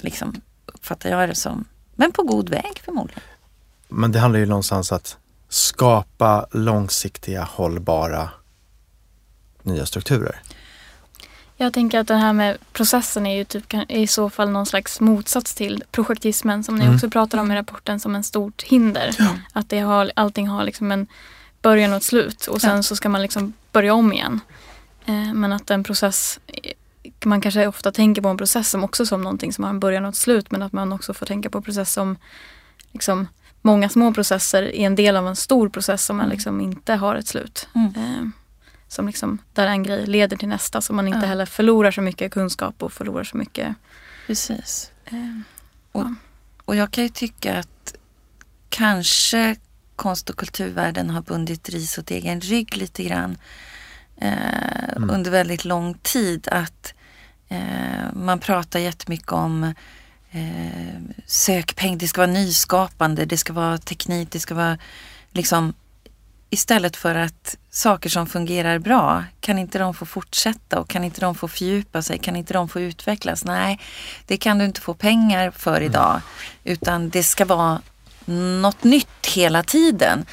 Liksom, 0.00 0.40
uppfattar 0.66 1.10
jag 1.10 1.28
det 1.28 1.34
som. 1.34 1.64
Men 1.94 2.12
på 2.12 2.22
god 2.22 2.48
väg 2.48 2.82
förmodligen. 2.84 3.22
Men 3.88 4.12
det 4.12 4.18
handlar 4.18 4.40
ju 4.40 4.46
någonstans 4.46 4.92
att 4.92 5.16
skapa 5.48 6.46
långsiktiga, 6.50 7.42
hållbara 7.42 8.30
nya 9.62 9.86
strukturer. 9.86 10.42
Jag 11.56 11.72
tänker 11.72 11.98
att 11.98 12.06
det 12.08 12.14
här 12.16 12.32
med 12.32 12.58
processen 12.72 13.26
är 13.26 13.36
ju 13.36 13.44
typ 13.44 13.74
i 13.88 14.06
så 14.06 14.30
fall 14.30 14.50
någon 14.50 14.66
slags 14.66 15.00
motsats 15.00 15.54
till 15.54 15.84
projektismen 15.90 16.64
som 16.64 16.76
ni 16.76 16.84
Mm. 16.84 16.94
också 16.94 17.10
pratar 17.10 17.38
om 17.38 17.52
i 17.52 17.56
rapporten 17.56 18.00
som 18.00 18.14
en 18.14 18.24
stort 18.24 18.62
hinder. 18.62 19.16
Att 19.52 19.68
det 19.68 19.78
har, 19.80 20.12
allting 20.16 20.48
har 20.48 20.64
liksom 20.64 20.92
en 20.92 21.06
början 21.62 21.90
och 21.90 21.96
ett 21.96 22.02
slut 22.02 22.46
och 22.46 22.60
sen 22.60 22.76
Ja. 22.76 22.82
så 22.82 22.96
ska 22.96 23.08
man 23.08 23.22
liksom 23.22 23.52
börja 23.72 23.94
om 23.94 24.12
igen. 24.12 24.40
Eh, 25.06 25.32
men 25.34 25.52
att 25.52 25.70
en 25.70 25.84
process, 25.84 26.40
eh, 26.46 26.72
man 27.24 27.40
kanske 27.40 27.66
ofta 27.66 27.92
tänker 27.92 28.22
på 28.22 28.28
en 28.28 28.36
process 28.36 28.70
som 28.70 28.84
också 28.84 29.06
som 29.06 29.22
någonting 29.22 29.52
som 29.52 29.64
har 29.64 29.70
en 29.70 29.80
början 29.80 30.04
och 30.04 30.08
ett 30.08 30.16
slut 30.16 30.50
men 30.50 30.62
att 30.62 30.72
man 30.72 30.92
också 30.92 31.14
får 31.14 31.26
tänka 31.26 31.50
på 31.50 31.62
process 31.62 31.92
som 31.92 32.16
liksom 32.92 33.26
många 33.62 33.88
små 33.88 34.14
processer 34.14 34.62
är 34.62 34.86
en 34.86 34.94
del 34.96 35.16
av 35.16 35.28
en 35.28 35.36
stor 35.36 35.68
process 35.68 36.04
som 36.04 36.16
man 36.16 36.24
Mm. 36.26 36.34
liksom 36.36 36.60
inte 36.60 36.94
har 36.94 37.14
ett 37.14 37.26
slut. 37.28 37.68
Mm. 37.74 37.94
Eh, 37.96 38.28
som 38.88 39.06
liksom, 39.06 39.38
där 39.52 39.66
en 39.66 39.82
grej 39.82 40.06
leder 40.06 40.36
till 40.36 40.48
nästa 40.48 40.80
så 40.80 40.92
man 40.92 41.08
inte 41.08 41.20
Ja. 41.20 41.26
heller 41.26 41.46
förlorar 41.46 41.90
så 41.90 42.00
mycket 42.00 42.32
kunskap 42.32 42.82
och 42.82 42.92
förlorar 42.92 43.24
så 43.24 43.36
mycket. 43.36 43.74
Precis. 44.26 44.90
Eh, 45.04 46.02
Och 46.64 46.76
jag 46.76 46.90
kan 46.90 47.04
ju 47.04 47.08
tycka 47.10 47.58
att 47.58 47.94
kanske 48.68 49.56
konst 49.98 50.30
och 50.30 50.36
kulturvärlden 50.36 51.10
har 51.10 51.22
bundit 51.22 51.68
ris 51.68 51.98
åt 51.98 52.10
egen 52.10 52.40
rygg 52.40 52.76
lite 52.76 53.04
grann 53.04 53.38
eh, 54.20 54.32
Mm. 54.96 55.10
under 55.10 55.30
väldigt 55.30 55.64
lång 55.64 55.94
tid. 55.94 56.48
Att 56.50 56.94
eh, 57.48 58.12
man 58.12 58.38
pratar 58.38 58.80
jättemycket 58.80 59.32
om 59.32 59.74
eh, 60.30 61.00
sökpeng, 61.26 61.98
det 61.98 62.08
ska 62.08 62.20
vara 62.20 62.30
nyskapande, 62.32 63.24
det 63.24 63.38
ska 63.38 63.52
vara 63.52 63.78
teknik, 63.78 64.28
det 64.30 64.40
ska 64.40 64.54
vara 64.54 64.78
liksom 65.32 65.74
istället 66.50 66.96
för 66.96 67.14
att 67.14 67.56
saker 67.70 68.10
som 68.10 68.26
fungerar 68.26 68.78
bra, 68.78 69.24
kan 69.40 69.58
inte 69.58 69.78
de 69.78 69.94
få 69.94 70.06
fortsätta 70.06 70.80
och 70.80 70.88
kan 70.88 71.04
inte 71.04 71.20
de 71.20 71.34
få 71.34 71.48
fördjupa 71.48 72.02
sig, 72.02 72.18
kan 72.18 72.36
inte 72.36 72.52
de 72.54 72.68
få 72.68 72.80
utvecklas? 72.80 73.44
Nej, 73.44 73.80
det 74.26 74.36
kan 74.36 74.58
du 74.58 74.64
inte 74.64 74.80
få 74.80 74.94
pengar 74.94 75.50
för 75.50 75.80
idag, 75.80 76.20
utan 76.64 77.08
det 77.08 77.22
ska 77.22 77.44
vara 77.44 77.80
något 78.28 78.84
nytt 78.84 79.26
hela 79.26 79.62
tiden. 79.62 80.26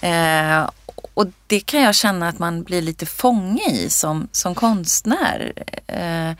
Eh, 0.00 0.70
och 1.14 1.26
det 1.46 1.60
kan 1.60 1.82
jag 1.82 1.94
känna 1.94 2.28
att 2.28 2.38
man 2.38 2.62
blir 2.62 2.82
lite 2.82 3.06
fånge 3.06 3.70
i 3.70 3.90
som, 3.90 4.28
som 4.32 4.54
konstnär. 4.54 5.52
Eh, 5.86 6.32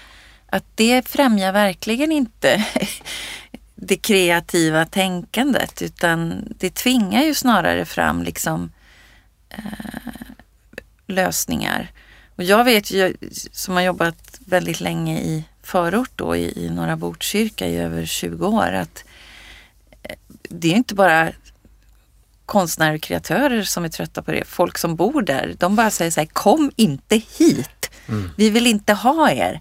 att 0.47 0.65
det 0.75 1.09
främjar 1.09 1.53
verkligen 1.53 2.13
inte 2.13 2.65
det 3.75 3.97
kreativa 3.97 4.85
tänkandet 4.85 5.83
utan 5.83 6.45
det 6.59 6.75
tvingar 6.75 7.23
ju 7.23 7.35
snarare 7.35 7.85
fram 7.85 8.23
liksom 8.23 8.73
eh, 9.51 10.33
lösningar. 11.07 11.91
Och 12.37 12.45
jag 12.45 12.65
vet 12.65 12.91
ju 12.91 13.17
som 13.53 13.75
har 13.75 13.83
jobbat 13.83 14.41
väldigt 14.47 14.81
länge 14.81 15.21
i 15.21 15.45
förort 15.63 16.11
då 16.15 16.37
i, 16.37 16.65
i 16.65 16.71
Norra 16.71 16.97
Botkyrka 16.97 17.67
i 17.67 17.77
över 17.77 18.07
20 18.07 18.47
år 18.47 18.73
att 18.73 19.05
eh, 19.05 19.10
det 20.51 20.69
är 20.69 20.77
inte 20.77 20.95
bara 20.95 21.33
konstnärer 22.47 22.95
och 22.95 23.03
kreatörer 23.03 23.63
som 23.63 23.85
är 23.85 23.89
trötta 23.89 24.23
på 24.23 24.31
det. 24.33 24.45
Folk 24.45 24.79
som 24.79 24.97
bor 24.97 25.23
där, 25.23 25.55
de 25.59 25.77
bara 25.77 25.91
säger 25.91 26.11
så 26.11 26.21
här, 26.21 26.27
kom 26.27 26.71
inte 26.77 27.17
hit. 27.39 27.91
Vi 28.37 28.51
vill 28.51 28.67
inte 28.67 28.93
ha 28.93 29.31
er. 29.31 29.61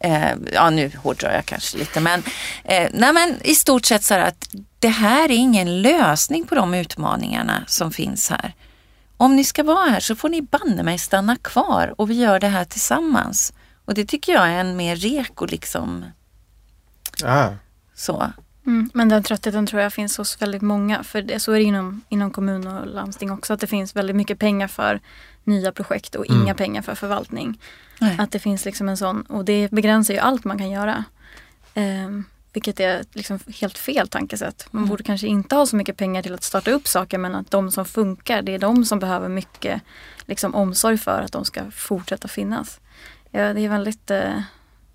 Eh, 0.00 0.30
ja, 0.52 0.70
nu 0.70 0.92
hårdrar 0.96 1.32
jag 1.34 1.46
kanske 1.46 1.78
lite, 1.78 2.00
men, 2.00 2.22
eh, 2.64 2.88
nej, 2.92 3.12
men 3.12 3.36
i 3.44 3.54
stort 3.54 3.84
sett 3.84 4.04
så 4.04 4.14
här 4.14 4.20
att 4.20 4.48
det 4.78 4.88
här 4.88 5.24
är 5.24 5.36
ingen 5.36 5.82
lösning 5.82 6.46
på 6.46 6.54
de 6.54 6.74
utmaningarna 6.74 7.64
som 7.66 7.92
finns 7.92 8.30
här. 8.30 8.54
Om 9.16 9.36
ni 9.36 9.44
ska 9.44 9.62
vara 9.62 9.90
här 9.90 10.00
så 10.00 10.16
får 10.16 10.28
ni 10.28 10.42
banne 10.42 10.82
mig 10.82 10.98
stanna 10.98 11.36
kvar 11.36 11.94
och 11.98 12.10
vi 12.10 12.14
gör 12.14 12.40
det 12.40 12.48
här 12.48 12.64
tillsammans. 12.64 13.52
Och 13.84 13.94
det 13.94 14.04
tycker 14.04 14.32
jag 14.32 14.48
är 14.48 14.60
en 14.60 14.76
mer 14.76 14.96
reko 14.96 15.46
liksom 15.46 16.04
Ja. 17.22 17.54
så. 17.94 18.32
Mm, 18.68 18.90
men 18.94 19.08
den 19.08 19.22
tröttheten 19.22 19.66
tror 19.66 19.82
jag 19.82 19.92
finns 19.92 20.18
hos 20.18 20.42
väldigt 20.42 20.62
många. 20.62 21.02
För 21.02 21.22
det, 21.22 21.40
så 21.40 21.52
är 21.52 21.56
det 21.58 21.62
inom, 21.64 22.00
inom 22.08 22.30
kommun 22.30 22.66
och 22.66 22.86
landsting 22.86 23.30
också. 23.30 23.52
Att 23.52 23.60
det 23.60 23.66
finns 23.66 23.96
väldigt 23.96 24.16
mycket 24.16 24.38
pengar 24.38 24.68
för 24.68 25.00
nya 25.44 25.72
projekt 25.72 26.14
och 26.14 26.28
Mm. 26.30 26.42
inga 26.42 26.54
pengar 26.54 26.82
för 26.82 26.94
förvaltning. 26.94 27.60
Nej. 28.00 28.16
Att 28.18 28.32
det 28.32 28.38
finns 28.38 28.64
liksom 28.64 28.88
en 28.88 28.96
sån, 28.96 29.22
och 29.22 29.44
det 29.44 29.70
begränsar 29.70 30.14
ju 30.14 30.20
allt 30.20 30.44
man 30.44 30.58
kan 30.58 30.70
göra. 30.70 31.04
Ehm, 31.74 32.24
vilket 32.52 32.80
är 32.80 33.04
liksom 33.12 33.38
helt 33.60 33.78
fel 33.78 34.08
tankesätt. 34.08 34.68
Man 34.70 34.82
Mm. 34.82 34.90
borde 34.90 35.02
kanske 35.02 35.26
inte 35.26 35.54
ha 35.54 35.66
så 35.66 35.76
mycket 35.76 35.96
pengar 35.96 36.22
till 36.22 36.34
att 36.34 36.42
starta 36.44 36.70
upp 36.70 36.88
saker 36.88 37.18
men 37.18 37.34
att 37.34 37.50
de 37.50 37.70
som 37.70 37.84
funkar, 37.84 38.42
det 38.42 38.54
är 38.54 38.58
de 38.58 38.84
som 38.84 38.98
behöver 38.98 39.28
mycket 39.28 39.82
liksom, 40.26 40.54
omsorg 40.54 40.98
för 40.98 41.22
att 41.22 41.32
de 41.32 41.44
ska 41.44 41.70
fortsätta 41.70 42.28
finnas. 42.28 42.80
Ja, 43.30 43.54
det 43.54 43.60
är 43.60 43.68
väldigt, 43.68 44.10
eh, 44.10 44.40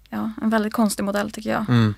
ja, 0.10 0.32
en 0.42 0.50
väldigt 0.50 0.74
konstig 0.74 1.04
modell 1.04 1.32
tycker 1.32 1.50
jag. 1.50 1.70
Mm. 1.70 1.94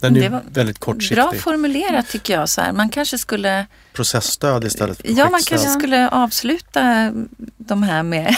Den 0.00 0.16
är 0.16 0.20
Det 0.20 0.28
var 0.28 0.42
väldigt 0.52 0.78
kortsiktig. 0.78 1.16
Bra 1.16 1.32
formulerat 1.32 2.08
tycker 2.08 2.34
jag. 2.34 2.48
Så 2.48 2.60
här. 2.60 2.72
Man 2.72 2.88
kanske 2.88 3.18
skulle 3.18 3.66
Processstöd 3.92 4.64
istället 4.64 4.96
för 5.00 5.08
Ja, 5.08 5.30
man 5.30 5.40
kanske 5.46 5.68
skulle 5.68 6.08
avsluta 6.08 7.12
de 7.56 7.82
här 7.82 8.02
med 8.02 8.36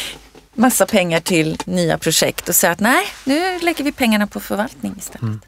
massa 0.54 0.86
pengar 0.86 1.20
till 1.20 1.58
nya 1.66 1.98
projekt 1.98 2.48
och 2.48 2.54
säga 2.54 2.72
att 2.72 2.80
nej, 2.80 3.04
nu 3.24 3.58
lägger 3.58 3.84
vi 3.84 3.92
pengarna 3.92 4.26
på 4.26 4.40
förvaltning 4.40 4.94
istället. 4.98 5.22
Mm. 5.22 5.40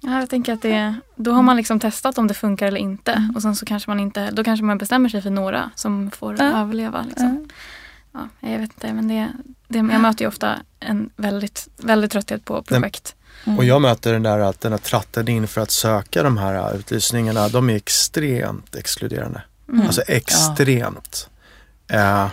Ja, 0.00 0.20
jag 0.20 0.30
tänker 0.30 0.52
att 0.52 0.62
det, 0.62 0.94
då 1.16 1.32
har 1.32 1.42
man 1.42 1.56
liksom 1.56 1.80
testat 1.80 2.18
om 2.18 2.26
det 2.26 2.34
funkar 2.34 2.66
eller 2.66 2.80
inte. 2.80 3.28
Och 3.34 3.42
sen 3.42 3.56
så 3.56 3.66
kanske 3.66 3.90
man 3.90 4.00
inte, 4.00 4.30
då 4.30 4.44
kanske 4.44 4.64
man 4.64 4.78
bestämmer 4.78 5.08
sig 5.08 5.22
för 5.22 5.30
några 5.30 5.70
som 5.74 6.10
får 6.10 6.36
Ja. 6.38 6.60
överleva. 6.60 7.04
Liksom. 7.08 7.46
Ja. 8.12 8.28
Ja, 8.40 8.48
jag 8.50 8.58
vet 8.58 8.70
inte, 8.74 8.92
men 8.92 9.08
det, 9.08 9.28
det, 9.68 9.78
jag 9.78 10.00
möter 10.00 10.24
ju 10.24 10.28
ofta 10.28 10.54
en 10.80 11.10
väldigt, 11.16 11.68
väldigt 11.76 12.12
trötthet 12.12 12.44
på 12.44 12.62
projekt. 12.62 13.14
Mm. 13.46 13.58
Och 13.58 13.64
jag 13.64 13.82
möter 13.82 14.12
den 14.12 14.22
där 14.22 14.38
att 14.38 14.60
den 14.60 14.72
här 14.72 14.78
tratten 14.78 15.28
in 15.28 15.48
för 15.48 15.60
att 15.60 15.70
söka 15.70 16.22
de 16.22 16.38
här 16.38 16.76
utlysningarna, 16.76 17.48
de 17.48 17.70
är 17.70 17.74
extremt 17.74 18.74
exkluderande. 18.74 19.42
Mm. 19.68 19.86
Alltså 19.86 20.02
extremt. 20.02 21.28
Eh, 21.88 22.26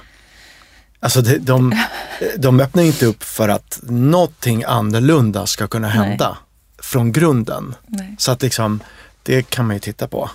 alltså 1.00 1.22
de, 1.22 1.38
de, 1.38 1.84
de 2.38 2.60
öppnar 2.60 2.84
inte 2.84 3.06
upp 3.06 3.24
för 3.24 3.50
att 3.50 3.80
någonting 3.84 4.64
annorlunda 4.64 5.46
ska 5.48 5.68
kunna 5.68 5.88
hända 5.88 6.38
från 6.78 7.12
grunden. 7.12 7.76
Nej. 7.88 8.16
Så 8.20 8.32
att 8.32 8.42
liksom, 8.42 8.80
det 9.24 9.50
kan 9.50 9.68
man 9.68 9.76
ju 9.76 9.80
titta 9.80 10.08
på. 10.08 10.30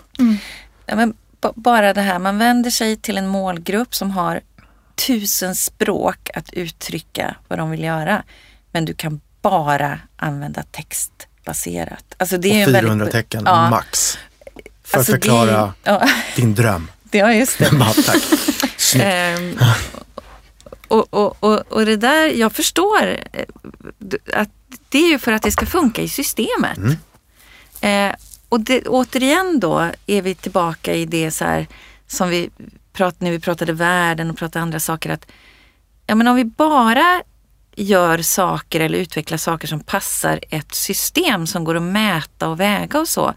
Ja, 0.87 0.97
men 0.97 1.15
bara 1.55 1.95
det 1.95 2.01
här, 2.01 2.19
man 2.19 2.39
vänder 2.39 2.71
sig 2.71 2.97
till 2.97 3.19
en 3.19 3.27
målgrupp 3.27 3.95
som 3.95 4.11
har 4.11 4.41
tusen 5.07 5.55
språk 5.55 6.31
att 6.35 6.53
uttrycka 6.53 7.37
vad 7.49 7.59
de 7.59 7.71
vill 7.71 7.85
göra. 7.85 8.23
Men 8.73 8.85
du 8.85 8.95
kan 8.95 9.21
bara 9.51 9.99
använda 10.17 10.63
textbaserat. 10.63 12.05
Alltså 12.17 12.39
det 12.39 12.49
är 12.49 12.53
Och 12.53 12.75
en 12.75 12.81
400 12.81 13.05
väldigt, 13.05 13.13
tecken 13.13 13.43
Ja. 13.47 13.71
max. 13.71 14.19
För 14.85 14.99
Alltså 14.99 15.13
att 15.15 15.21
det 15.21 15.29
förklara 15.29 15.75
Ja, 15.83 16.09
din 16.37 16.55
dröm. 16.55 16.91
det, 17.03 17.19
ja, 17.25 17.33
just 17.33 17.59
det. 17.59 17.71
Bara, 17.79 17.93
tack. 17.93 18.23
Ehm, 18.97 19.59
och, 20.89 21.15
och, 21.15 21.37
och, 21.45 21.73
och 21.73 21.87
det 21.87 21.97
där, 21.97 22.27
jag 22.27 22.53
förstår 22.53 23.19
eh, 23.33 23.45
att 24.41 24.49
det 24.89 24.99
är 24.99 25.09
ju 25.09 25.19
för 25.19 25.33
att 25.33 25.43
det 25.43 25.51
ska 25.53 25.67
funka 25.67 26.03
i 26.03 26.09
systemet. 26.09 26.77
Mm. 26.77 26.97
Eh, 27.81 28.17
och 28.49 28.61
det, 28.61 28.89
återigen 28.89 29.61
då 29.61 29.91
är 30.07 30.23
vi 30.23 30.35
tillbaka 30.35 30.95
i 30.95 31.05
det 31.05 31.31
så 31.31 31.45
här 31.45 31.67
som 32.07 32.29
vi 32.29 32.51
pratade 32.93 33.25
när 33.25 33.31
vi 33.31 33.41
pratade 33.41 33.73
världen 33.73 34.31
och 34.31 34.37
pratade 34.39 34.63
andra 34.63 34.81
saker. 34.81 35.11
att 35.11 35.27
ja, 36.07 36.15
men 36.15 36.29
Om 36.29 36.37
vi 36.37 36.45
bara 36.45 37.23
gör 37.77 38.19
saker 38.19 38.81
eller 38.81 38.99
utvecklar 38.99 39.39
saker 39.39 39.69
som 39.69 39.81
passar 39.81 40.41
ett 40.51 40.75
system 40.75 41.47
som 41.47 41.65
går 41.65 41.75
att 41.75 41.83
mäta 41.83 42.49
och 42.49 42.61
väga 42.61 43.01
och 43.01 43.09
så. 43.09 43.35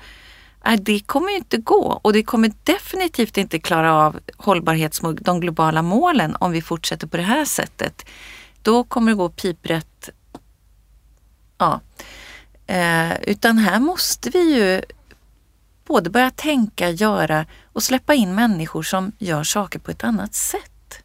Nej, 0.66 0.78
det 0.78 1.00
kommer 1.00 1.30
ju 1.30 1.38
inte 1.38 1.58
gå 1.58 2.00
och 2.02 2.14
det 2.14 2.24
kommer 2.24 2.52
definitivt 2.64 3.38
inte 3.38 3.60
klara 3.60 3.94
av 3.94 4.20
hållbarhetsmål, 4.38 5.16
de 5.16 5.40
globala 5.40 5.82
målen 5.82 6.36
om 6.36 6.52
vi 6.52 6.62
fortsätter 6.62 7.08
på 7.08 7.18
det 7.18 7.24
här 7.24 7.46
sättet. 7.46 8.06
Då 8.62 8.84
kommer 8.84 9.12
det 9.12 9.16
gå 9.16 9.30
piprätt. 9.30 10.10
Ja. 11.58 11.82
Eh, 12.68 13.22
utan 13.22 13.58
här 13.58 13.80
måste 13.80 14.30
vi 14.30 14.56
ju 14.56 14.82
både 15.86 16.10
börja 16.10 16.32
tänka, 16.32 16.90
göra 16.90 17.46
och 17.74 17.84
släppa 17.84 18.14
in 18.14 18.36
människor 18.36 18.84
som 18.84 19.12
gör 19.18 19.44
saker 19.44 19.80
på 19.80 19.92
ett 19.92 20.04
annat 20.04 20.34
sätt. 20.34 21.04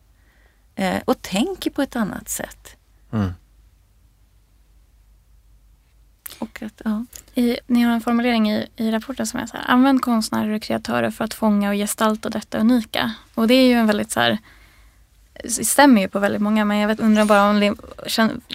Eh, 0.75 1.03
och 1.05 1.23
tänker 1.23 1.71
på 1.71 1.83
ett 1.83 1.97
annat 1.97 2.29
sätt. 2.29 2.77
Mm. 3.15 3.33
Och 6.39 6.63
att, 6.63 6.83
ja. 6.85 7.05
I, 7.35 7.59
ni 7.67 7.83
har 7.83 7.93
en 7.93 8.01
formulering 8.01 8.51
i, 8.53 8.67
i 8.77 8.91
rapporten 8.91 9.27
som 9.27 9.41
är 9.41 9.47
så 9.47 9.57
här, 9.57 9.65
använd 9.67 10.03
konstnärer 10.03 10.51
och 10.51 10.63
kreatörer 10.63 11.11
för 11.11 11.25
att 11.25 11.35
fånga 11.35 11.69
och 11.69 11.75
gestalta 11.75 12.31
detta 12.31 12.59
unika. 12.59 13.15
Och 13.35 13.49
det 13.49 13.55
är 13.55 13.67
ju 13.67 13.73
en 13.73 13.87
väldigt 13.87 14.11
så 14.11 14.21
här, 14.21 14.39
det 15.43 15.51
stämmer 15.51 16.01
ju 16.01 16.09
på 16.09 16.19
väldigt 16.19 16.43
många 16.43 16.65
men 16.65 16.79
jag 16.79 16.89
vet, 16.89 17.01
undrar 17.01 17.25
bara 17.25 17.51
om 17.51 17.61
ni, 17.61 17.73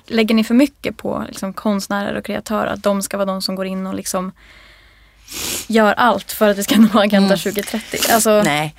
lägger 0.08 0.36
ni 0.36 0.44
för 0.44 0.54
mycket 0.54 0.98
på 0.98 1.26
liksom, 1.28 1.54
konstnärer 1.54 2.16
och 2.16 2.26
kreatörer? 2.26 2.74
Att 2.74 2.84
de 2.84 3.02
ska 3.02 3.18
vara 3.18 3.26
de 3.26 3.42
som 3.42 3.56
går 3.56 3.66
in 3.66 3.88
och 3.88 3.96
liksom 3.96 4.32
gör 5.68 5.94
allt 5.94 6.32
för 6.32 6.50
att 6.50 6.58
vi 6.58 6.64
ska 6.64 6.78
nå 6.78 7.00
Agenda 7.00 7.28
Mm. 7.28 7.38
2030? 7.38 7.98
Alltså, 8.12 8.42
Nej, 8.44 8.76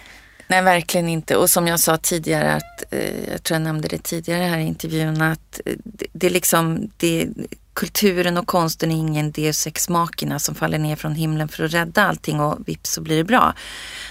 nej, 0.50 0.62
verkligen 0.62 1.08
inte. 1.08 1.36
Och 1.36 1.50
som 1.50 1.66
jag 1.66 1.80
sa 1.80 1.96
tidigare, 1.96 2.54
att, 2.54 2.84
eh, 2.90 3.30
jag 3.30 3.42
tror 3.42 3.54
jag 3.54 3.62
nämnde 3.62 3.88
det 3.88 4.02
tidigare 4.02 4.42
här 4.42 4.58
i 4.58 4.62
intervjun, 4.62 5.22
att 5.22 5.60
eh, 5.64 5.74
det, 5.84 6.06
det 6.12 6.26
är 6.26 6.30
liksom, 6.30 6.90
det, 6.96 7.28
kulturen 7.74 8.36
och 8.36 8.46
konsten 8.46 8.92
är 8.92 8.96
ingen 8.96 9.30
deus 9.30 9.66
ex 9.66 9.88
machina 9.88 10.38
som 10.38 10.54
faller 10.54 10.78
ner 10.78 10.96
från 10.96 11.14
himlen 11.14 11.48
för 11.48 11.64
att 11.64 11.74
rädda 11.74 12.02
allting 12.02 12.40
och 12.40 12.68
vips 12.68 12.92
så 12.92 13.00
blir 13.00 13.16
det 13.16 13.24
bra. 13.24 13.54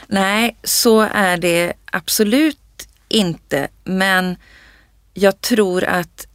Nej, 0.07 0.57
så 0.63 1.01
är 1.01 1.37
det 1.37 1.73
absolut 1.91 2.87
inte. 3.09 3.67
Men 3.83 4.35
jag 5.13 5.41
tror 5.41 5.83
att 5.83 6.27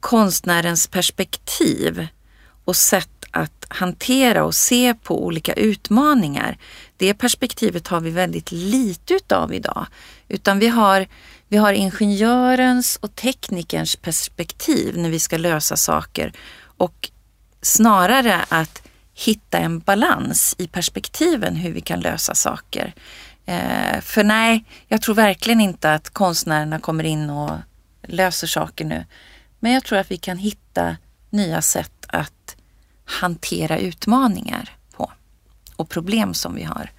konstnärens 0.00 0.86
perspektiv 0.86 2.06
och 2.64 2.76
sätt 2.76 3.08
att 3.30 3.66
hantera 3.68 4.44
och 4.44 4.54
se 4.54 4.94
på 4.94 5.24
olika 5.24 5.52
utmaningar. 5.52 6.58
Det 6.96 7.14
perspektivet 7.14 7.88
har 7.88 8.00
vi 8.00 8.10
väldigt 8.10 8.52
lite 8.52 9.14
utav 9.14 9.54
idag. 9.54 9.86
Utan 10.28 10.58
vi 10.58 10.68
har, 10.68 11.06
vi 11.48 11.56
har 11.56 11.72
ingenjörens 11.72 12.96
och 12.96 13.14
teknikerns 13.14 13.96
perspektiv 13.96 14.98
när 14.98 15.10
vi 15.10 15.18
ska 15.18 15.36
lösa 15.36 15.76
saker. 15.76 16.32
Och 16.76 17.10
snarare 17.62 18.44
att 18.48 18.82
hitta 19.14 19.58
en 19.58 19.78
balans 19.78 20.54
i 20.58 20.68
perspektiven 20.68 21.56
hur 21.56 21.72
vi 21.72 21.80
kan 21.80 22.00
lösa 22.00 22.34
saker. 22.34 22.94
Eh, 23.46 24.00
för 24.00 24.24
nej, 24.24 24.64
jag 24.88 25.02
tror 25.02 25.14
verkligen 25.14 25.60
inte 25.60 25.92
att 25.94 26.10
konstnärerna 26.10 26.78
kommer 26.78 27.04
in 27.04 27.30
och 27.30 27.58
löser 28.02 28.46
saker 28.46 28.84
nu. 28.84 29.06
Men 29.60 29.72
jag 29.72 29.84
tror 29.84 29.98
att 29.98 30.10
vi 30.10 30.16
kan 30.16 30.38
hitta 30.38 30.96
nya 31.30 31.62
sätt 31.62 32.06
att 32.08 32.56
hantera 33.04 33.78
utmaningar 33.78 34.70
och 35.76 35.88
problem 35.88 36.34
som 36.34 36.54
vi 36.54 36.62
har 36.62 36.90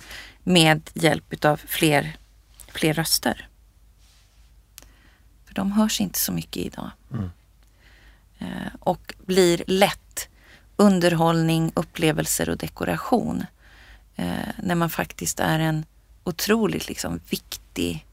med 0.43 0.89
hjälp 0.93 1.45
av 1.45 1.57
fler, 1.57 2.17
fler 2.67 2.93
röster. 2.93 3.47
För 5.45 5.53
de 5.53 5.71
hörs 5.71 6.01
inte 6.01 6.19
så 6.19 6.32
mycket 6.32 6.57
idag. 6.65 6.91
Eh, 8.39 8.76
och 8.80 9.13
blir 9.26 9.63
lätt 9.67 10.28
underhållning, 10.76 11.71
upplevelser 11.76 12.49
och 12.49 12.57
dekoration. 12.57 13.45
Eh, 14.15 14.49
när 14.57 14.76
man 14.76 14.89
faktiskt 14.89 15.39
är 15.39 15.59
en 15.59 15.86
otroligt 16.23 16.88
liksom, 16.88 17.19
viktig 17.30 18.05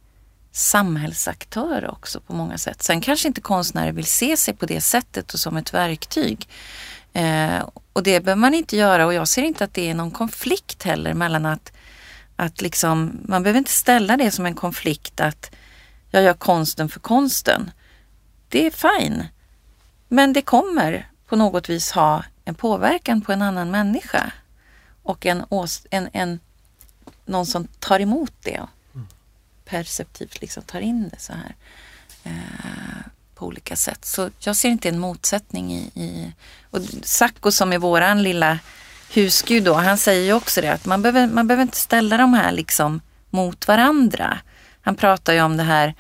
samhällsaktör 0.52 1.90
också 1.90 2.20
på 2.20 2.32
många 2.32 2.58
sätt. 2.58 2.82
Sen 2.82 3.00
kanske 3.00 3.28
inte 3.28 3.40
konstnärer 3.40 3.92
vill 3.92 4.04
se 4.04 4.36
sig 4.36 4.54
på 4.54 4.66
det 4.66 4.80
sättet 4.80 5.34
och 5.34 5.40
som 5.40 5.56
ett 5.56 5.74
verktyg. 5.74 6.48
Eh, 7.12 7.68
och 7.92 8.02
det 8.02 8.20
behöver 8.20 8.40
man 8.40 8.54
inte 8.54 8.76
göra 8.76 9.06
och 9.06 9.14
jag 9.14 9.28
ser 9.28 9.42
inte 9.42 9.64
att 9.64 9.74
det 9.74 9.90
är 9.90 9.94
någon 9.94 10.10
konflikt 10.10 10.82
heller 10.82 11.14
mellan 11.14 11.46
att, 11.46 11.72
att 12.36 12.60
liksom, 12.60 13.20
man 13.24 13.42
behöver 13.42 13.58
inte 13.58 13.70
ställa 13.70 14.16
det 14.16 14.30
som 14.30 14.46
en 14.46 14.54
konflikt 14.54 15.20
att 15.20 15.50
jag 16.10 16.22
gör 16.22 16.34
konsten 16.34 16.88
för 16.88 17.00
konsten. 17.00 17.70
Det 18.48 18.66
är 18.66 18.70
fine. 18.70 19.24
Men 20.08 20.32
det 20.32 20.42
kommer 20.42 21.10
på 21.26 21.36
något 21.36 21.68
vis 21.68 21.90
ha 21.90 22.24
en 22.44 22.54
påverkan 22.54 23.20
på 23.20 23.32
en 23.32 23.42
annan 23.42 23.70
människa. 23.70 24.32
Och 25.02 25.26
en, 25.26 25.44
en, 25.90 26.08
en, 26.12 26.40
någon 27.24 27.46
som 27.46 27.66
tar 27.66 28.00
emot 28.00 28.32
det. 28.42 28.60
Perceptivt 29.64 30.40
liksom 30.40 30.62
tar 30.62 30.80
in 30.80 31.08
det 31.08 31.20
så 31.20 31.32
här. 31.32 31.54
Eh, 32.24 32.82
på 33.43 33.47
olika 33.47 33.76
sätt. 33.76 34.05
Så 34.05 34.30
jag 34.38 34.57
ser 34.57 34.68
inte 34.68 34.88
en 34.88 34.99
motsättning 34.99 35.72
i... 35.72 35.90
i 35.95 36.32
och 36.70 36.80
Sacco 37.03 37.51
som 37.51 37.72
är 37.72 37.78
våran 37.78 38.22
lilla 38.22 38.59
husgud 39.12 39.64
då, 39.64 39.74
han 39.74 39.99
säger 39.99 40.24
ju 40.24 40.32
också 40.32 40.61
det 40.61 40.72
att 40.72 40.86
man 40.86 41.03
behöver, 41.03 41.26
man 41.26 41.47
behöver 41.47 41.62
inte 41.62 41.76
ställa 41.76 42.16
de 42.16 42.34
här 42.34 42.53
liksom 42.53 43.01
mot 43.30 43.68
varandra. 43.68 44.38
Han 44.82 44.95
pratar 44.97 45.32
ju 45.32 45.43
om 45.43 45.57
det 45.57 45.62
här 45.62 45.95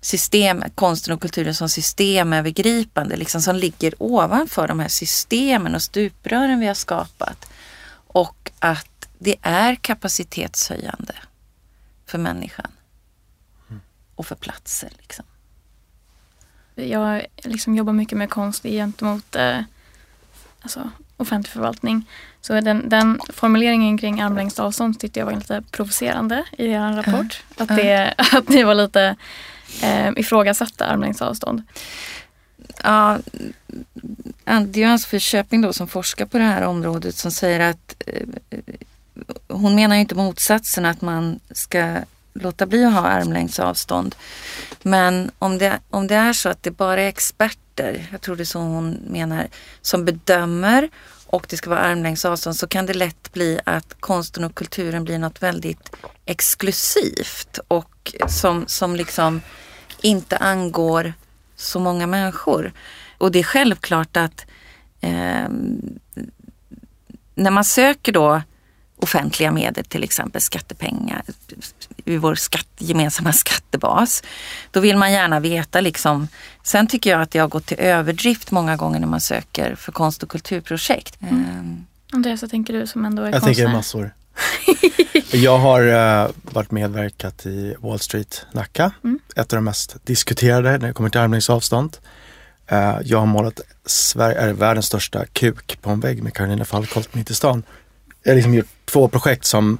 system, 0.00 0.64
konsten 0.74 1.14
och 1.14 1.20
kulturen 1.20 1.54
som 1.54 1.68
systemövergripande, 1.68 3.16
liksom 3.16 3.42
som 3.42 3.56
ligger 3.56 3.94
ovanför 3.98 4.68
de 4.68 4.80
här 4.80 4.88
systemen 4.88 5.74
och 5.74 5.82
stuprören 5.82 6.60
vi 6.60 6.66
har 6.66 6.74
skapat. 6.74 7.48
Och 8.06 8.50
att 8.58 9.08
det 9.18 9.36
är 9.42 9.74
kapacitetshöjande 9.74 11.14
för 12.06 12.18
människan. 12.18 12.70
Och 14.14 14.26
för 14.26 14.34
platser. 14.34 14.90
Liksom. 14.98 15.24
Jag 16.76 17.26
liksom 17.36 17.76
jobbar 17.76 17.92
mycket 17.92 18.18
med 18.18 18.30
konst 18.30 18.62
gentemot 18.62 19.36
eh, 19.36 19.60
alltså, 20.60 20.90
offentlig 21.16 21.52
förvaltning. 21.52 22.06
Så 22.40 22.60
den, 22.60 22.88
den 22.88 23.20
formuleringen 23.28 23.98
kring 23.98 24.20
armlängds 24.20 24.60
avstånd 24.60 25.00
tyckte 25.00 25.18
jag 25.20 25.26
var 25.26 25.32
lite 25.32 25.62
provocerande 25.70 26.44
i 26.58 26.66
er 26.66 26.92
rapport. 26.92 27.42
Att, 27.56 27.68
det, 27.68 28.14
att 28.32 28.48
ni 28.48 28.62
var 28.62 28.74
lite 28.74 29.16
eh, 29.82 30.08
ifrågasatta 30.16 30.86
armlängds 30.86 31.22
avstånd. 31.22 31.62
Ja, 32.82 33.18
det 34.66 34.82
är 34.82 34.86
Ann-Sofie 34.86 35.20
Köping 35.20 35.60
då 35.60 35.72
som 35.72 35.88
forskar 35.88 36.26
på 36.26 36.38
det 36.38 36.44
här 36.44 36.62
området 36.62 37.14
som 37.14 37.30
säger 37.30 37.60
att 37.60 38.02
eh, 38.06 38.26
hon 39.48 39.74
menar 39.74 39.94
ju 39.94 40.00
inte 40.00 40.14
motsatsen 40.14 40.84
att 40.84 41.00
man 41.00 41.40
ska 41.50 41.96
låta 42.42 42.66
bli 42.66 42.84
att 42.84 42.92
ha 42.92 43.00
armlängds 43.00 43.58
avstånd. 43.60 44.14
Men 44.82 45.30
om 45.38 45.58
det, 45.58 45.80
om 45.90 46.06
det 46.06 46.14
är 46.14 46.32
så 46.32 46.48
att 46.48 46.62
det 46.62 46.70
bara 46.70 47.02
är 47.02 47.08
experter, 47.08 48.08
jag 48.12 48.20
tror 48.20 48.36
det 48.36 48.42
är 48.42 48.44
så 48.44 48.58
hon 48.58 48.90
menar, 49.10 49.46
som 49.80 50.04
bedömer 50.04 50.88
och 51.26 51.46
det 51.48 51.56
ska 51.56 51.70
vara 51.70 51.80
armlängds 51.80 52.24
avstånd 52.24 52.56
så 52.56 52.66
kan 52.66 52.86
det 52.86 52.94
lätt 52.94 53.32
bli 53.32 53.60
att 53.64 54.00
konsten 54.00 54.44
och 54.44 54.54
kulturen 54.54 55.04
blir 55.04 55.18
något 55.18 55.42
väldigt 55.42 55.96
exklusivt 56.24 57.58
och 57.68 58.14
som, 58.28 58.64
som 58.66 58.96
liksom 58.96 59.40
inte 60.00 60.36
angår 60.36 61.12
så 61.56 61.80
många 61.80 62.06
människor. 62.06 62.72
Och 63.18 63.32
det 63.32 63.38
är 63.38 63.42
självklart 63.42 64.16
att 64.16 64.46
eh, 65.00 65.48
när 67.34 67.50
man 67.50 67.64
söker 67.64 68.12
då 68.12 68.42
offentliga 68.96 69.52
medel, 69.52 69.84
till 69.84 70.04
exempel 70.04 70.40
skattepengar 70.40 71.22
i 72.04 72.16
vår 72.16 72.34
skatt, 72.34 72.66
gemensamma 72.78 73.32
skattebas. 73.32 74.22
Då 74.70 74.80
vill 74.80 74.96
man 74.96 75.12
gärna 75.12 75.40
veta 75.40 75.80
liksom. 75.80 76.28
Sen 76.62 76.86
tycker 76.86 77.10
jag 77.10 77.22
att 77.22 77.30
det 77.30 77.38
har 77.38 77.48
gått 77.48 77.66
till 77.66 77.80
överdrift 77.80 78.50
många 78.50 78.76
gånger 78.76 79.00
när 79.00 79.06
man 79.06 79.20
söker 79.20 79.74
för 79.74 79.92
konst 79.92 80.22
och 80.22 80.28
kulturprojekt. 80.28 81.22
Mm. 81.22 81.86
Andreas, 82.12 82.42
vad 82.42 82.50
tänker 82.50 82.72
du 82.72 82.86
som 82.86 83.04
ändå 83.04 83.22
är 83.22 83.26
Jag 83.26 83.42
konstnär? 83.42 83.54
tänker 83.54 83.76
massor. 83.76 84.14
jag 85.32 85.58
har 85.58 85.82
uh, 85.82 86.30
varit 86.42 86.70
medverkat 86.70 87.46
i 87.46 87.74
Wall 87.78 87.98
Street 87.98 88.46
Nacka. 88.52 88.92
Mm. 89.04 89.18
Ett 89.36 89.52
av 89.52 89.56
de 89.56 89.64
mest 89.64 89.96
diskuterade 90.04 90.78
när 90.78 90.86
det 90.86 90.92
kommer 90.92 91.10
till 91.10 91.20
armlängds 91.20 91.50
avstånd. 91.50 91.96
Uh, 92.72 92.98
jag 93.04 93.18
har 93.18 93.26
målat 93.26 93.60
Sverige, 93.86 94.38
är 94.38 94.52
världens 94.52 94.86
största 94.86 95.26
kuk 95.26 95.78
på 95.82 95.90
en 95.90 96.00
vägg 96.00 96.22
med 96.22 96.34
Carolina 96.34 96.64
Falkholt 96.64 97.14
mitt 97.14 97.30
i 97.30 97.34
stan. 97.34 97.62
Jag 98.26 98.32
har 98.32 98.36
liksom 98.36 98.54
gjort 98.54 98.68
två 98.84 99.08
projekt 99.08 99.44
som 99.44 99.78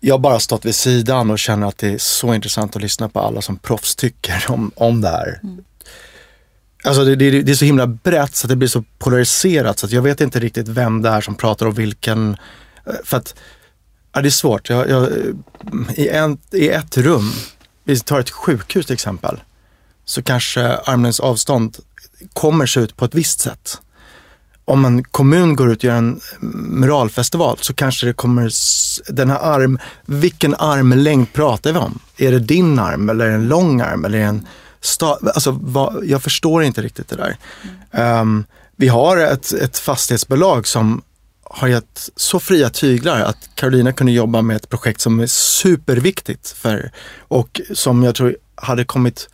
jag 0.00 0.20
bara 0.20 0.40
stått 0.40 0.64
vid 0.64 0.74
sidan 0.74 1.30
och 1.30 1.38
känner 1.38 1.66
att 1.66 1.78
det 1.78 1.88
är 1.88 1.98
så 1.98 2.34
intressant 2.34 2.76
att 2.76 2.82
lyssna 2.82 3.08
på 3.08 3.20
alla 3.20 3.42
som 3.42 3.56
proffs 3.56 3.96
tycker 3.96 4.44
om, 4.48 4.72
om 4.76 5.00
det 5.00 5.08
här. 5.08 5.40
Mm. 5.42 5.64
Alltså 6.84 7.04
det, 7.04 7.16
det, 7.16 7.42
det 7.42 7.52
är 7.52 7.56
så 7.56 7.64
himla 7.64 7.86
brett 7.86 8.36
så 8.36 8.46
att 8.46 8.48
det 8.48 8.56
blir 8.56 8.68
så 8.68 8.84
polariserat 8.98 9.78
så 9.78 9.86
att 9.86 9.92
jag 9.92 10.02
vet 10.02 10.20
inte 10.20 10.40
riktigt 10.40 10.68
vem 10.68 11.02
det 11.02 11.08
är 11.08 11.20
som 11.20 11.34
pratar 11.34 11.66
och 11.66 11.78
vilken. 11.78 12.36
eh, 12.86 12.94
För 13.04 13.16
att 13.16 13.34
ja, 14.12 14.20
det 14.22 14.28
är 14.28 14.30
svårt. 14.30 14.68
Jag, 14.68 14.90
jag, 14.90 15.08
i, 15.94 16.08
en, 16.08 16.38
I 16.52 16.68
ett 16.68 16.96
rum, 16.96 17.32
vi 17.84 18.00
tar 18.00 18.20
ett 18.20 18.30
sjukhus 18.30 18.86
till 18.86 18.94
exempel, 18.94 19.40
så 20.04 20.22
kanske 20.22 20.76
armlängds 20.76 21.20
avstånd 21.20 21.76
kommer 22.32 22.66
se 22.66 22.80
ut 22.80 22.96
på 22.96 23.04
ett 23.04 23.14
visst 23.14 23.40
sätt. 23.40 23.80
Om 24.68 24.84
en 24.84 25.04
kommun 25.04 25.56
går 25.56 25.72
ut 25.72 25.78
och 25.78 25.84
gör 25.84 25.94
en 25.96 26.20
muralfestival 26.40 27.58
så 27.60 27.74
kanske 27.74 28.06
det 28.06 28.12
kommer, 28.12 28.50
den 29.12 29.30
här 29.30 29.38
arm, 29.38 29.78
vilken 30.06 30.54
armlängd 30.54 31.32
pratar 31.32 31.72
vi 31.72 31.78
om? 31.78 31.98
Är 32.16 32.32
det 32.32 32.38
din 32.38 32.78
arm 32.78 33.08
eller 33.08 33.26
en 33.26 33.48
lång 33.48 33.80
arm 33.80 34.04
eller 34.04 34.18
en 34.18 34.46
sta, 34.80 35.18
alltså 35.34 35.58
vad, 35.62 36.04
jag 36.04 36.22
förstår 36.22 36.62
inte 36.62 36.82
riktigt 36.82 37.08
det 37.08 37.16
där. 37.16 37.36
Ehm, 37.90 38.44
vi 38.76 38.88
har 38.88 39.16
ett, 39.16 39.52
ett 39.52 39.78
fastighetsbolag 39.78 40.66
som 40.66 41.02
har 41.42 41.68
gett 41.68 42.10
så 42.16 42.40
fria 42.40 42.70
tyglar 42.70 43.20
att 43.20 43.50
Carolina 43.54 43.92
kunde 43.92 44.12
jobba 44.12 44.42
med 44.42 44.56
ett 44.56 44.68
projekt 44.68 45.00
som 45.00 45.20
är 45.20 45.26
superviktigt 45.26 46.48
för, 46.48 46.90
och 47.18 47.60
som 47.74 48.02
jag 48.02 48.14
tror 48.14 48.36
hade 48.54 48.84
kommit 48.84 49.28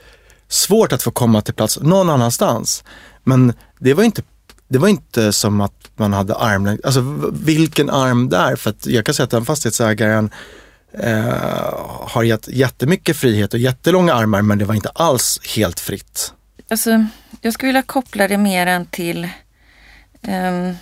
svårt 0.49 0.93
att 0.93 1.03
få 1.03 1.11
komma 1.11 1.41
till 1.41 1.55
plats 1.55 1.79
någon 1.83 2.11
annanstans. 2.11 2.85
Men 3.25 3.53
det 3.79 3.95
var 3.95 4.05
inte 4.05 4.23
det 4.73 4.79
var 4.79 4.89
inte 4.89 5.33
som 5.33 5.61
att 5.61 5.91
man 5.97 6.13
hade 6.13 6.35
armlängd, 6.35 6.81
alltså 6.85 7.01
vilken 7.33 7.91
arm 7.91 8.29
där? 8.29 8.57
För 8.57 8.71
att 8.71 8.87
jag 8.87 9.07
kan 9.07 9.15
säga 9.15 9.25
att 9.25 9.31
den 9.31 9.45
fastighetsägaren 9.45 10.31
eh, 10.99 11.35
har 12.09 12.23
gett 12.23 12.49
jättemycket 12.49 13.17
frihet 13.17 13.55
och 13.55 13.61
jättelånga 13.61 14.15
armar 14.15 14.43
men 14.43 14.59
det 14.59 14.65
var 14.65 14.75
inte 14.75 14.89
alls 14.89 15.41
helt 15.57 15.81
fritt. 15.81 16.33
Alltså, 16.71 17.07
jag 17.41 17.55
skulle 17.55 17.69
vilja 17.69 17.83
koppla 17.83 18.29
det 18.29 18.39
mer 18.39 18.67
än 18.67 18.87
till 18.87 19.25
eh, 20.23 20.73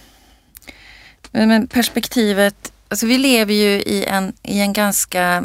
men 1.32 1.66
perspektivet, 1.66 2.72
alltså 2.88 3.07
vi 3.07 3.18
lever 3.18 3.55
ju 3.55 3.70
i 3.70 4.05
en, 4.05 4.32
i 4.43 4.61
en 4.61 4.72
ganska 4.72 5.45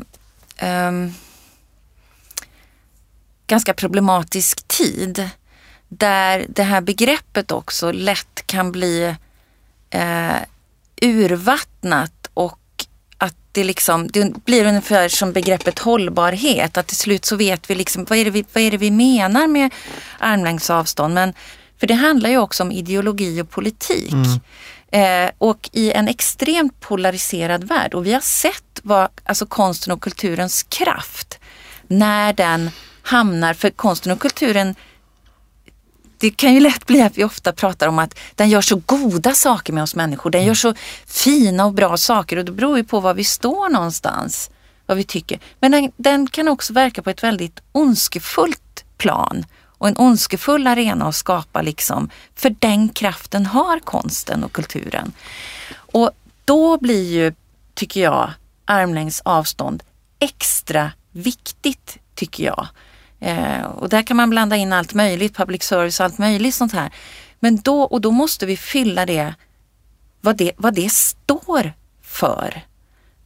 eh, 0.57 0.91
ganska 3.47 3.73
problematisk 3.73 4.67
tid 4.67 5.29
där 5.89 6.45
det 6.49 6.63
här 6.63 6.81
begreppet 6.81 7.51
också 7.51 7.91
lätt 7.91 8.43
kan 8.45 8.71
bli 8.71 9.15
eh, 9.89 10.35
urvattnat 11.01 12.29
och 12.33 12.59
att 13.17 13.35
det 13.51 13.63
liksom, 13.63 14.07
det 14.07 14.45
blir 14.45 14.65
ungefär 14.65 15.09
som 15.09 15.33
begreppet 15.33 15.79
hållbarhet. 15.79 16.77
Att 16.77 16.87
till 16.87 16.97
slut 16.97 17.25
så 17.25 17.35
vet 17.35 17.69
vi 17.69 17.75
liksom, 17.75 18.05
vad 18.09 18.17
är 18.17 18.25
det 18.25 18.31
vi, 18.31 18.45
vad 18.53 18.63
är 18.63 18.71
det 18.71 18.77
vi 18.77 18.91
menar 18.91 19.47
med 19.47 19.73
armlängds 20.19 20.69
avstånd. 20.69 21.13
Men, 21.13 21.33
för 21.79 21.87
det 21.87 21.93
handlar 21.93 22.29
ju 22.29 22.37
också 22.37 22.63
om 22.63 22.71
ideologi 22.71 23.41
och 23.41 23.49
politik. 23.49 24.13
Mm. 24.13 24.39
Eh, 24.91 25.31
och 25.37 25.69
i 25.73 25.91
en 25.91 26.07
extremt 26.07 26.79
polariserad 26.79 27.63
värld 27.63 27.93
och 27.93 28.05
vi 28.05 28.13
har 28.13 28.21
sett 28.21 28.79
vad, 28.83 29.09
alltså 29.23 29.45
konsten 29.45 29.93
och 29.93 30.01
kulturens 30.01 30.63
kraft 30.63 31.39
när 31.87 32.33
den 32.33 32.69
hamnar, 33.01 33.53
för 33.53 33.69
konsten 33.69 34.11
och 34.11 34.19
kulturen 34.19 34.75
det 36.19 36.29
kan 36.29 36.53
ju 36.53 36.59
lätt 36.59 36.85
bli 36.85 37.01
att 37.01 37.17
vi 37.17 37.23
ofta 37.23 37.53
pratar 37.53 37.87
om 37.87 37.99
att 37.99 38.19
den 38.35 38.49
gör 38.49 38.61
så 38.61 38.81
goda 38.85 39.33
saker 39.33 39.73
med 39.73 39.83
oss 39.83 39.95
människor. 39.95 40.29
Den 40.29 40.45
gör 40.45 40.53
så 40.53 40.73
fina 41.05 41.65
och 41.65 41.73
bra 41.73 41.97
saker 41.97 42.37
och 42.37 42.45
det 42.45 42.51
beror 42.51 42.77
ju 42.77 42.83
på 42.83 42.99
var 42.99 43.13
vi 43.13 43.23
står 43.23 43.69
någonstans. 43.69 44.49
Vad 44.85 44.97
vi 44.97 45.03
tycker. 45.03 45.39
Men 45.59 45.71
den, 45.71 45.91
den 45.97 46.27
kan 46.27 46.47
också 46.47 46.73
verka 46.73 47.01
på 47.01 47.09
ett 47.09 47.23
väldigt 47.23 47.59
ondskefullt 47.71 48.83
plan 48.97 49.45
och 49.77 49.87
en 49.87 49.97
ondskefull 49.97 50.67
arena 50.67 51.07
att 51.07 51.15
skapa 51.15 51.61
liksom, 51.61 52.09
för 52.35 52.55
den 52.59 52.89
kraften 52.89 53.45
har 53.45 53.79
konsten 53.79 54.43
och 54.43 54.51
kulturen. 54.51 55.13
Och 55.75 56.11
då 56.45 56.77
blir 56.77 57.13
ju, 57.13 57.33
tycker 57.73 58.01
jag, 58.01 58.31
armlängds 58.65 59.21
avstånd 59.25 59.83
extra 60.19 60.91
viktigt, 61.11 61.97
tycker 62.15 62.43
jag. 62.43 62.67
Eh, 63.19 63.63
och 63.63 63.89
där 63.89 64.01
kan 64.01 64.17
man 64.17 64.29
blanda 64.29 64.55
in 64.55 64.73
allt 64.73 64.93
möjligt, 64.93 65.35
public 65.35 65.63
service 65.63 65.99
och 65.99 66.05
allt 66.05 66.17
möjligt 66.17 66.55
sånt 66.55 66.73
här. 66.73 66.91
Men 67.39 67.61
då, 67.61 67.81
och 67.81 68.01
då 68.01 68.11
måste 68.11 68.45
vi 68.45 68.57
fylla 68.57 69.05
det, 69.05 69.33
vad 70.21 70.37
det, 70.37 70.51
vad 70.57 70.73
det 70.73 70.91
står 70.91 71.73
för. 72.01 72.61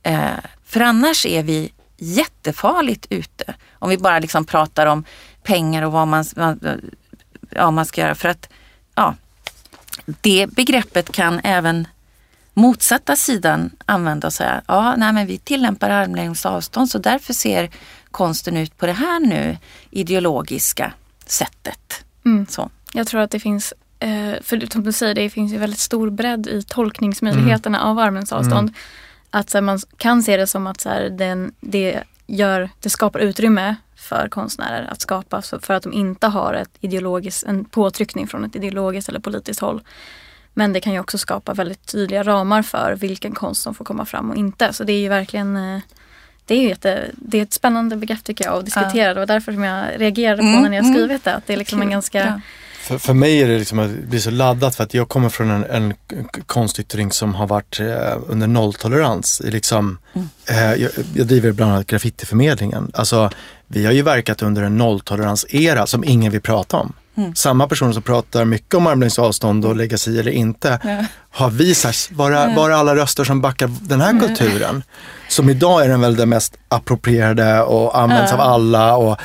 Eh, 0.03 0.29
för 0.65 0.79
annars 0.79 1.25
är 1.25 1.43
vi 1.43 1.71
jättefarligt 1.97 3.07
ute. 3.09 3.53
Om 3.71 3.89
vi 3.89 3.97
bara 3.97 4.19
liksom 4.19 4.45
pratar 4.45 4.85
om 4.85 5.03
pengar 5.43 5.83
och 5.83 5.91
vad 5.91 6.07
man, 6.07 6.25
ja, 7.49 7.71
man 7.71 7.85
ska 7.85 8.01
göra. 8.01 8.15
För 8.15 8.29
att 8.29 8.49
ja, 8.95 9.15
det 10.05 10.47
begreppet 10.47 11.11
kan 11.11 11.39
även 11.43 11.87
motsatta 12.53 13.15
sidan 13.15 13.71
använda 13.85 14.27
och 14.27 14.33
säga, 14.33 14.61
ja, 14.67 14.95
nej, 14.95 15.13
men 15.13 15.27
vi 15.27 15.37
tillämpar 15.37 15.89
armlängds 15.89 16.45
avstånd 16.45 16.89
så 16.89 16.97
därför 16.97 17.33
ser 17.33 17.69
konsten 18.11 18.57
ut 18.57 18.77
på 18.77 18.85
det 18.85 18.93
här 18.93 19.19
nu 19.19 19.57
ideologiska 19.89 20.93
sättet. 21.25 22.05
Mm. 22.25 22.45
Så. 22.49 22.69
Jag 22.93 23.07
tror 23.07 23.21
att 23.21 23.31
det 23.31 23.39
finns, 23.39 23.73
eh, 23.99 24.33
för 24.41 24.71
som 24.71 24.83
du 24.83 24.91
säger, 24.91 25.15
det 25.15 25.29
finns 25.29 25.53
ju 25.53 25.57
väldigt 25.57 25.79
stor 25.79 26.09
bredd 26.09 26.47
i 26.47 26.63
tolkningsmöjligheterna 26.63 27.77
mm. 27.77 27.89
av 27.89 27.99
armens 27.99 28.31
avstånd. 28.31 28.69
Mm. 28.69 28.73
Att 29.29 29.53
här, 29.53 29.61
man 29.61 29.79
kan 29.97 30.23
se 30.23 30.37
det 30.37 30.47
som 30.47 30.67
att 30.67 30.81
så 30.81 30.89
här, 30.89 31.09
den, 31.09 31.53
det, 31.59 32.03
gör, 32.27 32.69
det 32.79 32.89
skapar 32.89 33.19
utrymme 33.19 33.75
för 33.95 34.27
konstnärer 34.29 34.87
att 34.91 35.01
skapa 35.01 35.41
för 35.41 35.73
att 35.73 35.83
de 35.83 35.93
inte 35.93 36.27
har 36.27 36.53
ett 36.53 36.71
ideologiskt, 36.79 37.43
en 37.43 37.65
påtryckning 37.65 38.27
från 38.27 38.45
ett 38.45 38.55
ideologiskt 38.55 39.09
eller 39.09 39.19
politiskt 39.19 39.59
håll. 39.59 39.81
Men 40.53 40.73
det 40.73 40.79
kan 40.79 40.93
ju 40.93 40.99
också 40.99 41.17
skapa 41.17 41.53
väldigt 41.53 41.85
tydliga 41.85 42.23
ramar 42.23 42.61
för 42.61 42.95
vilken 42.95 43.31
konst 43.31 43.61
som 43.61 43.75
får 43.75 43.85
komma 43.85 44.05
fram 44.05 44.29
och 44.29 44.35
inte. 44.35 44.73
Så 44.73 44.83
det 44.83 44.93
är 44.93 44.99
ju 44.99 45.09
verkligen 45.09 45.57
eh, 45.57 45.81
det 46.49 46.55
är, 46.55 46.69
jätte, 46.69 47.05
det 47.15 47.37
är 47.37 47.43
ett 47.43 47.53
spännande 47.53 47.95
begrepp 47.95 48.23
tycker 48.23 48.45
jag 48.45 48.57
att 48.57 48.65
diskutera. 48.65 49.07
Ja. 49.07 49.13
Det 49.13 49.19
var 49.19 49.27
därför 49.27 49.51
som 49.51 49.63
jag 49.63 49.85
reagerade 49.97 50.37
på 50.37 50.47
mm, 50.47 50.61
när 50.61 50.69
har 50.69 50.79
mm. 50.79 50.93
skrivit 50.93 51.23
det. 51.23 51.35
Att 51.35 51.47
det 51.47 51.53
är 51.53 51.57
liksom 51.57 51.81
en 51.81 51.89
ganska... 51.89 52.19
Ja. 52.19 52.41
För, 52.79 52.97
för 52.97 53.13
mig 53.13 53.41
är 53.41 53.47
det 53.47 53.59
liksom, 53.59 53.77
det 53.77 54.07
blir 54.07 54.19
så 54.19 54.31
laddat 54.31 54.75
för 54.75 54.83
att 54.83 54.93
jag 54.93 55.09
kommer 55.09 55.29
från 55.29 55.49
en, 55.49 55.63
en 55.63 55.93
konstyttring 56.45 57.11
som 57.11 57.35
har 57.35 57.47
varit 57.47 57.79
eh, 57.79 58.17
under 58.27 58.47
nolltolerans. 58.47 59.41
Liksom, 59.45 59.97
mm. 60.13 60.29
eh, 60.49 60.81
jag, 60.81 60.91
jag 61.15 61.27
driver 61.27 61.51
bland 61.51 61.71
annat 61.71 61.87
graffitiförmedlingen. 61.87 62.91
Alltså, 62.93 63.29
vi 63.67 63.85
har 63.85 63.93
ju 63.93 64.01
verkat 64.01 64.41
under 64.41 64.63
en 64.63 64.77
nolltoleransera 64.77 65.87
som 65.87 66.03
ingen 66.03 66.31
vill 66.31 66.41
prata 66.41 66.77
om. 66.77 66.93
Mm. 67.19 67.35
Samma 67.35 67.67
personer 67.67 67.93
som 67.93 68.01
pratar 68.01 68.45
mycket 68.45 68.73
om 68.75 68.87
armlängds 68.87 69.19
avstånd 69.19 69.65
och 69.65 69.75
lägga 69.75 69.97
sig 69.97 70.19
eller 70.19 70.31
inte 70.31 70.79
ja. 70.83 71.05
har 71.31 71.49
visat 71.49 72.09
var, 72.11 72.55
var 72.55 72.69
alla 72.69 72.95
röster 72.95 73.23
som 73.23 73.41
backar 73.41 73.71
den 73.81 74.01
här 74.01 74.19
kulturen. 74.19 74.83
Som 75.29 75.49
idag 75.49 75.85
är 75.85 75.89
den 75.89 76.01
väl 76.01 76.15
den 76.15 76.29
mest 76.29 76.53
approprierade 76.67 77.61
och 77.61 77.99
används 77.99 78.33
av 78.33 78.41
alla 78.41 78.95
och 78.95 79.17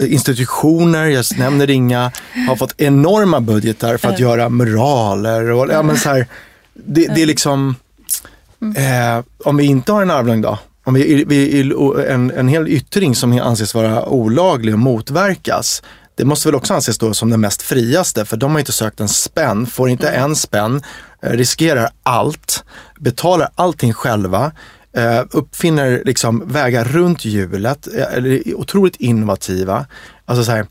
institutioner, 0.00 1.06
jag 1.06 1.24
nämner 1.38 1.70
inga, 1.70 2.12
har 2.48 2.56
fått 2.56 2.74
enorma 2.80 3.40
budgetar 3.40 3.96
för 3.96 4.08
att 4.08 4.20
göra 4.20 4.48
muraler 4.48 5.50
och 5.50 5.68
ja, 5.70 5.82
men 5.82 5.96
så 5.96 6.08
här, 6.08 6.26
det, 6.74 7.06
det 7.14 7.22
är 7.22 7.26
liksom, 7.26 7.74
mm. 8.62 9.16
eh, 9.18 9.24
om 9.44 9.56
vi 9.56 9.64
inte 9.64 9.92
har 9.92 10.02
en 10.02 10.10
armlängd 10.10 10.42
då, 10.42 10.58
om 10.84 10.94
vi, 10.94 11.24
vi, 11.24 11.72
en, 12.08 12.30
en 12.30 12.48
hel 12.48 12.68
yttring 12.68 13.14
som 13.14 13.40
anses 13.40 13.74
vara 13.74 14.08
olaglig 14.08 14.74
och 14.74 14.80
motverkas, 14.80 15.82
det 16.16 16.24
måste 16.24 16.48
väl 16.48 16.54
också 16.54 16.74
anses 16.74 16.98
då 16.98 17.14
som 17.14 17.30
den 17.30 17.40
mest 17.40 17.62
friaste 17.62 18.24
för 18.24 18.36
de 18.36 18.52
har 18.52 18.58
inte 18.58 18.72
sökt 18.72 19.00
en 19.00 19.08
spänn, 19.08 19.66
får 19.66 19.88
inte 19.88 20.08
mm. 20.08 20.22
en 20.22 20.36
spänn, 20.36 20.82
eh, 21.22 21.30
riskerar 21.30 21.90
allt, 22.02 22.64
betalar 22.98 23.48
allting 23.54 23.92
själva, 23.92 24.52
eh, 24.92 25.22
uppfinner 25.30 26.02
liksom 26.04 26.42
vägar 26.46 26.84
runt 26.84 27.24
hjulet, 27.24 27.88
eh, 27.94 28.14
eller 28.14 28.54
otroligt 28.54 28.96
innovativa. 28.96 29.86
Alltså 30.24 30.44
så 30.44 30.52
här, 30.52 30.66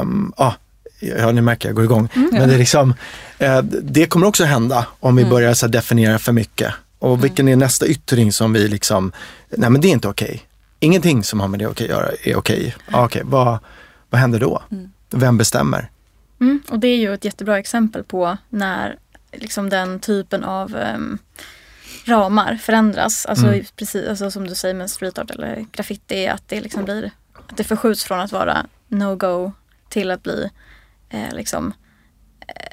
um, 0.00 0.32
ah, 0.36 0.52
ja 1.00 1.32
ni 1.32 1.40
märker 1.40 1.68
jag 1.68 1.76
går 1.76 1.84
igång. 1.84 2.08
Mm, 2.14 2.28
Men 2.32 2.48
det, 2.48 2.54
är 2.54 2.58
liksom, 2.58 2.94
det 3.82 4.06
kommer 4.06 4.26
också 4.26 4.44
hända 4.44 4.86
om 5.00 5.16
vi 5.16 5.22
mm. 5.22 5.30
börjar 5.30 5.54
så 5.54 5.66
definiera 5.66 6.18
för 6.18 6.32
mycket. 6.32 6.74
Och 6.98 7.08
mm. 7.08 7.20
vilken 7.20 7.48
är 7.48 7.56
nästa 7.56 7.86
yttring 7.86 8.32
som 8.32 8.52
vi 8.52 8.68
liksom, 8.68 9.12
nej 9.50 9.70
men 9.70 9.80
det 9.80 9.88
är 9.88 9.92
inte 9.92 10.08
okej. 10.08 10.26
Okay. 10.26 10.40
Ingenting 10.80 11.24
som 11.24 11.40
har 11.40 11.48
med 11.48 11.58
det 11.58 11.64
att 11.64 11.80
göra 11.80 12.08
är 12.22 12.36
okej. 12.36 12.36
Okay. 12.36 12.72
Ah, 12.90 13.04
okay. 13.04 13.22
Vad 14.14 14.20
händer 14.20 14.40
då? 14.40 14.62
Mm. 14.70 14.90
Vem 15.10 15.38
bestämmer? 15.38 15.90
Mm, 16.40 16.62
och 16.70 16.78
det 16.78 16.88
är 16.88 16.96
ju 16.96 17.14
ett 17.14 17.24
jättebra 17.24 17.58
exempel 17.58 18.04
på 18.04 18.36
när 18.48 18.98
liksom 19.32 19.70
den 19.70 20.00
typen 20.00 20.44
av 20.44 20.76
um, 20.76 21.18
ramar 22.04 22.56
förändras. 22.56 23.26
Alltså, 23.26 23.46
mm. 23.46 23.64
precis, 23.76 24.08
alltså 24.08 24.30
som 24.30 24.46
du 24.46 24.54
säger 24.54 24.74
med 24.74 24.90
street 24.90 25.18
art 25.18 25.30
eller 25.30 25.66
graffiti, 25.72 26.28
att 26.28 26.48
det 26.48 26.60
liksom 26.60 26.84
blir 26.84 27.10
att 27.48 27.56
det 27.56 27.64
förskjuts 27.64 28.04
från 28.04 28.20
att 28.20 28.32
vara 28.32 28.66
no-go 28.88 29.52
till 29.88 30.10
att 30.10 30.22
bli 30.22 30.50
eh, 31.10 31.34
liksom 31.34 31.72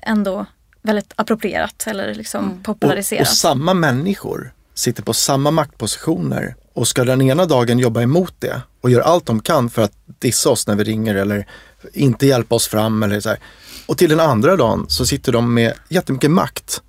ändå 0.03 0.45
väldigt 0.81 1.13
approprierat 1.15 1.87
eller 1.87 2.15
liksom 2.15 2.45
mm. 2.45 2.63
populariserat. 2.63 3.21
Och, 3.21 3.31
och, 3.31 3.37
samma 3.37 3.73
människor 3.73 4.53
sitter 4.73 5.03
på 5.03 5.13
samma 5.13 5.51
maktpositioner 5.51 6.55
och 6.74 6.88
ska 6.88 7.03
den 7.03 7.22
ena 7.22 7.45
dagen 7.45 7.80
jobba 7.80 8.01
emot 8.01 8.34
det 8.39 8.61
och 8.82 8.89
göra 8.89 9.03
allt 9.03 9.26
de 9.26 9.41
kan 9.41 9.69
för 9.69 9.82
att 9.82 9.93
dissa 10.19 10.49
oss 10.49 10.67
när 10.67 10.76
vi 10.76 10.84
ringer 10.84 11.15
eller 11.15 11.47
inte 11.93 12.26
hjälpa 12.26 12.55
oss 12.55 12.67
fram 12.67 13.03
eller 13.03 13.19
så 13.19 13.30
här. 13.30 13.39
Och 13.86 13.97
till 13.97 14.09
den 14.09 14.19
andra 14.19 14.55
dagen 14.55 14.86
så 14.89 15.05
sitter 15.05 15.32
de 15.32 15.53
med 15.53 15.74
jättemycket 15.89 16.32
makt 16.32 16.82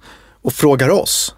och 0.42 0.52
frågar 0.52 0.88
oss 0.88 1.34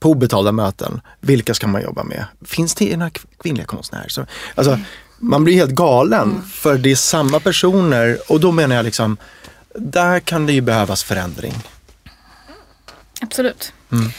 på 0.00 0.10
obetalda 0.10 0.52
möten, 0.52 1.00
vilka 1.20 1.54
ska 1.54 1.66
man 1.66 1.82
jobba 1.82 2.04
med? 2.04 2.24
Finns 2.44 2.74
det 2.74 2.96
några 2.96 3.10
kvinnliga 3.42 3.66
konstnärer? 3.66 4.08
Så, 4.08 4.26
alltså, 4.54 4.78
man 5.18 5.44
blir 5.44 5.54
helt 5.54 5.70
galen 5.70 6.30
mm. 6.30 6.42
för 6.42 6.78
det 6.78 6.90
är 6.90 6.96
samma 6.96 7.40
personer 7.40 8.18
och 8.28 8.40
då 8.40 8.52
menar 8.52 8.76
jag 8.76 8.84
liksom, 8.84 9.16
där 9.74 10.20
kan 10.20 10.46
det 10.46 10.52
ju 10.52 10.60
behövas 10.60 11.04
förändring. 11.04 11.54
Absolut. 13.20 13.72
Mm. 13.92 14.10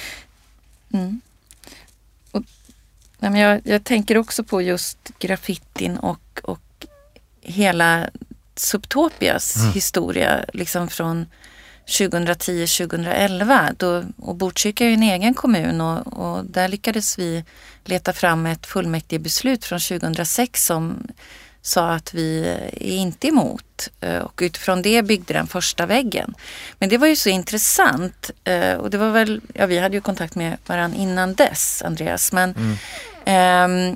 Mm. 0.93 1.21
Nej, 3.29 3.41
jag, 3.41 3.61
jag, 3.63 3.83
tänker 3.83 4.17
också 4.17 4.43
på 4.43 4.61
just 4.61 4.97
graffitin 5.19 5.97
och, 5.97 6.39
och 6.43 6.85
hela 7.41 8.09
Subtopias 8.55 9.55
mm. 9.55 9.73
historia, 9.73 10.45
liksom 10.53 10.87
från 10.87 11.25
2010-2011 11.87 13.75
då, 13.77 14.03
och 14.17 14.35
Botkyrka 14.35 14.85
är 14.85 14.87
ju 14.87 14.93
en 14.93 15.03
egen 15.03 15.33
kommun 15.33 15.81
och, 15.81 16.07
och, 16.07 16.45
där 16.45 16.67
lyckades 16.67 17.19
vi 17.19 17.43
leta 17.83 18.13
fram 18.13 18.45
ett 18.45 18.65
fullmäktigebeslut 18.65 19.65
från 19.65 19.79
2006 19.79 20.65
som, 20.65 21.07
sa 21.65 21.91
att 21.91 22.13
vi 22.13 22.47
är 22.71 22.95
inte 22.95 23.27
emot 23.27 23.89
eh, 24.01 24.17
och 24.17 24.39
utifrån 24.43 24.81
det 24.81 25.01
byggde 25.01 25.33
den 25.33 25.47
första 25.47 25.85
väggen. 25.85 26.33
Men 26.79 26.89
det 26.89 26.97
var 26.97 27.07
ju 27.07 27.15
så 27.15 27.29
intressant 27.29 28.31
eh, 28.43 28.73
och 28.73 28.89
det 28.89 28.97
var 28.97 29.11
väl, 29.11 29.41
ja 29.53 29.65
vi 29.65 29.79
hade 29.79 29.95
ju 29.95 30.01
kontakt 30.01 30.35
med 30.35 30.57
varandra 30.65 30.97
innan 30.97 31.33
dess 31.33 31.81
Andreas 31.81 32.31
men 32.31 32.55
mm 32.55 32.77
eh, 33.25 33.95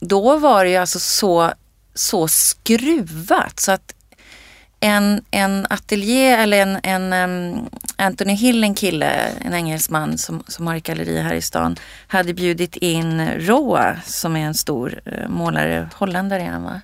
då 0.00 0.38
var 0.38 0.64
det 0.64 0.70
ju 0.70 0.76
alltså 0.76 0.98
så, 0.98 1.52
så 1.94 2.28
skruvat 2.28 3.60
så 3.60 3.72
att 3.72 3.94
en, 4.80 5.24
en 5.30 5.66
ateljé 5.70 6.30
eller 6.30 6.62
en, 6.62 6.78
en 6.82 7.12
um, 7.12 7.68
Anthony 7.96 8.34
Hill, 8.34 8.64
en 8.64 8.74
kille, 8.74 9.06
en 9.40 9.54
engelsman 9.54 10.18
som, 10.18 10.42
som 10.48 10.66
har 10.66 10.76
ett 10.76 10.82
galleri 10.82 11.20
här 11.20 11.34
i 11.34 11.42
stan, 11.42 11.76
hade 12.06 12.34
bjudit 12.34 12.76
in 12.76 13.30
Roa 13.30 13.96
som 14.06 14.36
är 14.36 14.46
en 14.46 14.54
stor 14.54 15.00
uh, 15.06 15.28
målare, 15.28 15.90
holländare 15.94 16.42
är 16.42 16.50
han 16.50 16.62
va? 16.62 16.80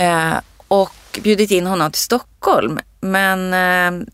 Uh, 0.00 0.40
och 0.68 1.20
bjudit 1.22 1.50
in 1.50 1.66
honom 1.66 1.92
till 1.92 2.02
Stockholm. 2.02 2.78
Men, 3.00 3.54
uh, 3.54 4.06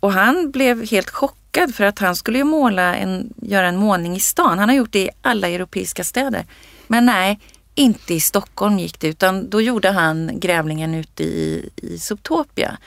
och 0.00 0.12
han 0.12 0.50
blev 0.50 0.90
helt 0.90 1.10
chockad 1.10 1.37
för 1.66 1.84
att 1.84 1.98
han 1.98 2.16
skulle 2.16 2.38
ju 2.38 2.44
måla 2.44 2.96
en, 2.96 3.32
göra 3.42 3.68
en 3.68 3.76
målning 3.76 4.16
i 4.16 4.20
stan. 4.20 4.58
Han 4.58 4.68
har 4.68 4.76
gjort 4.76 4.92
det 4.92 5.02
i 5.02 5.10
alla 5.22 5.48
europeiska 5.48 6.04
städer. 6.04 6.44
Men 6.86 7.06
nej, 7.06 7.40
inte 7.74 8.14
i 8.14 8.20
Stockholm 8.20 8.78
gick 8.78 9.00
det 9.00 9.08
utan 9.08 9.50
då 9.50 9.60
gjorde 9.60 9.90
han 9.90 10.30
grävlingen 10.40 10.94
ute 10.94 11.22
i, 11.22 11.70
i 11.76 11.98
Subtopia. 11.98 12.78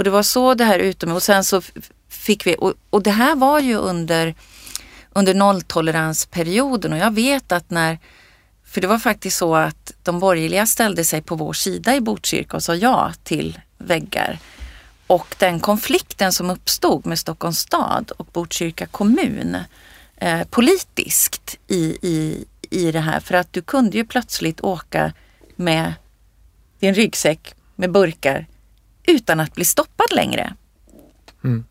Och 0.00 0.04
det 0.04 0.10
var 0.10 0.22
så 0.22 0.54
det 0.54 0.64
här 0.64 0.78
utom 0.78 1.12
och 1.12 1.22
sen 1.22 1.44
så 1.44 1.62
fick 2.08 2.46
vi, 2.46 2.56
och, 2.58 2.74
och 2.90 3.02
det 3.02 3.10
här 3.10 3.36
var 3.36 3.60
ju 3.60 3.76
under, 3.76 4.34
under 5.12 5.34
nolltoleransperioden 5.34 6.92
och 6.92 6.98
jag 6.98 7.14
vet 7.14 7.52
att 7.52 7.70
när, 7.70 7.98
för 8.64 8.80
det 8.80 8.86
var 8.86 8.98
faktiskt 8.98 9.36
så 9.38 9.54
att 9.54 9.92
de 10.02 10.20
borgerliga 10.20 10.66
ställde 10.66 11.04
sig 11.04 11.22
på 11.22 11.34
vår 11.34 11.52
sida 11.52 11.96
i 11.96 12.00
Botkyrka 12.00 12.56
och 12.56 12.62
sa 12.62 12.74
ja 12.74 13.12
till 13.24 13.60
väggar. 13.78 14.38
Och 15.10 15.34
den 15.38 15.60
konflikten 15.60 16.32
som 16.32 16.50
uppstod 16.50 17.06
med 17.06 17.18
Stockholms 17.18 17.58
stad 17.58 18.10
och 18.16 18.26
Botkyrka 18.32 18.86
kommun 18.86 19.56
eh, 20.16 20.44
politiskt 20.50 21.58
i, 21.68 21.98
i, 22.02 22.44
i 22.70 22.92
det 22.92 23.00
här 23.00 23.20
för 23.20 23.34
att 23.34 23.52
du 23.52 23.62
kunde 23.62 23.96
ju 23.96 24.04
plötsligt 24.04 24.60
åka 24.60 25.12
med 25.56 25.94
din 26.78 26.94
ryggsäck 26.94 27.54
med 27.76 27.92
burkar 27.92 28.46
utan 29.06 29.40
att 29.40 29.54
bli 29.54 29.64
stoppad 29.64 30.06
längre. 30.12 30.54
Mm. 31.44 31.64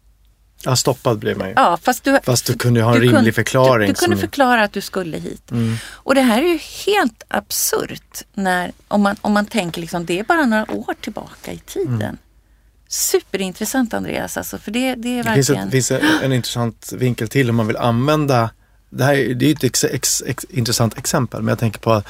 Ja, 0.64 0.76
stoppad 0.76 1.20
blev 1.20 1.38
man 1.38 1.48
ju. 1.48 1.54
Ja, 1.58 1.78
fast 1.82 2.04
du, 2.04 2.20
fast 2.24 2.46
du 2.46 2.54
kunde 2.54 2.82
ha 2.82 2.92
en 2.92 3.02
rimlig 3.02 3.16
kunde, 3.16 3.34
förklaring. 3.34 3.88
Du, 3.88 3.94
du 3.94 4.00
kunde 4.00 4.18
förklara 4.18 4.64
att 4.64 4.74
du 4.74 4.82
skulle 4.82 5.18
hit. 5.18 5.52
Mm. 5.52 5.76
Och 5.86 6.16
det 6.16 6.22
här 6.22 6.42
är 6.42 6.48
ju 6.48 6.60
helt 6.86 7.24
absurt 7.28 8.24
när, 8.34 8.72
om, 8.88 9.02
man, 9.02 9.16
om 9.22 9.34
man 9.34 9.46
tänker 9.46 9.82
liksom, 9.82 10.06
det 10.06 10.20
är 10.20 10.24
bara 10.24 10.46
några 10.46 10.72
år 10.72 10.94
tillbaka 11.02 11.52
i 11.52 11.58
tiden. 11.58 12.02
Mm. 12.02 12.18
Superintressant 12.92 13.94
Andreas, 13.94 14.38
alltså, 14.38 14.58
för 14.58 14.72
det, 14.72 14.96
det 14.96 15.20
är 15.20 15.24
verkligen... 15.24 15.66
Det 15.66 15.72
finns, 15.72 15.92
ett, 15.92 16.02
finns 16.02 16.22
en 16.24 16.34
intressant 16.34 16.94
vinkel 16.98 17.28
till 17.28 17.50
om 17.50 17.56
man 17.56 17.68
vill 17.68 17.78
använda 17.78 18.50
det 18.90 19.04
här 19.04 19.34
det 19.34 19.46
är 19.46 19.52
ett 19.52 19.64
ex, 19.64 19.84
ex, 19.84 20.24
ex, 20.28 20.46
intressant 20.50 20.98
exempel, 20.98 21.42
men 21.42 21.48
jag 21.48 21.60
tänker 21.60 21.80
på 21.80 22.04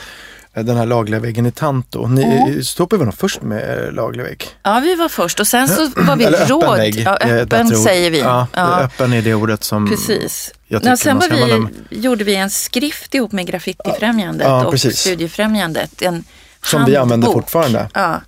eh, 0.53 0.63
den 0.63 0.77
här 0.77 0.85
lagliga 0.85 1.19
väggen 1.19 1.45
i 1.45 1.51
Tanto. 1.51 2.07
Ni 2.07 2.23
mm. 2.23 2.89
väl 2.89 2.99
nog 2.99 3.13
först 3.13 3.41
med 3.41 3.87
eh, 3.87 3.91
laglig 3.91 4.23
vägg? 4.23 4.43
Ja, 4.63 4.79
vi 4.79 4.95
var 4.95 5.09
först 5.09 5.39
och 5.39 5.47
sen 5.47 5.67
så 5.67 5.87
var 5.95 6.15
vi 6.15 6.23
Eller 6.23 6.45
råd. 6.45 6.63
Öppen 6.63 6.77
vägg. 6.77 6.99
Ja, 7.05 7.17
öppen 7.17 7.77
säger 7.77 8.11
vi. 8.11 8.19
Ja, 8.19 8.47
ja. 8.53 8.79
Öppen 8.79 9.13
är 9.13 9.21
det 9.21 9.33
ordet 9.33 9.63
som 9.63 9.89
Precis. 9.89 10.51
jag 10.67 10.81
tycker 10.81 10.91
ja, 10.91 10.97
sen 10.97 11.17
man 11.17 11.23
ska 11.23 11.45
vi, 11.45 11.67
gjorde 11.89 12.23
vi 12.23 12.35
en 12.35 12.49
skrift 12.49 13.15
ihop 13.15 13.31
med 13.31 13.47
Graffitifrämjandet 13.47 14.47
ja, 14.47 14.65
och 14.65 14.71
precis. 14.71 14.99
Studiefrämjandet. 14.99 16.01
En 16.01 16.23
som 16.63 16.77
handbok. 16.77 16.93
vi 16.93 16.97
använder 16.97 17.27
fortfarande. 17.27 17.89
Ja. 17.93 18.21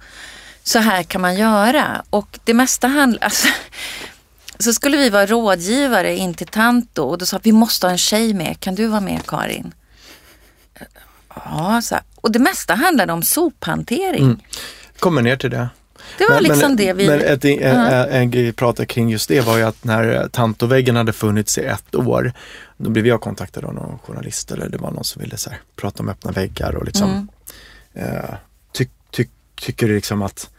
Så 0.64 0.80
här 0.80 1.04
kan 1.04 1.22
man 1.22 1.36
göra 1.36 2.04
och 2.10 2.40
det 2.44 2.54
mesta 2.54 2.88
handlar, 2.88 3.24
alltså, 3.24 3.48
så 4.60 4.74
skulle 4.74 4.98
vi 4.98 5.10
vara 5.10 5.26
rådgivare 5.26 6.16
in 6.16 6.34
till 6.34 6.48
Tanto 6.48 7.04
och 7.04 7.18
då 7.18 7.26
sa 7.26 7.40
vi 7.44 7.52
måste 7.52 7.88
ha 7.88 7.92
en 7.92 7.98
tjej 7.98 8.34
med. 8.34 8.60
Kan 8.60 8.76
du 8.76 8.88
vara 8.88 9.02
med 9.02 9.26
Karin? 9.26 9.74
Ja, 11.36 11.82
så 11.84 11.96
här. 11.96 12.04
och 12.16 12.32
det 12.32 12.40
mesta 12.40 12.76
handlade 12.76 13.14
om 13.14 13.24
sophantering. 13.24 14.24
Mm. 14.24 14.40
Kommer 15.00 15.22
ner 15.22 15.36
till 15.36 15.50
det. 15.50 15.70
Det 16.18 16.24
var 16.24 16.36
men, 16.36 16.44
liksom 16.44 16.60
men, 16.60 16.76
det 16.76 16.94
vi... 16.94 17.08
Men 17.08 17.22
ett, 17.22 17.46
en, 17.46 17.60
uh-huh. 17.60 18.08
en 18.08 18.32
grej 18.32 18.44
vi 18.44 18.54
pratade 18.54 18.86
kring 18.86 19.10
just 19.10 19.28
det 19.28 19.42
var 19.42 19.58
ju 19.58 19.64
att 19.64 19.84
när 19.84 20.28
Tantoväggen 20.28 20.96
hade 20.96 21.14
funnits 21.14 21.58
i 21.58 21.62
ett 21.62 21.96
år, 21.96 22.34
då 22.78 22.90
blev 22.90 23.08
jag 23.08 23.22
kontaktad 23.22 23.66
av 23.66 23.74
någon 23.74 24.00
journalist 24.00 24.52
eller 24.52 24.70
det 24.70 24.78
var 24.78 24.92
någon 24.92 25.04
som 25.04 25.22
ville 25.22 25.38
så 25.38 25.50
här, 25.50 25.60
prata 25.76 26.04
om 26.04 26.10
öppna 26.10 26.32
väggar 26.32 26.76
och 26.76 26.86
liksom 26.86 27.30
mm. 27.94 28.16
eh, 28.16 28.36
tycker 29.62 29.88
liksom 29.88 30.22
att 30.22 30.50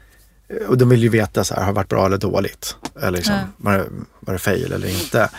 och 0.69 0.79
de 0.79 0.89
vill 0.89 1.03
ju 1.03 1.09
veta 1.09 1.45
så 1.45 1.55
här, 1.55 1.61
har 1.61 1.69
det 1.69 1.77
varit 1.77 1.89
bra 1.89 2.07
eller 2.07 2.19
dåligt? 2.19 2.77
Eller 2.97 3.11
liksom, 3.11 3.35
ja. 3.35 3.45
var, 3.57 3.79
det, 3.79 3.85
var 4.21 4.33
det 4.33 4.39
fail 4.39 4.73
eller 4.73 4.89
inte? 4.89 5.31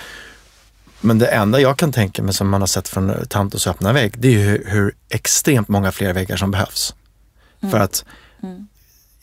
Men 1.01 1.19
det 1.19 1.27
enda 1.27 1.59
jag 1.59 1.77
kan 1.77 1.91
tänka 1.91 2.23
mig 2.23 2.33
som 2.33 2.49
man 2.49 2.61
har 2.61 2.67
sett 2.67 2.87
från 2.87 3.25
Tantos 3.29 3.67
öppna 3.67 3.93
vägg, 3.93 4.13
det 4.17 4.27
är 4.27 4.31
ju 4.31 4.39
hur, 4.39 4.63
hur 4.67 4.95
extremt 5.09 5.67
många 5.67 5.91
fler 5.91 6.13
väggar 6.13 6.37
som 6.37 6.51
behövs. 6.51 6.95
Mm. 7.61 7.71
För 7.71 7.79
att 7.79 8.05
mm. 8.43 8.67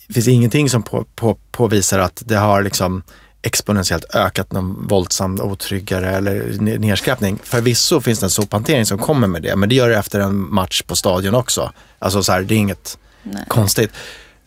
det 0.07 0.15
finns 0.15 0.29
ingenting 0.29 0.71
som 0.71 0.83
på, 0.83 1.05
på, 1.15 1.39
påvisar 1.51 1.99
att 1.99 2.23
det 2.27 2.37
har 2.37 2.63
liksom 2.63 3.03
exponentiellt 3.43 4.15
ökat 4.15 4.53
någon 4.53 4.87
våldsam 4.87 5.41
otryggare 5.41 6.11
eller 6.11 6.61
nedskräpning. 6.79 7.39
Förvisso 7.43 8.01
finns 8.01 8.21
det 8.21 8.27
en 8.27 8.31
sophantering 8.31 8.87
som 8.87 8.99
kommer 8.99 9.27
med 9.27 9.43
det, 9.43 9.57
men 9.57 9.69
det 9.69 9.75
gör 9.75 9.89
det 9.89 9.97
efter 9.97 10.21
en 10.21 10.55
match 10.55 10.83
på 10.83 10.97
stadion 10.97 11.35
också. 11.35 11.73
Alltså 11.99 12.23
så 12.23 12.33
här, 12.33 12.43
det 12.43 12.55
är 12.55 12.59
inget 12.59 12.99
Nej. 13.23 13.45
konstigt. 13.49 13.91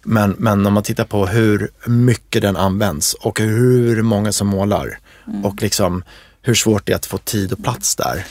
Men, 0.03 0.35
men 0.39 0.65
om 0.65 0.73
man 0.73 0.83
tittar 0.83 1.05
på 1.05 1.25
hur 1.27 1.71
mycket 1.85 2.41
den 2.41 2.57
används 2.57 3.13
och 3.13 3.39
hur 3.39 4.01
många 4.01 4.31
som 4.31 4.47
målar 4.47 4.99
mm. 5.27 5.45
och 5.45 5.61
liksom 5.61 6.03
hur 6.41 6.53
svårt 6.53 6.85
det 6.85 6.91
är 6.91 6.95
att 6.95 7.05
få 7.05 7.17
tid 7.17 7.53
och 7.53 7.63
plats 7.63 7.95
där. 7.95 8.25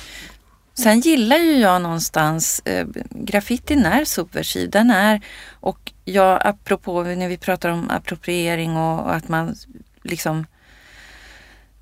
Sen 0.74 1.00
gillar 1.00 1.36
ju 1.36 1.56
jag 1.56 1.82
någonstans, 1.82 2.62
eh, 2.64 2.86
graffitin 3.10 3.86
är 3.86 4.04
subversiv, 4.04 4.70
den 4.70 4.90
är, 4.90 5.20
och 5.50 5.92
jag 6.04 6.46
apropå 6.46 7.02
när 7.02 7.28
vi 7.28 7.36
pratar 7.36 7.68
om 7.68 7.90
appropriering 7.90 8.76
och, 8.76 9.00
och 9.00 9.14
att 9.14 9.28
man 9.28 9.54
liksom 10.02 10.46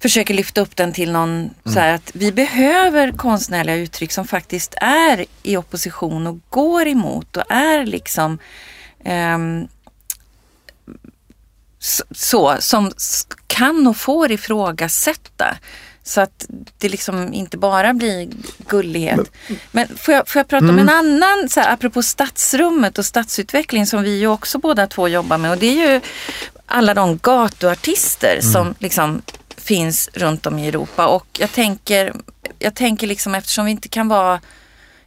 försöker 0.02 0.34
lyfta 0.34 0.60
upp 0.60 0.76
den 0.76 0.92
till 0.92 1.12
någon 1.12 1.30
mm. 1.30 1.52
så 1.64 1.80
här 1.80 1.94
att 1.94 2.10
vi 2.14 2.32
behöver 2.32 3.12
konstnärliga 3.12 3.76
uttryck 3.76 4.12
som 4.12 4.26
faktiskt 4.26 4.74
är 4.80 5.24
i 5.42 5.56
opposition 5.56 6.26
och 6.26 6.38
går 6.48 6.86
emot 6.86 7.36
och 7.36 7.44
är 7.48 7.86
liksom 7.86 8.38
um, 9.04 9.68
så, 12.10 12.56
som 12.60 12.92
kan 13.46 13.86
och 13.86 13.96
får 13.96 14.32
ifrågasätta. 14.32 15.56
Så 16.02 16.20
att 16.20 16.46
det 16.78 16.88
liksom 16.88 17.32
inte 17.32 17.56
bara 17.58 17.94
blir 17.94 18.28
gullighet. 18.68 19.30
Men, 19.46 19.58
Men 19.70 19.96
får, 19.96 20.14
jag, 20.14 20.28
får 20.28 20.40
jag 20.40 20.48
prata 20.48 20.64
mm. 20.64 20.74
om 20.74 20.78
en 20.78 20.88
annan, 20.88 21.48
så 21.48 21.60
här, 21.60 21.72
apropå 21.72 22.02
stadsrummet 22.02 22.98
och 22.98 23.04
stadsutveckling 23.04 23.86
som 23.86 24.02
vi 24.02 24.18
ju 24.18 24.26
också 24.26 24.58
båda 24.58 24.86
två 24.86 25.08
jobbar 25.08 25.38
med. 25.38 25.50
Och 25.50 25.58
det 25.58 25.66
är 25.66 25.92
ju 25.92 26.00
alla 26.66 26.94
de 26.94 27.18
gatuartister 27.22 28.38
mm. 28.40 28.52
som 28.52 28.74
liksom 28.78 29.22
finns 29.56 30.10
runt 30.12 30.46
om 30.46 30.58
i 30.58 30.68
Europa. 30.68 31.06
Och 31.06 31.26
jag 31.38 31.52
tänker, 31.52 32.14
jag 32.58 32.74
tänker 32.74 33.06
liksom 33.06 33.34
eftersom 33.34 33.64
vi 33.64 33.70
inte 33.70 33.88
kan 33.88 34.08
vara 34.08 34.40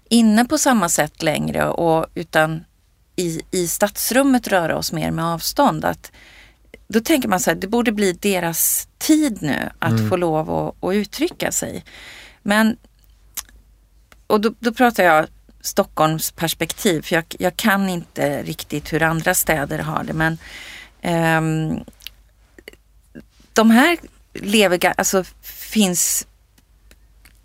inne 0.09 0.45
på 0.45 0.57
samma 0.57 0.89
sätt 0.89 1.23
längre 1.23 1.69
och 1.69 2.05
utan 2.15 2.63
i, 3.15 3.41
i 3.51 3.67
stadsrummet 3.67 4.47
röra 4.47 4.77
oss 4.77 4.91
mer 4.91 5.11
med 5.11 5.25
avstånd. 5.25 5.85
Att 5.85 6.11
då 6.87 6.99
tänker 6.99 7.29
man 7.29 7.39
så 7.39 7.49
här, 7.49 7.55
det 7.55 7.67
borde 7.67 7.91
bli 7.91 8.13
deras 8.13 8.87
tid 8.97 9.37
nu 9.41 9.69
att 9.79 9.91
mm. 9.91 10.09
få 10.09 10.15
lov 10.15 10.51
att, 10.51 10.83
att 10.89 10.95
uttrycka 10.95 11.51
sig. 11.51 11.83
Men, 12.41 12.77
och 14.27 14.41
då, 14.41 14.53
då 14.59 14.73
pratar 14.73 15.03
jag 15.03 15.27
Stockholms 15.61 16.31
perspektiv, 16.31 17.01
för 17.01 17.15
jag, 17.15 17.25
jag, 17.39 17.57
kan 17.57 17.89
inte 17.89 18.43
riktigt 18.43 18.93
hur 18.93 19.03
andra 19.03 19.33
städer 19.33 19.79
har 19.79 20.03
det. 20.03 20.13
Men 20.13 20.37
um, 21.37 21.83
de 23.53 23.71
här 23.71 23.97
lever, 24.33 24.93
alltså 24.97 25.23
finns 25.41 26.27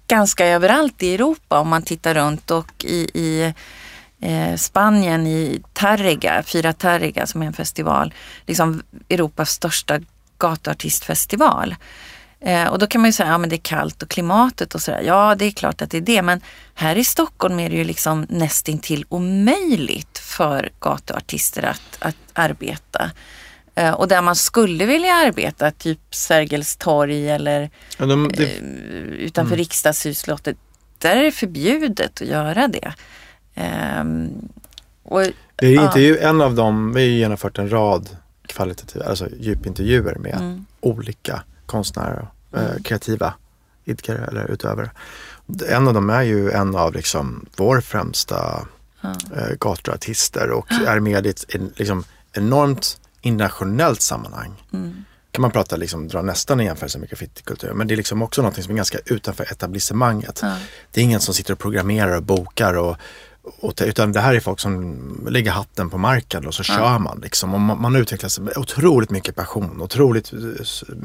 ganska 0.07 0.47
överallt 0.47 1.03
i 1.03 1.15
Europa 1.15 1.59
om 1.59 1.69
man 1.69 1.83
tittar 1.83 2.15
runt 2.15 2.51
och 2.51 2.85
i, 2.85 3.11
i 3.15 3.55
eh, 4.21 4.57
Spanien 4.57 5.27
i 5.27 5.63
Tarrega, 5.73 6.43
Fira 6.43 6.73
Tarrega 6.73 7.27
som 7.27 7.43
är 7.43 7.47
en 7.47 7.53
festival, 7.53 8.15
liksom 8.47 8.83
Europas 9.09 9.51
största 9.51 10.01
gatuartistfestival. 10.39 11.77
Eh, 12.41 12.69
och 12.69 12.79
då 12.79 12.87
kan 12.87 13.01
man 13.01 13.09
ju 13.09 13.13
säga, 13.13 13.29
ja 13.29 13.39
men 13.39 13.51
det 13.51 13.57
är 13.57 13.61
kallt 13.61 14.03
och 14.03 14.09
klimatet 14.09 14.75
och 14.75 14.83
sådär. 14.83 15.03
Ja, 15.07 15.35
det 15.35 15.45
är 15.45 15.51
klart 15.51 15.83
att 15.83 15.91
det 15.91 15.97
är 15.97 16.01
det. 16.03 16.23
Men 16.23 16.41
här 16.75 16.97
i 16.97 17.05
Stockholm 17.05 17.61
är 17.61 17.71
det 17.71 17.77
ju 17.77 17.85
liksom 17.85 18.27
nästintill 18.29 19.05
omöjligt 19.09 20.19
för 20.19 20.71
gatuartister 20.81 21.63
att, 21.63 21.99
att 21.99 22.17
arbeta. 22.33 23.11
Eh, 23.75 23.91
och 23.91 24.09
där 24.09 24.23
man 24.23 24.37
skulle 24.37 24.87
vilja 24.87 25.15
arbeta, 25.15 25.71
typ 25.71 26.15
Sergels 26.15 26.77
torg 26.77 27.31
eller 27.31 27.71
ja, 27.99 28.07
de, 28.07 28.31
det... 28.35 28.45
eh, 28.45 28.63
utanför 29.03 29.55
mm. 29.55 29.59
riksdagshusslottet, 29.59 30.57
där 30.99 31.17
är 31.17 31.25
det 31.25 31.33
förbjudet 31.33 32.23
att 32.23 32.29
göra 32.29 32.69
det. 32.69 32.95
Um, 34.01 34.49
och, 35.03 35.23
Det 35.57 35.67
är 35.67 35.85
intervju, 35.85 36.19
en 36.19 36.41
av 36.41 36.55
dem, 36.55 36.93
vi 36.93 37.01
har 37.01 37.07
ju 37.07 37.19
genomfört 37.19 37.59
en 37.59 37.73
rad 37.73 38.09
kvalitativa, 38.47 39.05
alltså 39.05 39.29
djupintervjuer 39.39 40.15
med 40.15 40.35
Mm. 40.37 40.67
olika 40.81 41.43
konstnärer, 41.67 42.29
eh, 42.57 42.83
kreativa 42.85 43.35
idkare 43.85 44.25
eller 44.29 44.51
utövare. 44.51 44.91
En 45.69 45.89
av 45.89 45.95
dem 45.95 46.11
är 46.11 46.23
ju 46.23 46.51
en 46.51 46.77
av 46.77 46.95
liksom 46.95 47.47
vår 47.57 47.81
främsta 47.81 48.67
eh, 49.03 49.57
gatuartister 49.61 50.51
och 50.51 50.73
är 50.73 51.01
med 51.01 51.27
i 51.27 51.29
ett 51.29 51.45
liksom, 51.77 52.05
enormt 52.33 53.01
internationellt 53.21 54.03
sammanhang. 54.03 54.63
Mm. 54.73 55.05
kan 55.31 55.43
man 55.43 55.51
prata, 55.51 55.77
liksom, 55.77 56.09
dra 56.09 56.23
nästan 56.23 56.61
en 56.61 56.67
jämförelse 56.67 56.99
med 56.99 57.09
graffitikultur. 57.09 57.73
Men 57.73 57.87
det 57.89 57.95
är 57.95 57.97
liksom 57.97 58.23
också 58.23 58.43
något 58.43 58.63
som 58.65 58.73
är 58.73 58.77
ganska 58.77 58.99
utanför 59.07 59.45
etablissemanget. 59.53 60.39
Ja. 60.43 60.57
Det 60.93 61.01
är 61.01 61.05
ingen 61.05 61.21
som 61.21 61.35
sitter 61.35 61.53
och 61.53 61.59
programmerar 61.59 62.17
och 62.17 62.23
bokar 62.23 62.75
och 62.75 62.97
utan 63.81 64.13
det 64.13 64.21
här 64.21 64.35
är 64.35 64.41
folk 64.41 64.61
som 64.61 65.27
lägger 65.31 65.51
hatten 65.51 65.91
på 65.91 65.99
marken 65.99 66.47
och 66.47 66.55
så 66.55 66.63
kör 66.63 66.99
man. 66.99 67.21
Liksom. 67.23 67.55
Och 67.55 67.61
man, 67.61 67.81
man 67.81 67.97
utvecklas 67.97 68.39
otroligt 68.57 69.11
mycket 69.11 69.37
passion, 69.37 69.83
otroligt 69.83 70.33
eh, 70.33 70.39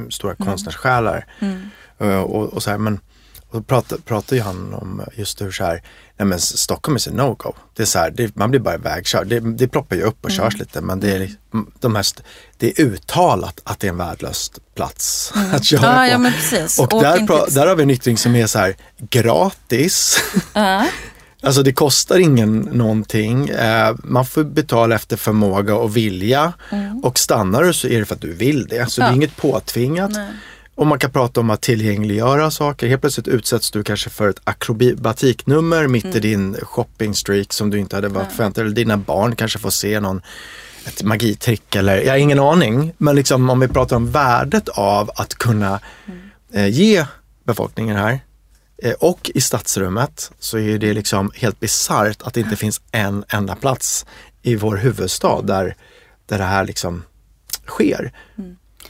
stora 0.09 0.35
konstnärssjälar. 0.35 1.25
Mm. 1.39 1.69
Eh, 1.99 2.19
och, 2.21 2.53
och 2.53 2.63
så 2.63 2.69
här, 2.71 2.77
men 2.77 2.99
och 3.53 3.59
då 3.59 3.63
pratar, 3.63 3.97
pratar 3.97 4.35
ju 4.35 4.41
han 4.41 4.73
om 4.73 5.01
just 5.13 5.41
hur 5.41 5.51
så 5.51 5.63
här, 5.63 5.83
nej 6.17 6.25
men 6.25 6.39
Stockholm 6.39 6.95
är 6.95 7.09
en 7.09 7.15
no-go. 7.19 7.53
Det 7.75 7.81
är 7.83 7.87
så 7.87 7.99
här, 7.99 8.11
det, 8.11 8.35
man 8.35 8.49
blir 8.51 8.59
bara 8.59 8.77
vägkörd. 8.77 9.27
Det, 9.27 9.39
det 9.39 9.67
ploppar 9.67 9.95
ju 9.95 10.01
upp 10.01 10.25
och 10.25 10.31
körs 10.31 10.57
lite 10.57 10.81
men 10.81 10.99
det 10.99 11.11
är, 11.15 11.19
liksom- 11.19 11.71
de 11.79 11.95
här, 11.95 12.05
det 12.57 12.67
är 12.79 12.81
uttalat 12.85 13.61
att 13.63 13.79
det 13.79 13.87
är 13.87 13.91
en 13.91 13.97
värdelös 13.97 14.51
plats 14.75 15.33
att 15.53 15.65
köra 15.65 16.07
Ja, 16.07 16.17
på. 16.17 16.23
ja. 16.55 16.67
Och 16.83 16.93
Åk 16.93 17.01
där, 17.03 17.27
pra, 17.27 17.45
där 17.45 17.67
har 17.67 17.75
vi 17.75 17.83
en 17.83 17.89
yttring 17.89 18.17
som 18.17 18.35
är 18.35 18.47
så 18.47 18.59
här 18.59 18.75
gratis. 19.09 20.17
Ja. 20.53 20.87
Alltså 21.43 21.63
det 21.63 21.73
kostar 21.73 22.19
ingen 22.19 22.59
någonting. 22.59 23.49
Eh, 23.49 23.95
man 24.03 24.25
får 24.25 24.43
betala 24.43 24.95
efter 24.95 25.17
förmåga 25.17 25.75
och 25.75 25.97
vilja. 25.97 26.53
Och 27.03 27.19
stannar 27.19 27.63
du 27.63 27.73
så 27.73 27.87
är 27.87 27.99
det 27.99 28.05
för 28.05 28.15
att 28.15 28.21
du 28.21 28.33
vill 28.33 28.67
det. 28.67 28.89
Så 28.91 29.01
det 29.01 29.05
är 29.07 29.09
Ja. 29.09 29.15
inget 29.15 29.37
påtvingat. 29.37 30.11
Nej. 30.11 30.27
Och 30.75 30.87
man 30.87 30.99
kan 30.99 31.11
prata 31.11 31.39
om 31.39 31.49
att 31.49 31.61
tillgängliggöra 31.61 32.51
saker. 32.51 32.87
Helt 32.87 33.01
plötsligt 33.01 33.27
utsätts 33.27 33.71
du 33.71 33.83
kanske 33.83 34.09
för 34.09 34.29
ett 34.29 34.41
akrobatiknummer 34.43 35.87
mitt 35.87 36.03
Mm. 36.03 36.17
i 36.17 36.19
din 36.19 36.55
shoppingstreak 36.61 37.53
som 37.53 37.69
du 37.69 37.79
inte 37.79 37.95
hade 37.95 38.07
varit 38.07 38.31
förväntad 38.31 38.65
Eller 38.65 38.75
dina 38.75 38.97
barn 38.97 39.35
kanske 39.35 39.59
får 39.59 39.69
se 39.69 39.99
någon 39.99 40.21
ett 40.85 41.03
magitrick 41.03 41.75
eller 41.75 42.01
jag 42.01 42.09
har 42.11 42.17
ingen 42.17 42.39
aning. 42.39 42.93
Men 42.97 43.15
liksom 43.15 43.49
om 43.49 43.59
vi 43.59 43.67
pratar 43.67 43.95
om 43.95 44.11
värdet 44.11 44.69
av 44.69 45.11
att 45.15 45.33
kunna 45.35 45.79
Mm. 46.05 46.19
eh, 46.53 46.67
ge 46.67 47.05
befolkningen 47.43 47.95
här 47.97 48.19
och 48.99 49.31
i 49.35 49.41
stadsrummet 49.41 50.31
så 50.39 50.57
är 50.57 50.77
det 50.77 50.93
liksom 50.93 51.31
helt 51.35 51.59
bisarrt 51.59 52.21
att 52.21 52.33
det 52.33 52.39
inte 52.39 52.55
finns 52.55 52.81
en 52.91 53.23
enda 53.29 53.55
plats 53.55 54.05
i 54.41 54.55
vår 54.55 54.77
huvudstad 54.77 55.41
där, 55.41 55.75
där 56.25 56.37
det 56.37 56.43
här 56.43 56.65
liksom 56.65 57.03
sker. 57.67 58.11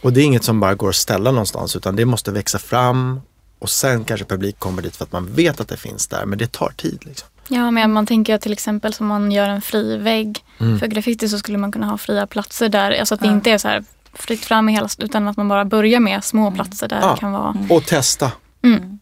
Och 0.02 0.14
det 0.14 0.22
är 0.22 0.26
inget 0.26 0.44
som 0.44 0.60
bara 0.60 0.76
går 0.76 0.90
att 0.90 0.96
ställa 0.96 1.32
någonstans 1.32 1.76
utan 1.76 1.96
det 1.96 2.06
måste 2.06 2.32
växa 2.32 2.60
fram 2.60 3.22
och 3.60 3.70
sen 3.70 4.04
kanske 4.04 4.26
publik 4.26 4.60
kommer 4.60 4.82
dit 4.82 4.96
för 4.96 5.06
att 5.06 5.12
man 5.12 5.34
vet 5.34 5.60
att 5.62 5.68
det 5.68 5.78
finns 5.78 6.08
där 6.08 6.26
men 6.26 6.38
det 6.38 6.52
tar 6.52 6.74
tid. 6.78 7.00
Liksom. 7.06 7.28
Ja, 7.48 7.72
men 7.72 7.92
man 7.94 8.06
tänker 8.06 8.38
till 8.38 8.54
exempel 8.54 8.94
som 8.94 9.08
man 9.08 9.32
gör 9.32 9.50
en 9.50 9.62
fri 9.62 9.98
vägg 9.98 10.44
Mm. 10.60 10.80
för 10.80 10.88
graffiti 10.88 11.30
så 11.30 11.40
skulle 11.40 11.58
man 11.58 11.72
kunna 11.72 11.86
ha 11.88 11.98
fria 11.98 12.28
platser 12.28 12.70
där. 12.70 12.92
Alltså 13.00 13.14
att 13.16 13.22
det 13.22 13.28
inte 13.28 13.52
är 13.52 13.58
så 13.58 13.68
här 13.68 13.84
fritt 14.14 14.46
fram 14.46 14.70
i 14.70 14.74
hela 14.74 14.90
utan 14.98 15.28
att 15.28 15.38
man 15.38 15.48
bara 15.48 15.66
börjar 15.66 16.00
med 16.00 16.24
små 16.24 16.52
platser 16.52 16.88
där 16.88 17.00
Ja. 17.02 17.12
det 17.14 17.20
kan 17.20 17.32
vara. 17.32 17.56
Och 17.70 17.86
testa. 17.86 18.32
Mm. 18.64 19.00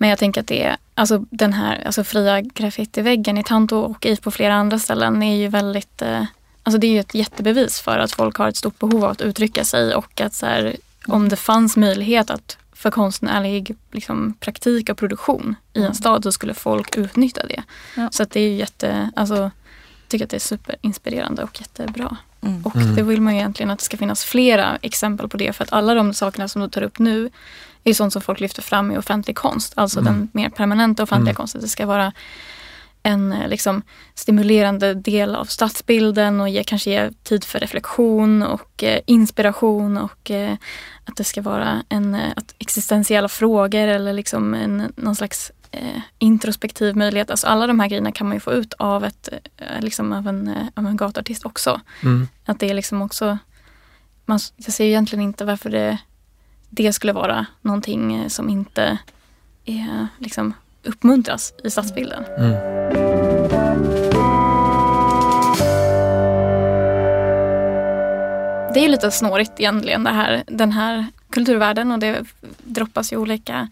Men 0.00 0.10
jag 0.10 0.18
tänker 0.18 0.40
att 0.40 0.46
det 0.46 0.62
är, 0.62 0.76
alltså 0.94 1.24
den 1.30 1.52
här 1.52 1.82
alltså 1.86 2.04
fria 2.04 2.40
graffitiväggen 2.40 3.38
i 3.38 3.44
Tanto 3.44 3.76
och 3.76 4.06
i 4.06 4.16
på 4.16 4.30
flera 4.30 4.54
andra 4.54 4.78
ställen 4.78 5.22
är 5.22 5.36
ju 5.36 5.48
väldigt, 5.48 6.02
eh, 6.02 6.24
alltså 6.62 6.78
det 6.78 6.86
är 6.86 6.90
ju 6.90 7.00
ett 7.00 7.14
jättebevis 7.14 7.80
för 7.80 7.98
att 7.98 8.12
folk 8.12 8.36
har 8.36 8.48
ett 8.48 8.56
stort 8.56 8.78
behov 8.78 9.04
av 9.04 9.10
att 9.10 9.20
uttrycka 9.20 9.64
sig 9.64 9.94
och 9.94 10.20
att 10.20 10.34
så 10.34 10.46
här, 10.46 10.76
om 11.06 11.28
det 11.28 11.36
fanns 11.36 11.76
möjlighet 11.76 12.30
att 12.30 12.58
för 12.72 12.90
konstnärlig 12.90 13.76
liksom, 13.92 14.34
praktik 14.40 14.90
och 14.90 14.98
produktion 14.98 15.54
i 15.72 15.82
en 15.82 15.94
stad 15.94 16.22
så 16.22 16.32
skulle 16.32 16.54
folk 16.54 16.96
utnyttja 16.96 17.46
det. 17.46 17.62
Ja. 17.96 18.08
Så 18.12 18.22
att 18.22 18.30
det 18.30 18.40
är 18.40 18.48
ju 18.48 18.56
jätte, 18.56 19.10
alltså 19.16 19.36
jag 19.36 19.50
tycker 20.08 20.24
att 20.24 20.30
det 20.30 20.36
är 20.36 20.38
superinspirerande 20.38 21.42
och 21.42 21.60
jättebra. 21.60 22.16
Mm. 22.40 22.66
Och 22.66 22.78
det 22.96 23.02
vill 23.02 23.20
man 23.20 23.34
ju 23.34 23.40
egentligen 23.40 23.70
att 23.70 23.78
det 23.78 23.84
ska 23.84 23.96
finnas 23.96 24.24
flera 24.24 24.78
exempel 24.82 25.28
på 25.28 25.36
det. 25.36 25.52
För 25.52 25.64
att 25.64 25.72
alla 25.72 25.94
de 25.94 26.14
sakerna 26.14 26.48
som 26.48 26.62
du 26.62 26.68
tar 26.68 26.82
upp 26.82 26.98
nu 26.98 27.30
är 27.84 27.94
sånt 27.94 28.12
som 28.12 28.22
folk 28.22 28.40
lyfter 28.40 28.62
fram 28.62 28.92
i 28.92 28.98
offentlig 28.98 29.36
konst. 29.36 29.72
Alltså 29.76 30.00
den 30.00 30.28
mer 30.32 30.48
permanenta 30.48 31.02
offentliga 31.02 31.34
konsten. 31.34 31.60
Det 31.60 31.68
ska 31.68 31.86
vara 31.86 32.12
en 33.02 33.32
eh, 33.32 33.48
liksom, 33.48 33.82
stimulerande 34.14 34.94
del 34.94 35.34
av 35.34 35.44
stadsbilden 35.44 36.40
och 36.40 36.48
ge, 36.48 36.64
kanske 36.64 36.90
ge 36.90 37.10
tid 37.22 37.44
för 37.44 37.58
reflektion 37.58 38.42
och 38.42 38.84
eh, 38.84 39.00
inspiration 39.06 39.98
och 39.98 40.30
eh, 40.30 40.56
att 41.04 41.16
det 41.16 41.24
ska 41.24 41.42
vara 41.42 41.82
en, 41.88 42.14
eh, 42.14 42.32
att 42.36 42.54
existentiella 42.58 43.28
frågor 43.28 43.88
eller 43.88 44.12
liksom 44.12 44.54
en, 44.54 44.92
någon 44.96 45.16
slags 45.16 45.52
eh, 45.70 46.00
introspektiv 46.18 46.96
möjlighet. 46.96 47.30
Alltså 47.30 47.46
alla 47.46 47.66
de 47.66 47.80
här 47.80 47.88
grejerna 47.88 48.12
kan 48.12 48.26
man 48.26 48.36
ju 48.36 48.40
få 48.40 48.52
ut 48.52 48.74
av, 48.78 49.04
ett, 49.04 49.28
eh, 49.56 49.80
liksom 49.80 50.12
av, 50.12 50.28
en, 50.28 50.54
av 50.74 50.86
en 50.86 50.96
gatuartist 50.96 51.46
också. 51.46 51.80
Mm. 52.02 52.28
Att 52.44 52.60
det 52.60 52.70
är 52.70 52.74
liksom 52.74 53.02
också, 53.02 53.38
man, 54.24 54.38
jag 54.56 54.74
ser 54.74 54.84
egentligen 54.84 55.24
inte 55.24 55.44
varför 55.44 55.70
det, 55.70 55.98
det 56.70 56.92
skulle 56.92 57.12
vara 57.12 57.46
någonting 57.62 58.14
eh, 58.14 58.28
som 58.28 58.48
inte 58.48 58.98
är, 59.64 60.06
liksom, 60.18 60.54
uppmuntras 60.84 61.54
i 61.64 61.70
stadsbilden. 61.70 62.24
Det 68.74 68.84
är 68.84 68.88
lite 68.88 69.10
snårigt 69.10 69.52
egentligen 69.60 70.04
det 70.04 70.10
här, 70.10 70.44
den 70.46 70.72
här 70.72 71.06
kulturvärlden 71.30 71.92
och 71.92 71.98
det 71.98 72.24
droppas 72.64 73.12
ju 73.12 73.16
olika 73.16 73.68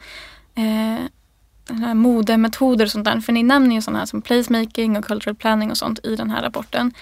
eh, 0.54 1.94
modemetoder 1.94 2.84
och 2.84 2.90
sånt 2.90 3.04
där. 3.04 3.20
För 3.20 3.32
ni 3.32 3.42
nämner 3.42 3.74
ju 3.74 3.82
sådana 3.82 3.98
här 3.98 4.06
som 4.06 4.22
placemaking 4.22 4.96
och 4.96 5.04
cultural 5.04 5.34
planning 5.34 5.70
och 5.70 5.78
sånt 5.78 6.06
i 6.06 6.16
den 6.16 6.30
här 6.30 6.42
rapporten. 6.42 6.92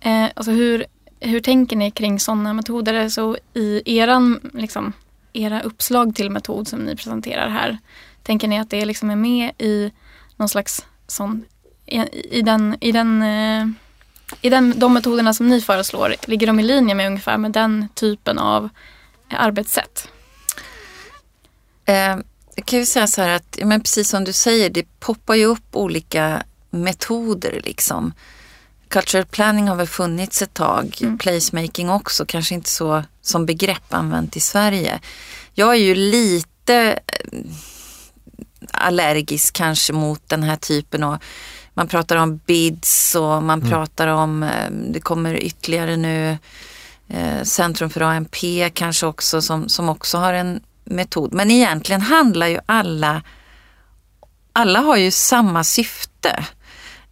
Eh, 0.00 0.24
alltså 0.34 0.52
hur, 0.52 0.84
hur 1.20 1.40
tänker 1.40 1.76
ni 1.76 1.90
kring 1.90 2.20
sådana 2.20 2.52
metoder? 2.52 3.08
Så 3.08 3.36
i 3.54 3.98
eran, 3.98 4.40
liksom, 4.52 4.92
era 5.34 5.62
uppslag 5.62 6.14
till 6.14 6.30
metod 6.30 6.68
som 6.68 6.80
ni 6.80 6.96
presenterar 6.96 7.48
här. 7.48 7.78
Tänker 8.22 8.48
ni 8.48 8.58
att 8.58 8.70
det 8.70 8.84
liksom 8.84 9.10
är 9.10 9.16
med 9.16 9.52
i 9.58 9.92
någon 10.36 10.48
slags 10.48 10.86
sån, 11.06 11.44
i, 11.86 11.98
i 12.38 12.42
den, 12.42 12.76
i 12.80 12.92
den 12.92 13.22
eh, 13.22 13.66
i 14.40 14.50
den, 14.50 14.74
de 14.76 14.94
metoderna 14.94 15.34
som 15.34 15.48
ni 15.48 15.60
föreslår, 15.60 16.14
ligger 16.26 16.46
de 16.46 16.60
i 16.60 16.62
linje 16.62 16.94
med 16.94 17.06
ungefär 17.06 17.38
med 17.38 17.52
den 17.52 17.88
typen 17.94 18.38
av 18.38 18.68
arbetssätt? 19.28 20.08
Eh, 21.84 22.16
jag 22.54 22.66
kan 22.66 22.78
ju 22.78 22.86
säga 22.86 23.06
så 23.06 23.22
här 23.22 23.28
att, 23.28 23.58
men 23.64 23.80
precis 23.80 24.08
som 24.08 24.24
du 24.24 24.32
säger, 24.32 24.70
det 24.70 25.00
poppar 25.00 25.34
ju 25.34 25.44
upp 25.44 25.76
olika 25.76 26.42
metoder 26.70 27.60
liksom. 27.64 28.12
Cultural 28.94 29.24
planning 29.24 29.68
har 29.68 29.76
väl 29.76 29.86
funnits 29.86 30.42
ett 30.42 30.54
tag, 30.54 31.16
placemaking 31.18 31.90
också, 31.90 32.26
kanske 32.26 32.54
inte 32.54 32.70
så 32.70 33.02
som 33.22 33.46
begrepp 33.46 33.94
använt 33.94 34.36
i 34.36 34.40
Sverige. 34.40 35.00
Jag 35.54 35.70
är 35.70 35.78
ju 35.78 35.94
lite 35.94 37.00
eh, 37.06 37.38
allergisk 38.72 39.54
kanske 39.54 39.92
mot 39.92 40.28
den 40.28 40.42
här 40.42 40.56
typen 40.56 41.02
av 41.02 41.18
man 41.74 41.88
pratar 41.88 42.16
om 42.16 42.36
bids 42.36 43.14
och 43.14 43.42
man 43.42 43.60
pratar 43.60 44.08
om, 44.08 44.42
eh, 44.42 44.70
det 44.70 45.00
kommer 45.00 45.34
ytterligare 45.34 45.96
nu, 45.96 46.38
eh, 47.08 47.42
Centrum 47.42 47.90
för 47.90 48.00
ANP 48.00 48.70
kanske 48.74 49.06
också 49.06 49.42
som, 49.42 49.68
som 49.68 49.88
också 49.88 50.18
har 50.18 50.32
en 50.32 50.60
metod. 50.84 51.32
Men 51.32 51.50
egentligen 51.50 52.00
handlar 52.00 52.46
ju 52.46 52.58
alla, 52.66 53.22
alla 54.52 54.80
har 54.80 54.96
ju 54.96 55.10
samma 55.10 55.64
syfte. 55.64 56.44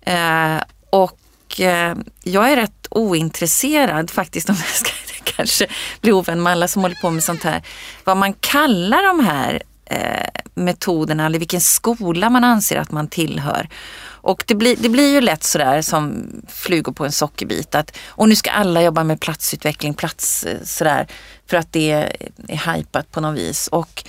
Eh, 0.01 0.57
och 0.91 1.19
eh, 1.61 1.95
jag 2.23 2.53
är 2.53 2.57
rätt 2.57 2.87
ointresserad 2.91 4.11
faktiskt 4.11 4.49
om 4.49 4.57
jag 4.59 4.75
ska 4.75 4.91
kanske 5.37 5.67
bli 6.01 6.13
ovän 6.13 6.43
med 6.43 6.53
alla 6.53 6.69
som 6.69 6.83
håller 6.83 6.97
på 6.97 7.11
med 7.11 7.25
sånt 7.25 7.43
här. 7.43 7.63
Vad 8.05 8.17
man 8.17 8.33
kallar 8.33 9.03
de 9.03 9.25
här 9.25 9.63
eh, 9.85 10.43
metoderna 10.55 11.27
eller 11.27 11.39
vilken 11.39 11.61
skola 11.61 12.31
man 12.31 12.45
anser 12.45 12.77
att 12.77 12.91
man 12.91 13.09
tillhör. 13.09 13.69
Och 14.05 14.45
det 14.47 14.55
blir, 14.55 14.77
det 14.77 14.89
blir 14.89 15.13
ju 15.13 15.21
lätt 15.21 15.45
sådär 15.45 15.83
som 15.83 16.31
flugor 16.49 16.93
på 16.93 17.05
en 17.05 17.13
sockerbit 17.13 17.75
att 17.75 17.99
och 18.07 18.29
nu 18.29 18.37
ska 18.37 18.51
alla 18.51 18.83
jobba 18.83 19.05
med 19.05 19.21
platsutveckling, 19.21 19.95
plats 19.95 20.45
eh, 20.45 20.59
sådär 20.65 21.07
för 21.47 21.57
att 21.57 21.73
det 21.73 21.91
är, 21.91 22.17
är 22.49 22.57
hajpat 22.57 23.11
på 23.11 23.21
något 23.21 23.39
vis. 23.39 23.69
Och 23.69 24.05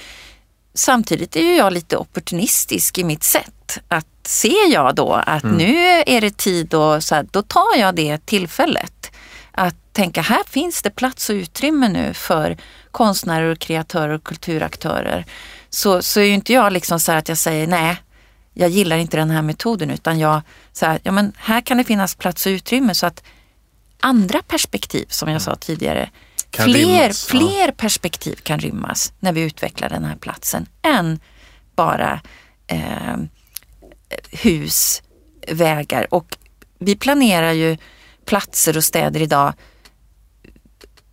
samtidigt 0.74 1.36
är 1.36 1.42
ju 1.42 1.56
jag 1.56 1.74
lite 1.74 1.98
opportunistisk 1.98 2.98
i 2.98 3.04
mitt 3.04 3.24
sätt. 3.24 3.80
Att 3.88 4.08
ser 4.28 4.72
jag 4.72 4.96
då 4.96 5.14
att 5.14 5.44
nu 5.44 6.04
är 6.06 6.22
det 6.22 6.38
tid 6.38 6.74
och 6.74 7.04
så 7.04 7.16
här, 7.16 7.26
då 7.32 7.42
tar 7.42 7.78
jag 7.78 7.96
det 7.96 8.26
tillfället. 8.26 9.12
Att 9.52 9.76
tänka 9.94 10.22
här 10.22 10.44
finns 10.48 10.82
det 10.82 10.90
plats 10.90 11.30
och 11.30 11.34
utrymme 11.34 11.90
nu 11.90 12.14
för 12.14 12.58
konstnärer 12.92 13.52
och 13.52 13.60
kreatörer 13.60 14.14
och 14.14 14.24
kulturaktörer. 14.24 15.26
Så, 15.70 16.02
så 16.02 16.20
är 16.20 16.24
ju 16.24 16.34
inte 16.34 16.54
jag 16.54 16.74
liksom 16.74 17.00
så 17.00 17.12
här 17.12 17.20
att 17.20 17.30
jag 17.30 17.38
säger 17.38 17.68
nej, 17.68 17.98
jag 18.54 18.70
gillar 18.70 18.98
inte 18.98 19.18
den 19.18 19.30
här 19.30 19.42
metoden 19.42 19.92
utan 19.92 20.20
jag 20.20 20.42
så 20.74 20.86
här, 20.86 21.00
ja 21.04 21.12
men 21.12 21.34
här 21.38 21.62
kan 21.62 21.78
det 21.78 21.84
finnas 21.84 22.16
plats 22.16 22.46
och 22.46 22.50
utrymme 22.50 22.96
så 22.96 23.06
att 23.06 23.24
andra 24.00 24.42
perspektiv 24.42 25.06
som 25.10 25.30
jag 25.30 25.42
sa 25.42 25.56
tidigare. 25.56 26.10
Kan 26.50 26.66
fler, 26.66 26.80
rymmas, 26.80 27.30
ja. 27.34 27.40
fler 27.40 27.72
perspektiv 27.72 28.36
kan 28.36 28.60
rymmas 28.60 29.14
när 29.20 29.32
vi 29.32 29.42
utvecklar 29.42 29.90
den 29.90 30.04
här 30.06 30.16
platsen 30.16 30.66
än 30.82 31.20
bara 31.76 32.22
eh, 32.68 33.18
hus, 34.32 35.04
vägar 35.48 36.14
och 36.14 36.38
vi 36.80 36.96
planerar 36.96 37.52
ju 37.52 37.78
platser 38.26 38.78
och 38.78 38.84
städer 38.84 39.22
idag 39.22 39.54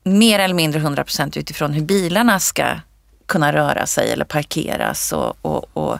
mer 0.04 0.38
eller 0.38 0.54
mindre 0.54 0.80
100 0.80 1.04
procent 1.04 1.36
utifrån 1.36 1.72
hur 1.72 1.82
bilarna 1.82 2.40
ska 2.40 2.80
kunna 3.26 3.52
röra 3.52 3.86
sig 3.86 4.12
eller 4.12 4.24
parkeras 4.24 5.12
och, 5.12 5.36
och, 5.42 5.76
och 5.76 5.98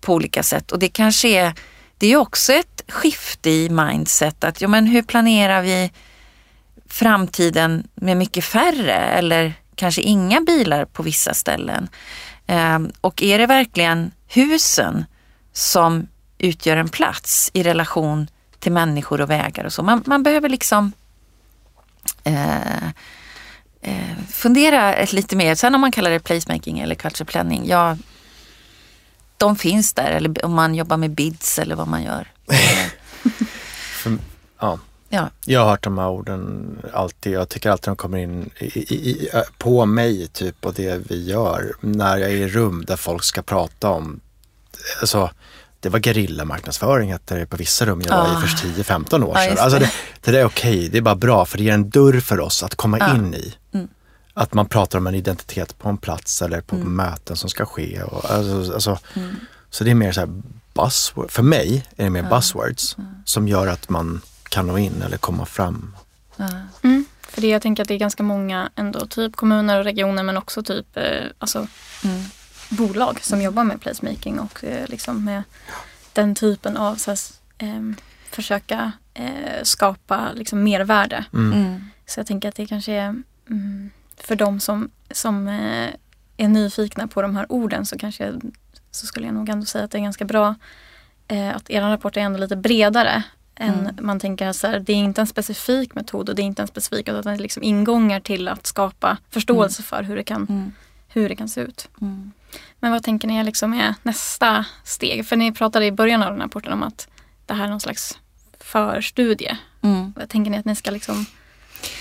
på 0.00 0.14
olika 0.14 0.42
sätt. 0.42 0.72
Och 0.72 0.78
det 0.78 0.88
kanske 0.88 1.28
är, 1.28 1.52
det 1.98 2.06
är 2.06 2.16
också 2.16 2.52
ett 2.52 2.82
skifte 2.88 3.50
i 3.50 3.68
mindset 3.68 4.44
att 4.44 4.60
ja, 4.60 4.68
men 4.68 4.86
hur 4.86 5.02
planerar 5.02 5.62
vi 5.62 5.92
framtiden 6.88 7.88
med 7.94 8.16
mycket 8.16 8.44
färre 8.44 8.96
eller 8.96 9.54
kanske 9.74 10.02
inga 10.02 10.40
bilar 10.40 10.84
på 10.84 11.02
vissa 11.02 11.34
ställen. 11.34 11.88
Ehm, 12.46 12.90
och 13.00 13.22
är 13.22 13.38
det 13.38 13.46
verkligen 13.46 14.10
husen 14.26 15.04
som 15.52 16.08
utgör 16.46 16.76
en 16.76 16.88
plats 16.88 17.50
i 17.52 17.62
relation 17.62 18.28
till 18.58 18.72
människor 18.72 19.20
och 19.20 19.30
vägar 19.30 19.64
och 19.64 19.72
så. 19.72 19.82
Man, 19.82 20.02
man 20.06 20.22
behöver 20.22 20.48
liksom 20.48 20.92
eh, 22.24 22.86
eh, 23.80 24.16
fundera 24.30 24.94
ett 24.94 25.12
lite 25.12 25.36
mer. 25.36 25.54
Sen 25.54 25.74
om 25.74 25.80
man 25.80 25.92
kallar 25.92 26.10
det 26.10 26.20
placemaking 26.20 26.78
eller 26.78 26.94
culture 26.94 27.24
planning. 27.24 27.62
Ja, 27.66 27.96
de 29.36 29.56
finns 29.56 29.92
där 29.92 30.10
eller 30.10 30.44
om 30.44 30.52
man 30.52 30.74
jobbar 30.74 30.96
med 30.96 31.10
bids 31.10 31.58
eller 31.58 31.74
vad 31.74 31.88
man 31.88 32.02
gör. 32.02 32.32
För, 34.02 34.18
ja. 34.60 34.78
Ja, 35.08 35.30
Jag 35.44 35.60
har 35.60 35.70
hört 35.70 35.84
de 35.84 35.98
här 35.98 36.08
orden 36.08 36.78
alltid. 36.92 37.32
Jag 37.32 37.48
tycker 37.48 37.70
alltid 37.70 37.88
de 37.90 37.96
kommer 37.96 38.18
in 38.18 38.50
i, 38.58 38.64
i, 38.64 39.10
i, 39.10 39.30
på 39.58 39.86
mig 39.86 40.28
typ 40.28 40.66
och 40.66 40.74
det 40.74 41.10
vi 41.10 41.24
gör. 41.24 41.72
När 41.80 42.16
jag 42.16 42.30
är 42.30 42.34
i 42.34 42.48
rum 42.48 42.84
där 42.86 42.96
folk 42.96 43.24
ska 43.24 43.42
prata 43.42 43.90
om, 43.90 44.20
alltså 45.00 45.30
det 45.86 45.90
var 45.90 45.98
gerillamarknadsföring 46.00 47.12
hette 47.12 47.34
det 47.34 47.46
på 47.46 47.56
vissa 47.56 47.86
rum 47.86 48.02
jag 48.06 48.16
var 48.16 48.24
Ah. 48.36 48.44
i 48.44 48.46
för 48.46 48.68
10-15 48.82 49.22
år 49.24 49.32
Ja, 49.34 49.40
sedan. 49.40 49.50
just 49.50 49.62
Alltså 49.62 49.78
det. 49.78 49.90
det, 50.20 50.30
där 50.30 50.38
är 50.38 50.44
okej, 50.44 50.88
det 50.88 50.98
är 50.98 51.02
bara 51.02 51.14
bra 51.16 51.44
för 51.44 51.58
det 51.58 51.64
ger 51.64 51.72
en 51.72 51.90
dörr 51.90 52.20
för 52.20 52.40
oss 52.40 52.62
att 52.62 52.74
komma 52.74 52.98
Ja. 52.98 53.14
in 53.14 53.34
i. 53.34 53.54
Mm. 53.74 53.88
Att 54.34 54.54
man 54.54 54.66
pratar 54.68 54.98
om 54.98 55.06
en 55.06 55.14
identitet 55.14 55.78
på 55.78 55.88
en 55.88 55.96
plats 55.96 56.42
eller 56.42 56.60
på 56.60 56.76
Mm. 56.76 56.96
möten 56.96 57.36
som 57.36 57.50
ska 57.50 57.66
ske. 57.66 58.02
Och, 58.02 58.30
alltså, 58.30 58.72
alltså, 58.74 58.98
Så 59.70 59.84
det 59.84 59.90
är 59.90 59.94
mer 59.94 60.12
så 60.12 60.20
här 60.20 60.42
buzzword, 60.74 61.30
för 61.30 61.42
mig 61.42 61.86
är 61.96 62.04
det 62.04 62.10
mer 62.10 62.22
buzzwords 62.22 62.96
som 63.24 63.48
gör 63.48 63.66
att 63.66 63.88
man 63.88 64.20
kan 64.48 64.66
nå 64.66 64.78
in 64.78 65.02
eller 65.02 65.16
komma 65.16 65.46
fram. 65.46 65.96
Mm. 66.82 67.04
För 67.28 67.40
det 67.40 67.46
jag 67.48 67.62
tänker 67.62 67.82
att 67.82 67.88
det 67.88 67.94
är 67.94 67.98
ganska 67.98 68.22
många 68.22 68.70
ändå, 68.76 69.06
typ 69.06 69.36
kommuner 69.36 69.78
och 69.78 69.84
regioner 69.84 70.22
men 70.22 70.36
också 70.36 70.62
typ 70.62 70.96
eh, 70.96 71.02
alltså, 71.38 71.66
Mm. 72.04 72.22
Bolag 72.68 73.20
som 73.24 73.42
jobbar 73.42 73.64
med 73.64 73.80
placemaking 73.80 74.40
och 74.40 74.64
eh, 74.64 74.88
liksom 74.88 75.24
med 75.24 75.42
den 76.12 76.34
typen 76.34 76.76
av 76.76 76.94
så 76.96 77.10
här, 77.10 77.18
ehm, 77.58 77.96
försöka 78.30 78.92
eh, 79.14 79.62
skapa 79.62 80.32
liksom, 80.34 80.62
mervärde. 80.62 81.24
Mm. 81.32 81.84
Så 82.06 82.20
jag 82.20 82.26
tänker 82.26 82.48
att 82.48 82.54
det 82.54 82.66
kanske 82.66 82.92
är 82.92 83.14
mm, 83.50 83.90
för 84.16 84.36
de 84.36 84.60
som, 84.60 84.90
som 85.10 85.48
eh, 85.48 85.90
är 86.36 86.48
nyfikna 86.48 87.06
på 87.06 87.22
de 87.22 87.36
här 87.36 87.46
orden 87.52 87.86
så 87.86 87.98
kanske 87.98 88.32
så 88.90 89.06
skulle 89.06 89.26
jag 89.26 89.34
nog 89.34 89.48
ändå 89.48 89.66
säga 89.66 89.84
att 89.84 89.90
det 89.90 89.98
är 89.98 90.02
ganska 90.02 90.24
bra 90.24 90.54
att 91.54 91.70
er 91.70 91.80
rapport 91.80 92.16
är 92.16 92.20
ändå 92.20 92.38
lite 92.38 92.56
bredare 92.56 93.22
än 93.54 93.74
Mm. 93.74 93.96
man 94.00 94.20
tänker 94.20 94.52
så 94.52 94.66
här, 94.66 94.78
det 94.80 94.92
är 94.92 94.96
inte 94.96 95.20
en 95.20 95.26
specifik 95.26 95.94
metod 95.94 96.28
och 96.28 96.34
det 96.34 96.42
är 96.42 96.44
inte 96.44 96.62
en 96.62 96.68
specifik 96.68 97.08
utan 97.08 97.22
det 97.22 97.30
är 97.30 97.36
liksom 97.38 97.62
ingångar 97.62 98.20
till 98.20 98.48
att 98.48 98.66
skapa 98.66 99.18
förståelse 99.30 99.82
för 99.82 100.02
hur 100.02 100.16
det, 100.16 100.24
kan, 100.24 100.46
Mm. 100.50 100.72
Hur 101.16 101.28
det 101.28 101.36
kan 101.36 101.48
se 101.48 101.60
ut. 101.60 101.88
Mm. 102.00 102.32
Men 102.80 102.92
vad 102.92 103.02
tänker 103.02 103.28
ni 103.28 103.44
liksom 103.44 103.74
är 103.74 103.94
nästa 104.02 104.64
steg? 104.84 105.26
För 105.26 105.36
ni 105.36 105.52
pratade 105.52 105.86
i 105.86 105.92
början 105.92 106.22
av 106.22 106.30
den 106.30 106.40
här 106.40 106.46
rapporten 106.46 106.72
om 106.72 106.82
att 106.82 107.08
det 107.46 107.54
här 107.54 107.64
är 107.64 107.68
någon 107.68 107.80
slags 107.80 108.18
förstudie. 108.60 109.56
Mm. 109.82 110.12
Vad 110.16 110.28
tänker 110.28 110.50
ni 110.50 110.58
att 110.58 110.64
ni 110.64 110.76
ska 110.76 110.90
liksom 110.90 111.26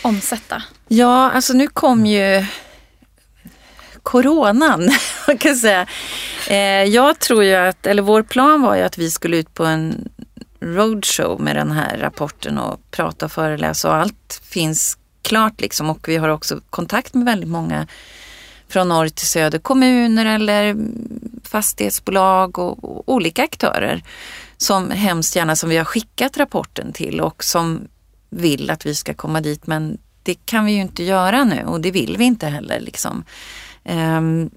omsätta? 0.01 0.63
Ja, 0.87 1.31
alltså 1.31 1.53
nu 1.53 1.67
kom 1.67 2.05
ju 2.05 2.45
coronan, 4.03 4.89
kan 5.39 5.55
säga. 5.55 5.87
Eh, 6.47 6.83
jag 6.83 7.19
tror 7.19 7.43
ju 7.43 7.55
att, 7.55 7.85
eller 7.85 8.01
vår 8.01 8.23
plan 8.23 8.61
var 8.61 8.75
ju 8.75 8.81
att 8.81 8.97
vi 8.97 9.11
skulle 9.11 9.37
ut 9.37 9.53
på 9.53 9.65
en 9.65 10.09
roadshow 10.59 11.41
med 11.41 11.55
den 11.55 11.71
här 11.71 11.97
rapporten 11.97 12.57
och 12.57 12.91
prata 12.91 13.25
och 13.25 13.31
föreläsa 13.31 13.89
och 13.89 13.95
allt 13.95 14.41
finns 14.43 14.97
klart 15.21 15.61
liksom 15.61 15.89
och 15.89 16.07
vi 16.07 16.17
har 16.17 16.29
också 16.29 16.61
kontakt 16.69 17.13
med 17.13 17.25
väldigt 17.25 17.49
många 17.49 17.87
från 18.75 18.89
norr 18.89 19.09
till 19.09 19.27
söder, 19.27 19.59
kommuner 19.59 20.25
eller 20.25 20.75
fastighetsbolag 21.43 22.59
och, 22.59 22.83
och 22.83 23.03
olika 23.13 23.43
aktörer 23.43 24.03
som 24.57 24.91
hemskt 24.91 25.35
gärna 25.35 25.55
som 25.55 25.69
vi 25.69 25.77
har 25.77 25.85
skickat 25.85 26.37
rapporten 26.37 26.93
till 26.93 27.21
och 27.21 27.43
som 27.43 27.87
vill 28.29 28.69
att 28.69 28.85
vi 28.85 28.95
ska 28.95 29.13
komma 29.13 29.41
dit 29.41 29.67
men 29.67 29.97
det 30.23 30.35
kan 30.45 30.65
vi 30.65 30.71
ju 30.71 30.81
inte 30.81 31.03
göra 31.03 31.43
nu 31.43 31.63
och 31.65 31.81
det 31.81 31.91
vill 31.91 32.15
vi 32.17 32.23
inte 32.23 32.47
heller. 32.47 32.79
Liksom. 32.79 33.23
Ehm, 33.83 34.49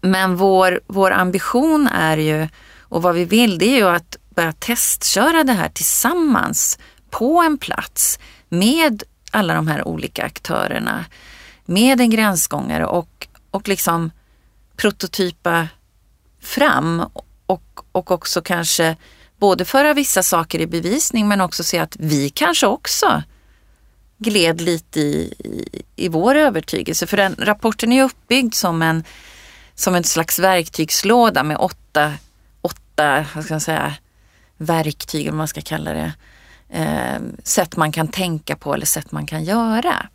men 0.00 0.36
vår, 0.36 0.80
vår 0.86 1.10
ambition 1.10 1.86
är 1.86 2.16
ju 2.16 2.48
och 2.80 3.02
vad 3.02 3.14
vi 3.14 3.24
vill 3.24 3.58
det 3.58 3.66
är 3.66 3.76
ju 3.76 3.88
att 3.88 4.16
börja 4.34 4.52
testköra 4.52 5.44
det 5.44 5.52
här 5.52 5.68
tillsammans 5.68 6.78
på 7.10 7.42
en 7.42 7.58
plats 7.58 8.18
med 8.48 9.02
alla 9.30 9.54
de 9.54 9.68
här 9.68 9.88
olika 9.88 10.24
aktörerna. 10.24 11.04
Med 11.66 12.00
en 12.00 12.10
gränsgångare 12.10 12.86
och, 12.86 13.28
och 13.50 13.68
liksom 13.68 14.10
prototypa 14.76 15.68
fram 16.40 17.04
och, 17.46 17.80
och 17.92 18.10
också 18.10 18.42
kanske 18.42 18.96
både 19.38 19.64
föra 19.64 19.94
vissa 19.94 20.22
saker 20.22 20.60
i 20.60 20.66
bevisning 20.66 21.28
men 21.28 21.40
också 21.40 21.64
se 21.64 21.78
att 21.78 21.96
vi 21.98 22.30
kanske 22.30 22.66
också 22.66 23.22
gled 24.18 24.60
lite 24.60 25.00
i, 25.00 25.34
i, 25.38 25.82
i 25.96 26.08
vår 26.08 26.34
övertygelse. 26.34 27.06
För 27.06 27.16
den 27.16 27.36
rapporten 27.38 27.92
är 27.92 28.04
uppbyggd 28.04 28.54
som 28.54 28.82
en, 28.82 29.04
som 29.74 29.94
en 29.94 30.04
slags 30.04 30.38
verktygslåda 30.38 31.42
med 31.42 31.56
åtta, 31.56 32.12
åtta 32.60 33.26
vad 33.34 33.44
ska 33.44 33.54
jag 33.54 33.62
säga, 33.62 33.94
verktyg, 34.56 35.20
eller 35.20 35.30
vad 35.30 35.38
man 35.38 35.48
ska 35.48 35.60
kalla 35.60 35.92
det, 35.92 36.12
eh, 36.68 37.20
sätt 37.42 37.76
man 37.76 37.92
kan 37.92 38.08
tänka 38.08 38.56
på 38.56 38.74
eller 38.74 38.86
sätt 38.86 39.12
man 39.12 39.26
kan 39.26 39.44
göra. 39.44 40.06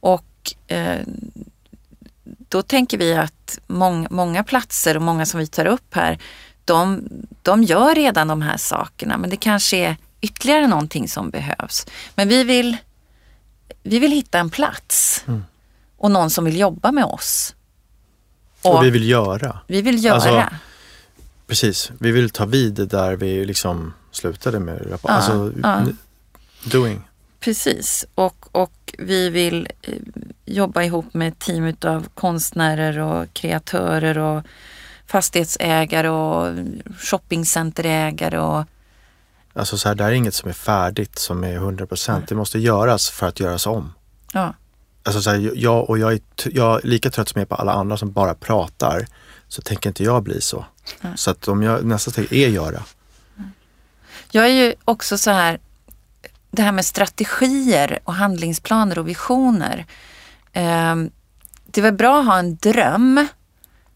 Och 0.00 0.24
eh, 0.66 1.00
då 2.48 2.62
tänker 2.62 2.98
vi 2.98 3.14
att 3.14 3.58
mång, 3.66 4.06
många 4.10 4.44
platser 4.44 4.96
och 4.96 5.02
många 5.02 5.26
som 5.26 5.40
vi 5.40 5.46
tar 5.46 5.66
upp 5.66 5.94
här, 5.94 6.18
de, 6.64 7.08
de 7.42 7.62
gör 7.62 7.94
redan 7.94 8.28
de 8.28 8.42
här 8.42 8.56
sakerna 8.56 9.18
men 9.18 9.30
det 9.30 9.36
kanske 9.36 9.76
är 9.76 9.96
ytterligare 10.20 10.66
någonting 10.66 11.08
som 11.08 11.30
behövs. 11.30 11.86
Men 12.14 12.28
vi 12.28 12.44
vill, 12.44 12.76
vi 13.82 13.98
vill 13.98 14.12
hitta 14.12 14.38
en 14.38 14.50
plats 14.50 15.24
och 15.96 16.10
någon 16.10 16.30
som 16.30 16.44
vill 16.44 16.58
jobba 16.60 16.92
med 16.92 17.04
oss. 17.04 17.54
Och 18.62 18.84
vi 18.84 18.90
vill 18.90 19.08
göra. 19.08 19.58
vi 19.66 19.82
vill 19.82 20.04
göra. 20.04 20.14
Alltså, 20.14 20.56
Precis, 21.46 21.92
vi 21.98 22.12
vill 22.12 22.30
ta 22.30 22.44
vid 22.44 22.74
där 22.74 23.16
vi 23.16 23.44
liksom 23.44 23.94
slutade 24.10 24.60
med 24.60 24.90
rapport. 24.90 25.10
Ja, 25.10 25.14
alltså, 25.14 25.52
ja. 25.62 25.86
doing. 26.64 27.05
Precis, 27.40 28.04
och, 28.14 28.56
och 28.56 28.94
vi 28.98 29.30
vill 29.30 29.68
eh, 29.82 29.94
jobba 30.44 30.82
ihop 30.82 31.14
med 31.14 31.28
ett 31.28 31.38
team 31.38 31.76
av 31.84 32.06
konstnärer 32.14 32.98
och 32.98 33.34
kreatörer 33.34 34.18
och 34.18 34.42
fastighetsägare 35.06 36.08
och 36.08 36.54
shoppingcenterägare 36.98 38.38
och 38.38 38.64
Alltså 39.52 39.78
så 39.78 39.88
här, 39.88 39.94
det 39.94 40.04
här 40.04 40.10
är 40.10 40.14
inget 40.14 40.34
som 40.34 40.48
är 40.48 40.54
färdigt 40.54 41.18
som 41.18 41.44
är 41.44 41.54
100 41.54 41.86
procent. 41.86 42.28
Det 42.28 42.34
måste 42.34 42.58
göras 42.58 43.10
för 43.10 43.26
att 43.26 43.40
göras 43.40 43.66
om. 43.66 43.92
ja, 44.32 44.54
Alltså 45.02 45.22
så 45.22 45.30
här, 45.30 45.50
jag, 45.54 45.90
och 45.90 45.98
jag 45.98 46.12
är, 46.12 46.20
jag 46.44 46.84
är 46.84 46.86
lika 46.86 47.10
trött 47.10 47.28
som 47.28 47.38
jag 47.38 47.46
är 47.46 47.48
på 47.48 47.54
alla 47.54 47.72
andra 47.72 47.96
som 47.96 48.12
bara 48.12 48.34
pratar. 48.34 49.06
Så 49.48 49.62
tänker 49.62 49.90
inte 49.90 50.04
jag 50.04 50.22
bli 50.22 50.40
så. 50.40 50.64
Så 51.16 51.30
att 51.30 51.48
om 51.48 51.62
jag, 51.62 51.84
nästa 51.84 52.10
steg 52.10 52.32
är 52.32 52.48
göra. 52.48 52.82
Jag 54.30 54.44
är 54.44 54.52
ju 54.52 54.74
också 54.84 55.18
så 55.18 55.30
här, 55.30 55.58
det 56.56 56.62
här 56.62 56.72
med 56.72 56.84
strategier 56.84 57.98
och 58.04 58.14
handlingsplaner 58.14 58.98
och 58.98 59.08
visioner. 59.08 59.86
Eh, 60.52 60.96
det 61.66 61.80
är 61.80 61.82
väl 61.82 61.94
bra 61.94 62.20
att 62.20 62.26
ha 62.26 62.38
en 62.38 62.56
dröm, 62.56 63.26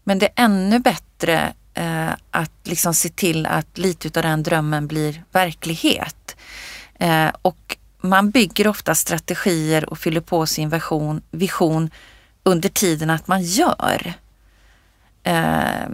men 0.03 0.19
det 0.19 0.25
är 0.25 0.45
ännu 0.45 0.79
bättre 0.79 1.53
eh, 1.73 2.09
att 2.31 2.51
liksom 2.63 2.93
se 2.93 3.09
till 3.09 3.45
att 3.45 3.77
lite 3.77 4.19
av 4.19 4.23
den 4.23 4.43
drömmen 4.43 4.87
blir 4.87 5.23
verklighet. 5.31 6.35
Eh, 6.99 7.29
och 7.41 7.77
man 8.01 8.29
bygger 8.29 8.67
ofta 8.67 8.95
strategier 8.95 9.89
och 9.89 9.99
fyller 9.99 10.21
på 10.21 10.45
sin 10.45 10.69
vision, 10.69 11.21
vision 11.31 11.89
under 12.43 12.69
tiden 12.69 13.09
att 13.09 13.27
man 13.27 13.43
gör. 13.43 14.13
Eh, 15.23 15.87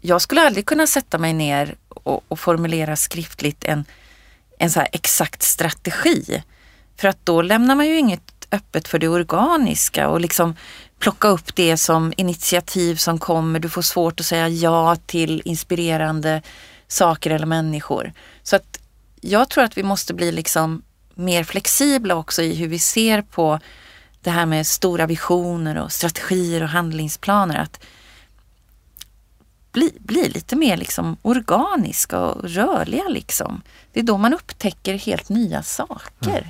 jag 0.00 0.22
skulle 0.22 0.46
aldrig 0.46 0.66
kunna 0.66 0.86
sätta 0.86 1.18
mig 1.18 1.32
ner 1.32 1.74
och, 1.88 2.24
och 2.28 2.40
formulera 2.40 2.96
skriftligt 2.96 3.64
en, 3.64 3.84
en 4.58 4.70
så 4.70 4.80
här 4.80 4.88
exakt 4.92 5.42
strategi. 5.42 6.42
För 6.96 7.08
att 7.08 7.26
då 7.26 7.42
lämnar 7.42 7.74
man 7.74 7.86
ju 7.86 7.98
inget 7.98 8.22
öppet 8.50 8.88
för 8.88 8.98
det 8.98 9.08
organiska 9.08 10.08
och 10.08 10.20
liksom 10.20 10.56
plocka 10.98 11.28
upp 11.28 11.56
det 11.56 11.76
som 11.76 12.12
initiativ 12.16 12.96
som 12.96 13.18
kommer. 13.18 13.60
Du 13.60 13.68
får 13.68 13.82
svårt 13.82 14.20
att 14.20 14.26
säga 14.26 14.48
ja 14.48 14.96
till 14.96 15.42
inspirerande 15.44 16.42
saker 16.88 17.30
eller 17.30 17.46
människor. 17.46 18.12
Så 18.42 18.56
att 18.56 18.78
jag 19.20 19.48
tror 19.48 19.64
att 19.64 19.78
vi 19.78 19.82
måste 19.82 20.14
bli 20.14 20.32
liksom 20.32 20.82
mer 21.14 21.44
flexibla 21.44 22.14
också 22.14 22.42
i 22.42 22.54
hur 22.54 22.68
vi 22.68 22.78
ser 22.78 23.22
på 23.22 23.60
det 24.20 24.30
här 24.30 24.46
med 24.46 24.66
stora 24.66 25.06
visioner 25.06 25.78
och 25.78 25.92
strategier 25.92 26.62
och 26.62 26.68
handlingsplaner. 26.68 27.58
Att 27.58 27.80
bli, 29.76 29.92
bli 30.00 30.28
lite 30.28 30.56
mer 30.56 30.76
liksom 30.76 31.16
organiska 31.22 32.20
och 32.20 32.44
rörliga. 32.44 33.08
Liksom. 33.08 33.62
Det 33.92 34.00
är 34.00 34.04
då 34.04 34.18
man 34.18 34.34
upptäcker 34.34 34.94
helt 34.94 35.28
nya 35.28 35.62
saker. 35.62 36.30
Mm. 36.30 36.44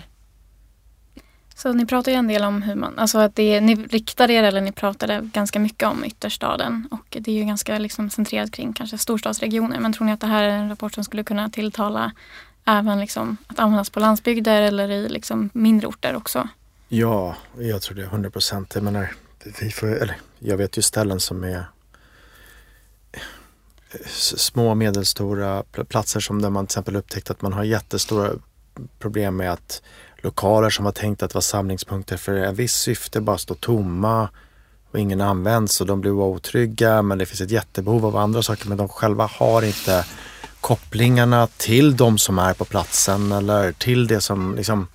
Så 1.55 1.73
ni 1.73 1.87
pratar 1.87 2.13
ju 2.13 2.19
en 2.19 2.29
del 2.29 2.45
om 2.45 2.63
hur 2.63 2.75
man, 2.75 2.99
alltså 2.99 3.19
att 3.19 3.35
det, 3.35 3.61
ni 3.61 3.75
riktade 3.75 4.33
er 4.33 4.43
eller 4.43 4.61
ni 4.61 4.73
pratade 4.73 5.21
ganska 5.33 5.59
mycket 5.59 5.89
om 5.89 6.05
ytterstaden 6.05 6.89
och 6.91 7.17
det 7.21 7.31
är 7.31 7.35
ju 7.35 7.45
ganska 7.45 7.79
liksom 7.79 8.11
centrerat 8.11 8.51
kring 8.51 8.73
kanske 8.73 8.99
storstadsregioner. 8.99 9.81
Men 9.81 9.93
tror 9.93 10.07
ni 10.07 10.13
att 10.13 10.21
det 10.21 10.27
här 10.27 10.43
är 10.43 10.49
en 10.49 10.69
rapport 10.69 10.95
som 10.95 11.05
skulle 11.05 11.25
kunna 11.25 11.51
tilltala 11.51 12.13
även 12.65 13.01
liksom 13.01 13.37
att 13.47 13.59
användas 13.59 13.91
på 13.91 14.01
landsbygder 14.01 14.63
eller 14.63 14.91
i 14.91 15.09
liksom 15.09 15.51
mindre 15.53 15.87
orter 15.87 16.17
också? 16.17 16.49
Ja, 16.89 17.37
jag 17.59 17.83
tror 17.83 17.97
det 17.97 18.03
är 18.03 18.07
100 18.07 18.31
procent. 18.31 18.75
Jag 18.75 18.85
menar, 18.85 19.13
vi 19.61 19.71
får, 19.71 19.87
eller, 19.87 20.17
jag 20.39 20.57
vet 20.57 20.79
ju 20.79 20.83
ställen 20.83 21.21
som 21.21 21.45
är 21.45 21.65
små 24.37 24.71
och 24.71 24.77
medelstora 24.77 25.63
platser 25.89 26.21
som 26.21 26.43
där 26.43 26.51
man 26.51 26.67
till 26.67 26.73
exempel 26.73 26.97
upptäckt 26.97 27.31
att 27.31 27.43
man 27.43 27.53
har 27.53 27.65
jättestora 27.65 28.31
problem 28.99 29.37
med 29.37 29.53
att 29.53 29.83
lokaler 30.17 30.71
som 30.71 30.85
var 30.85 30.93
tänkt 30.93 31.23
att 31.23 31.35
vara 31.35 31.43
samlingspunkter 31.43 32.17
för 32.17 32.35
ett 32.35 32.55
visst 32.55 32.81
syfte 32.81 33.21
bara 33.21 33.39
står 33.39 33.55
tomma 33.55 34.29
och 34.91 34.99
ingen 34.99 35.21
används 35.21 35.81
och 35.81 35.87
de 35.87 36.01
blir 36.01 36.11
otrygga 36.11 37.03
men 37.03 37.19
det 37.19 37.27
finns 37.27 37.41
ett 37.41 37.51
jättebehov 37.51 38.07
av 38.07 38.17
andra 38.17 38.43
saker 38.43 38.69
men 38.69 38.79
de 38.79 38.89
själva 38.89 39.27
har 39.33 39.63
inte 39.63 40.07
kopplingarna 40.61 41.47
till 41.47 41.97
de 41.97 42.19
som 42.19 42.39
är 42.39 42.55
på 42.55 42.65
platsen 42.65 43.33
eller 43.33 43.73
till 43.73 44.07
det 44.07 44.21
som 44.21 44.55
liksom 44.55 44.87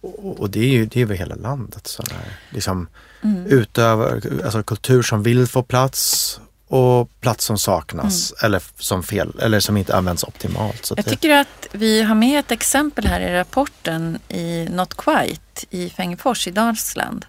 och, 0.00 0.40
och 0.40 0.50
det 0.50 0.60
är 0.60 0.68
ju 0.68 0.86
det 0.86 1.00
är 1.00 1.02
över 1.02 1.14
hela 1.14 1.34
landet. 1.34 1.86
Så 1.86 2.02
där, 2.02 2.38
liksom, 2.50 2.88
mm. 3.22 3.46
utöver, 3.46 4.40
alltså 4.44 4.62
kultur 4.62 5.02
som 5.02 5.22
vill 5.22 5.46
få 5.46 5.62
plats 5.62 6.40
och 6.70 7.20
plats 7.20 7.44
som 7.44 7.58
saknas 7.58 8.32
mm. 8.32 8.46
eller 8.46 8.62
som 8.78 9.02
fel 9.02 9.32
eller 9.40 9.60
som 9.60 9.76
inte 9.76 9.96
används 9.96 10.24
optimalt. 10.24 10.86
Så 10.86 10.94
Jag 10.96 11.04
det... 11.04 11.10
tycker 11.10 11.30
att 11.30 11.66
vi 11.72 12.02
har 12.02 12.14
med 12.14 12.40
ett 12.40 12.50
exempel 12.50 13.06
här 13.06 13.20
i 13.20 13.34
rapporten 13.34 14.18
i 14.28 14.68
Not 14.70 14.96
Quite 14.96 15.66
i 15.70 15.90
Fängefors 15.90 16.48
i 16.48 16.50
Dalsland. 16.50 17.26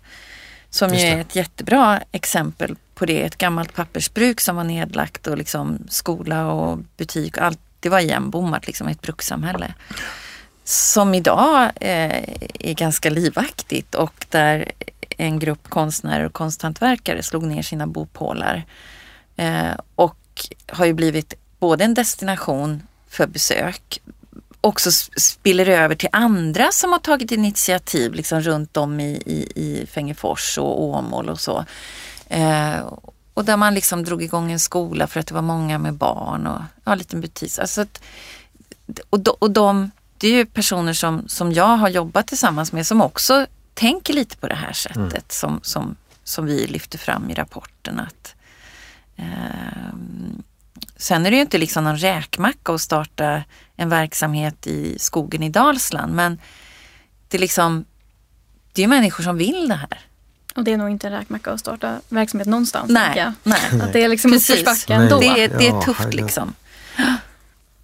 Som 0.70 0.94
ju 0.94 1.00
är 1.00 1.22
ett 1.22 1.36
jättebra 1.36 2.02
exempel 2.12 2.76
på 2.96 3.06
det. 3.06 3.22
Ett 3.22 3.38
gammalt 3.38 3.74
pappersbruk 3.74 4.42
som 4.42 4.56
var 4.56 4.64
nedlagt 4.64 5.28
och 5.28 5.38
liksom 5.38 5.78
skola 5.89 6.52
och 6.52 6.80
butik 6.98 7.38
och 7.38 7.44
allt. 7.44 7.60
Det 7.80 7.89
var 7.89 8.00
igenbommat, 8.00 8.68
liksom 8.68 8.88
ett 8.88 9.02
brukssamhälle. 9.02 9.74
Som 10.64 11.14
idag 11.14 11.72
eh, 11.76 12.24
är 12.60 12.74
ganska 12.74 13.10
livaktigt 13.10 13.96
och 13.96 14.26
där 14.30 14.72
en 15.18 15.39
grupp 15.39 15.70
konstnärer 15.70 16.26
och 16.26 16.34
konsthantverkare 16.34 17.24
slog 17.24 17.44
ner 17.44 17.62
sina 17.62 17.88
bopålar 17.88 18.66
Eh, 19.36 19.74
och 19.96 20.18
har 20.68 20.86
ju 20.86 20.94
blivit 20.94 21.34
både 21.60 21.84
en 21.84 21.94
destination 21.94 22.84
för 23.08 23.28
besök 23.28 24.02
också 24.62 24.92
spiller 25.18 25.70
över 25.70 25.96
till 25.96 26.10
andra 26.12 26.72
som 26.72 26.92
har 26.92 27.00
tagit 27.00 27.32
initiativ 27.32 28.14
liksom 28.14 28.42
runt 28.42 28.78
om 28.78 29.00
i, 29.00 29.24
i, 29.26 29.52
i 29.56 29.86
Fängefors 29.86 30.58
och 30.58 30.84
Åmål 30.84 31.30
och 31.30 31.40
så. 31.40 31.66
Eh, 32.28 32.76
och 33.34 33.46
där 33.46 33.58
man 33.58 33.74
liksom 33.74 34.04
drog 34.04 34.24
igång 34.24 34.52
en 34.52 34.60
skola 34.60 35.08
för 35.08 35.20
att 35.20 35.28
det 35.28 35.34
var 35.34 35.42
många 35.42 35.78
med 35.78 35.94
barn 35.94 36.48
och 36.48 36.62
ja, 36.84 36.92
en 36.92 36.98
liten 36.98 37.22
butik. 37.22 37.60
Alltså 37.60 37.82
att, 37.82 38.02
och, 39.10 39.20
de, 39.20 39.36
och 39.40 39.52
de, 39.52 39.92
det 40.18 40.28
är 40.28 40.32
ju 40.34 40.46
personer 40.46 40.94
som, 40.94 41.28
som 41.28 41.52
jag 41.52 41.78
har 41.78 41.90
jobbat 41.90 42.28
tillsammans 42.28 42.72
med 42.72 42.88
som 42.88 43.02
också 43.02 43.46
tänker 43.74 44.14
lite 44.14 44.38
på 44.38 44.48
det 44.48 44.56
här 44.56 44.74
sättet 44.74 45.02
mm. 45.02 45.24
som, 45.28 45.60
som, 45.64 45.96
som 46.24 46.46
vi 46.46 46.68
lyfter 46.68 46.98
fram 46.98 47.30
i 47.30 47.34
rapporten. 47.34 48.00
Att, 48.00 48.36
sen 50.98 51.26
är 51.26 51.32
det 51.32 51.36
ju 51.36 51.42
inte 51.42 51.58
liksom 51.58 51.84
någon 51.84 51.98
räkmacka 51.98 52.74
att 52.74 52.82
starta 52.82 53.44
en 53.76 53.90
verksamhet 53.90 54.68
i 54.68 55.00
skogen 55.00 55.44
i 55.44 55.50
Dalsland 55.50 56.16
men 56.16 56.40
det 57.28 57.38
är 57.38 57.42
liksom 57.42 57.86
det 58.74 58.84
är 58.84 58.88
människor 58.88 59.24
som 59.24 59.38
vill 59.38 59.68
det 59.68 59.76
här. 59.76 60.00
Och 60.56 60.64
det 60.64 60.74
är 60.74 60.78
nog 60.78 60.90
inte 60.90 61.08
en 61.08 61.14
räkmacka 61.14 61.52
att 61.52 61.60
starta 61.60 62.02
verksamhet 62.10 62.48
någonstans. 62.48 62.92
Nej, 62.92 63.32
nej. 63.44 63.82
Att 63.82 63.94
det 63.94 64.04
är 64.04 64.10
liksom 64.10 64.34
uppförsbacke 64.34 64.94
ändå. 64.94 65.20
Det 65.20 65.44
är, 65.44 65.58
det 65.58 65.68
är 65.68 65.82
tufft 65.82 66.14
liksom. 66.14 66.54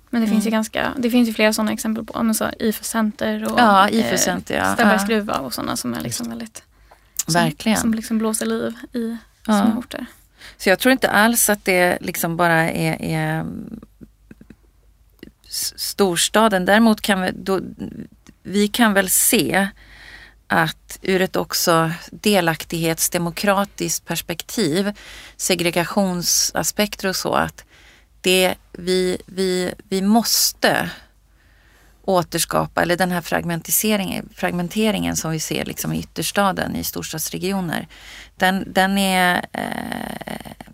Men 0.09 0.21
det 0.21 0.27
finns 0.27 0.45
ju 0.45 0.49
mm. 0.49 0.57
ganska, 0.57 0.93
det 0.97 1.09
finns 1.09 1.29
ju 1.29 1.33
flera 1.33 1.53
sådana 1.53 1.71
exempel 1.71 2.05
på 2.05 2.33
så 2.33 2.49
IFU 2.59 2.83
Center 2.83 3.53
och 3.53 3.59
ja, 3.59 3.89
IFU 3.89 4.17
Center, 4.17 4.57
ja. 4.57 4.73
Ställbergs 4.73 5.05
gruva 5.05 5.37
och 5.37 5.53
sådana 5.53 5.77
som 5.77 5.93
är 5.93 6.01
liksom 6.01 6.29
väldigt 6.29 6.63
som, 7.25 7.33
Verkligen. 7.33 7.77
som 7.77 7.93
liksom 7.93 8.17
blåser 8.17 8.45
liv 8.45 8.75
i 8.93 9.17
ja. 9.45 9.61
små 9.61 9.79
orter. 9.79 10.05
Så 10.57 10.69
jag 10.69 10.79
tror 10.79 10.91
inte 10.91 11.09
alls 11.09 11.49
att 11.49 11.65
det 11.65 11.97
liksom 12.01 12.37
bara 12.37 12.71
är, 12.71 13.01
är 13.01 13.45
storstaden. 15.75 16.65
Däremot 16.65 17.01
kan 17.01 17.21
vi, 17.21 17.31
då, 17.31 17.59
vi 18.43 18.67
kan 18.67 18.93
väl 18.93 19.09
se 19.09 19.67
att 20.47 20.99
ur 21.01 21.21
ett 21.21 21.35
också 21.35 21.91
delaktighetsdemokratiskt 22.11 24.05
perspektiv, 24.05 24.93
segregationsaspekter 25.37 27.07
och 27.07 27.15
så, 27.15 27.33
att 27.33 27.65
det 28.21 28.55
vi, 28.71 29.17
vi, 29.25 29.73
vi 29.89 30.01
måste 30.01 30.89
återskapa, 32.07 32.81
eller 32.81 32.97
den 32.97 33.11
här 33.11 33.21
fragmentiseringen, 33.21 34.29
fragmenteringen 34.35 35.15
som 35.15 35.31
vi 35.31 35.39
ser 35.39 35.65
liksom 35.65 35.93
i 35.93 35.99
ytterstaden 35.99 36.75
i 36.75 36.83
storstadsregioner, 36.83 37.87
den, 38.35 38.73
den, 38.73 38.97
är, 38.97 39.45
eh, 39.53 40.67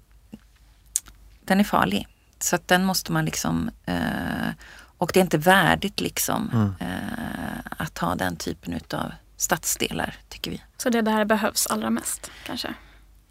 den 1.45 1.59
är 1.59 1.63
farlig. 1.63 2.07
Så 2.39 2.55
att 2.55 2.67
den 2.67 2.85
måste 2.85 3.11
man 3.11 3.25
liksom, 3.25 3.71
eh, 3.85 4.49
och 4.97 5.11
det 5.13 5.19
är 5.19 5.21
inte 5.21 5.37
värdigt 5.37 6.01
liksom 6.01 6.49
mm. 6.53 6.73
eh, 6.79 7.59
att 7.77 7.97
ha 7.97 8.15
den 8.15 8.35
typen 8.35 8.79
av 8.93 9.11
stadsdelar 9.37 10.15
tycker 10.29 10.51
vi. 10.51 10.61
Så 10.77 10.89
det 10.89 11.01
där 11.01 11.25
behövs 11.25 11.67
allra 11.67 11.89
mest 11.89 12.31
kanske? 12.45 12.73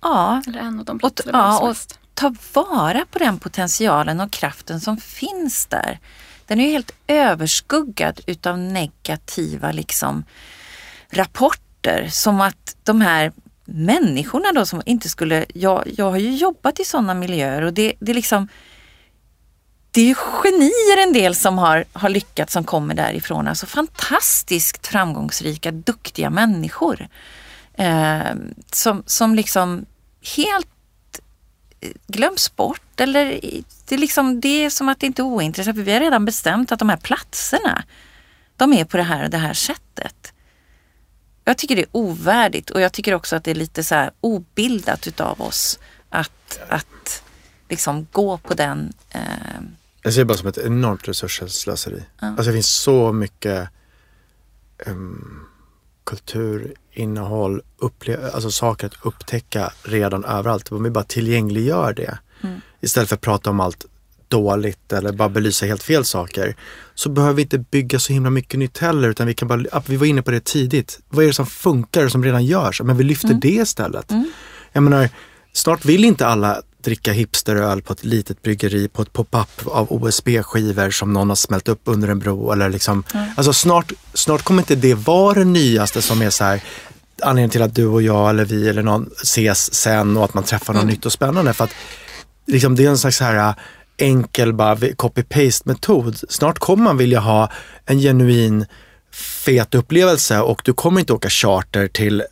Ja. 0.01 0.43
Eller 0.47 0.59
en 0.59 0.79
av 0.79 0.85
de 0.85 0.99
platser 0.99 1.29
och, 1.29 1.35
ja, 1.35 1.59
och 1.59 1.77
ta 2.15 2.35
vara 2.53 3.05
på 3.11 3.19
den 3.19 3.39
potentialen 3.39 4.21
och 4.21 4.31
kraften 4.33 4.81
som 4.81 4.97
finns 4.97 5.67
där 5.67 5.99
den 6.47 6.61
är 6.61 6.65
ju 6.65 6.73
helt 6.73 6.93
överskuggad 7.07 8.21
utav 8.27 8.59
negativa 8.59 9.73
liksom, 9.73 10.25
rapporter. 11.11 12.09
Som 12.11 12.41
att 12.41 12.77
de 12.83 13.01
här 13.01 13.33
människorna 13.65 14.53
då 14.53 14.67
som 14.67 14.83
inte 14.87 15.09
skulle... 15.09 15.45
Jag, 15.55 15.83
jag 15.97 16.11
har 16.11 16.19
ju 16.19 16.37
jobbat 16.37 16.81
i 16.81 16.85
sådana 16.85 17.15
miljöer 17.15 17.63
och 17.63 17.73
det, 17.73 17.95
det 18.01 18.13
är 18.13 18.15
liksom... 18.15 18.49
Det 19.91 20.01
är 20.01 20.07
ju 20.07 20.15
genier 20.15 21.07
en 21.07 21.13
del 21.13 21.35
som 21.35 21.59
har, 21.59 21.85
har 21.93 22.09
lyckats 22.09 22.53
som 22.53 22.65
kommer 22.65 22.95
därifrån. 22.95 23.49
Alltså 23.49 23.67
fantastiskt 23.67 24.87
framgångsrika, 24.87 25.71
duktiga 25.71 26.31
människor. 26.31 27.09
Eh, 27.75 28.35
som, 28.73 29.03
som 29.07 29.35
liksom 29.35 29.87
helt 30.37 30.69
glöms 32.07 32.57
bort 32.57 33.01
eller 33.01 33.41
det 33.89 33.95
är, 33.95 33.99
liksom, 33.99 34.41
det 34.41 34.65
är 34.65 34.71
som 34.71 34.89
att 34.89 35.01
det 35.01 35.07
inte 35.07 35.23
är 35.23 35.25
ointressant. 35.25 35.77
vi 35.77 35.93
har 35.93 36.01
redan 36.01 36.25
bestämt 36.25 36.73
att 36.73 36.79
de 36.79 36.89
här 36.89 36.97
platserna, 36.97 37.85
de 38.57 38.73
är 38.73 38.85
på 38.85 38.97
det 38.97 39.03
här 39.03 39.25
och 39.25 39.31
det 39.31 39.39
här 39.39 39.55
sättet. 39.55 40.33
Jag 41.45 41.59
tycker 41.59 41.77
det 41.77 41.83
är 41.83 41.89
ovärdigt 41.93 42.71
och 42.71 42.81
jag 42.81 42.93
tycker 42.93 43.15
också 43.15 43.37
att 43.37 43.45
det 43.45 43.51
är 43.51 43.55
lite 43.55 43.85
så 43.85 43.95
här 43.95 44.11
obildat 44.21 45.07
utav 45.07 45.43
oss 45.43 45.79
att, 46.09 46.61
att 46.69 47.23
liksom 47.69 48.07
gå 48.13 48.39
på 48.39 48.55
den... 48.55 48.93
Eh... 49.11 49.21
Jag 50.03 50.13
ser 50.13 50.21
det 50.21 50.25
bara 50.25 50.39
som 50.39 50.49
ett 50.49 50.59
enormt 50.59 51.09
resursslöseri. 51.09 52.03
Ja. 52.21 52.27
Alltså 52.27 52.43
det 52.43 52.53
finns 52.53 52.71
så 52.71 53.13
mycket 53.13 53.69
um, 54.87 55.47
kultur, 56.05 56.75
innehåll, 56.93 57.63
alltså 58.33 58.51
saker 58.51 58.87
att 58.87 59.07
upptäcka 59.07 59.73
redan 59.83 60.25
överallt. 60.25 60.73
Om 60.73 60.83
vi 60.83 60.91
bara 60.91 61.05
tillgängliggör 61.05 61.93
det 61.93 62.19
mm. 62.43 62.61
istället 62.81 63.09
för 63.09 63.17
att 63.17 63.21
prata 63.21 63.51
om 63.51 63.61
allt 63.61 63.87
dåligt 64.29 64.93
eller 64.93 65.13
bara 65.13 65.29
belysa 65.29 65.67
helt 65.67 65.83
fel 65.83 66.05
saker 66.05 66.57
så 66.95 67.09
behöver 67.09 67.35
vi 67.35 67.43
inte 67.43 67.59
bygga 67.59 67.99
så 67.99 68.13
himla 68.13 68.31
mycket 68.31 68.59
nytt 68.59 68.79
heller 68.79 69.09
utan 69.09 69.27
vi 69.27 69.35
kan 69.35 69.49
bara, 69.49 69.83
vi 69.87 69.97
var 69.97 70.07
inne 70.07 70.23
på 70.23 70.31
det 70.31 70.45
tidigt. 70.45 71.01
Vad 71.09 71.25
är 71.25 71.29
det 71.29 71.35
som 71.35 71.47
funkar 71.47 72.05
och 72.05 72.13
som 72.13 72.25
redan 72.25 72.45
görs? 72.45 72.83
Men 72.83 72.97
vi 72.97 73.05
lyfter 73.05 73.29
mm. 73.29 73.41
det 73.41 73.49
istället. 73.49 74.11
Mm. 74.11 74.33
Jag 74.73 74.83
menar, 74.83 75.09
snart 75.53 75.85
vill 75.85 76.05
inte 76.05 76.27
alla 76.27 76.63
dricka 76.83 77.13
hipsteröl 77.13 77.83
på 77.83 77.93
ett 77.93 78.05
litet 78.05 78.43
bryggeri 78.43 78.89
på 78.89 79.03
ett 79.03 79.13
pop-up 79.13 79.67
av 79.67 79.93
OSB-skivor 79.93 80.91
som 80.91 81.13
någon 81.13 81.29
har 81.29 81.37
smält 81.37 81.69
upp 81.69 81.81
under 81.85 82.09
en 82.09 82.19
bro. 82.19 82.53
Eller 82.53 82.71
liksom, 82.71 83.05
mm. 83.15 83.29
alltså 83.37 83.53
snart, 83.53 83.93
snart 84.15 84.43
kommer 84.43 84.63
inte 84.63 84.75
det 84.75 84.95
vara 84.95 85.39
det 85.39 85.45
nyaste 85.45 86.03
som 86.03 86.23
är 86.23 86.31
så 86.31 86.45
här, 86.45 86.63
anledningen 87.23 87.51
till 87.51 87.63
att 87.63 87.75
du 87.75 87.87
och 87.87 88.03
jag 88.03 88.31
eller 88.31 88.45
vi 88.45 88.69
eller 88.69 88.83
någon 88.83 89.11
ses 89.23 89.75
sen 89.75 90.17
och 90.17 90.25
att 90.25 90.35
man 90.35 90.45
träffar 90.45 90.73
något 90.75 90.83
mm. 90.83 90.95
nytt 90.95 91.07
och 91.07 91.13
spännande. 91.13 91.53
För 91.53 91.65
att 91.65 91.75
liksom, 92.47 92.77
det 92.77 92.85
är 92.85 92.89
en 92.89 92.99
slags 92.99 93.17
så 93.17 93.25
här 93.25 93.55
enkel 93.97 94.53
copy-paste 94.97 95.63
metod. 95.65 96.21
Snart 96.29 96.59
kommer 96.59 96.85
man 96.85 96.97
vilja 96.97 97.21
ha 97.21 97.51
en 97.87 97.99
genuin 97.99 98.67
fet 99.45 99.75
upplevelse 99.75 100.41
och 100.41 100.63
du 100.65 100.73
kommer 100.73 101.01
inte 101.01 101.13
åka 101.13 101.31
charter 101.31 101.89
till. 101.89 102.23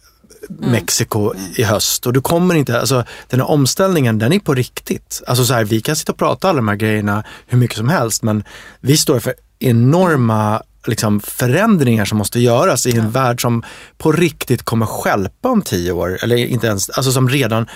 Mexiko 0.48 1.32
mm. 1.32 1.52
i 1.56 1.62
höst 1.62 2.06
och 2.06 2.12
du 2.12 2.20
kommer 2.20 2.54
inte, 2.54 2.80
alltså 2.80 3.04
den 3.28 3.40
här 3.40 3.50
omställningen 3.50 4.18
den 4.18 4.32
är 4.32 4.38
på 4.38 4.54
riktigt. 4.54 5.22
Alltså 5.26 5.44
så 5.44 5.54
här, 5.54 5.64
vi 5.64 5.80
kan 5.80 5.96
sitta 5.96 6.12
och 6.12 6.18
prata 6.18 6.48
alla 6.48 6.56
de 6.56 6.68
här 6.68 6.76
grejerna 6.76 7.24
hur 7.46 7.58
mycket 7.58 7.76
som 7.76 7.88
helst 7.88 8.22
men 8.22 8.44
vi 8.80 8.96
står 8.96 9.20
för 9.20 9.34
enorma 9.58 10.62
liksom, 10.86 11.20
förändringar 11.20 12.04
som 12.04 12.18
måste 12.18 12.40
göras 12.40 12.86
i 12.86 12.90
en 12.90 13.04
ja. 13.04 13.10
värld 13.10 13.42
som 13.42 13.62
på 13.98 14.12
riktigt 14.12 14.62
kommer 14.62 14.86
skälpa 14.86 15.48
om 15.48 15.62
tio 15.62 15.92
år. 15.92 16.18
Eller 16.22 16.36
inte 16.36 16.66
ens, 16.66 16.90
alltså 16.90 17.12
som 17.12 17.28
redan, 17.28 17.66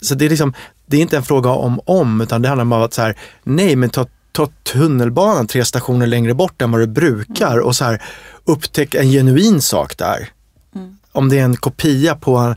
så 0.00 0.14
det 0.14 0.24
är 0.24 0.30
liksom, 0.30 0.54
det 0.86 0.96
är 0.96 1.00
inte 1.00 1.16
en 1.16 1.22
fråga 1.22 1.50
om 1.50 1.80
om 1.84 2.20
utan 2.20 2.42
det 2.42 2.48
handlar 2.48 2.62
om 2.62 2.72
att 2.72 2.94
så 2.94 3.02
här, 3.02 3.18
nej 3.42 3.76
men 3.76 3.90
ta, 3.90 4.06
ta 4.32 4.48
tunnelbanan 4.62 5.46
tre 5.46 5.64
stationer 5.64 6.06
längre 6.06 6.34
bort 6.34 6.62
än 6.62 6.70
vad 6.70 6.80
du 6.80 6.86
brukar 6.86 7.52
mm. 7.52 7.64
och 7.64 7.76
så 7.76 7.84
här, 7.84 8.02
upptäck 8.44 8.94
en 8.94 9.10
genuin 9.10 9.62
sak 9.62 9.98
där. 9.98 10.28
Mm. 10.74 10.98
Om 11.12 11.28
det 11.28 11.38
är 11.38 11.44
en 11.44 11.56
kopia 11.56 12.14
på 12.14 12.54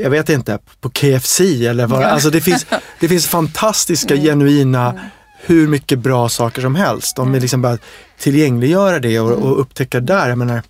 jag 0.00 0.10
vet 0.10 0.28
inte, 0.28 0.58
på 0.80 0.90
KFC 0.90 1.40
eller 1.40 1.86
vad, 1.86 2.02
alltså 2.02 2.30
det 2.30 2.40
finns, 2.40 2.66
det 3.00 3.08
finns 3.08 3.26
fantastiska 3.26 4.14
mm. 4.14 4.26
genuina 4.26 4.90
mm. 4.90 5.04
hur 5.40 5.68
mycket 5.68 5.98
bra 5.98 6.28
saker 6.28 6.62
som 6.62 6.74
helst. 6.74 7.18
Om 7.18 7.32
vi 7.32 7.40
liksom 7.40 7.62
bara 7.62 7.78
tillgängliggöra 8.18 8.98
det 8.98 9.20
och, 9.20 9.32
och 9.32 9.60
upptäcka 9.60 10.00
där. 10.00 10.28
Jag 10.28 10.38
menar, 10.38 10.62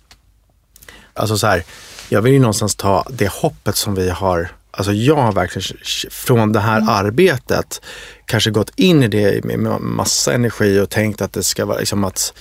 alltså 1.13 1.37
så 1.37 1.47
här, 1.47 1.63
jag 2.09 2.21
vill 2.21 2.33
ju 2.33 2.39
någonstans 2.39 2.75
ta 2.75 3.07
det 3.09 3.31
hoppet 3.31 3.75
som 3.75 3.95
vi 3.95 4.09
har 4.09 4.49
Alltså 4.77 4.93
jag 4.93 5.15
har 5.15 5.31
verkligen 5.31 5.77
från 6.11 6.51
det 6.51 6.59
här 6.59 6.77
mm. 6.77 6.89
arbetet 6.89 7.81
kanske 8.25 8.51
gått 8.51 8.71
in 8.75 9.03
i 9.03 9.07
det 9.07 9.43
med 9.43 9.81
massa 9.81 10.33
energi 10.33 10.79
och 10.79 10.89
tänkt 10.89 11.21
att 11.21 11.33
det 11.33 11.43
ska 11.43 11.65
vara 11.65 11.79
liksom 11.79 12.03
att 12.03 12.33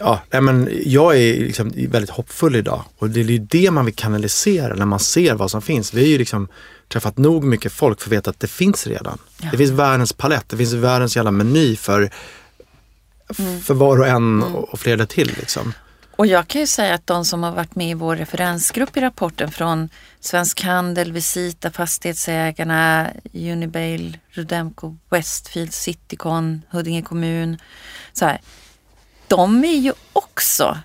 Ja, 0.00 0.20
nej 0.30 0.40
men 0.40 0.70
jag 0.84 1.16
är 1.16 1.40
liksom 1.40 1.72
väldigt 1.88 2.10
hoppfull 2.10 2.56
idag 2.56 2.84
och 2.98 3.10
det 3.10 3.20
är 3.20 3.24
ju 3.24 3.38
det 3.38 3.70
man 3.70 3.84
vill 3.84 3.94
kanalisera 3.94 4.74
när 4.74 4.86
man 4.86 5.00
ser 5.00 5.34
vad 5.34 5.50
som 5.50 5.62
finns. 5.62 5.94
Vi 5.94 6.00
har 6.00 6.08
ju 6.08 6.18
liksom 6.18 6.48
träffat 6.88 7.18
nog 7.18 7.44
mycket 7.44 7.72
folk 7.72 8.00
för 8.00 8.08
att 8.08 8.12
veta 8.12 8.30
att 8.30 8.40
det 8.40 8.46
finns 8.46 8.86
redan. 8.86 9.18
Ja. 9.42 9.48
Det 9.50 9.56
finns 9.56 9.70
världens 9.70 10.12
palett, 10.12 10.48
det 10.48 10.56
finns 10.56 10.72
världens 10.72 11.16
jävla 11.16 11.30
meny 11.30 11.76
för, 11.76 12.10
mm. 13.38 13.60
för 13.60 13.74
var 13.74 14.00
och 14.00 14.06
en 14.06 14.42
mm. 14.42 14.54
och 14.54 14.80
flera 14.80 15.06
till. 15.06 15.26
Liksom. 15.26 15.72
Och 16.16 16.26
jag 16.26 16.48
kan 16.48 16.60
ju 16.60 16.66
säga 16.66 16.94
att 16.94 17.06
de 17.06 17.24
som 17.24 17.42
har 17.42 17.52
varit 17.52 17.74
med 17.74 17.90
i 17.90 17.94
vår 17.94 18.16
referensgrupp 18.16 18.96
i 18.96 19.00
rapporten 19.00 19.50
från 19.50 19.88
Svensk 20.20 20.62
Handel, 20.62 21.12
Visita, 21.12 21.70
Fastighetsägarna, 21.70 23.10
Unibail, 23.32 24.18
Rudemco, 24.30 24.96
Westfield, 25.10 25.74
Citycon, 25.74 26.62
Huddinge 26.70 27.02
kommun. 27.02 27.58
Så 28.12 28.24
här, 28.24 28.40
de 29.28 29.64
är 29.64 29.78
ju 29.78 29.92
också 30.12 30.78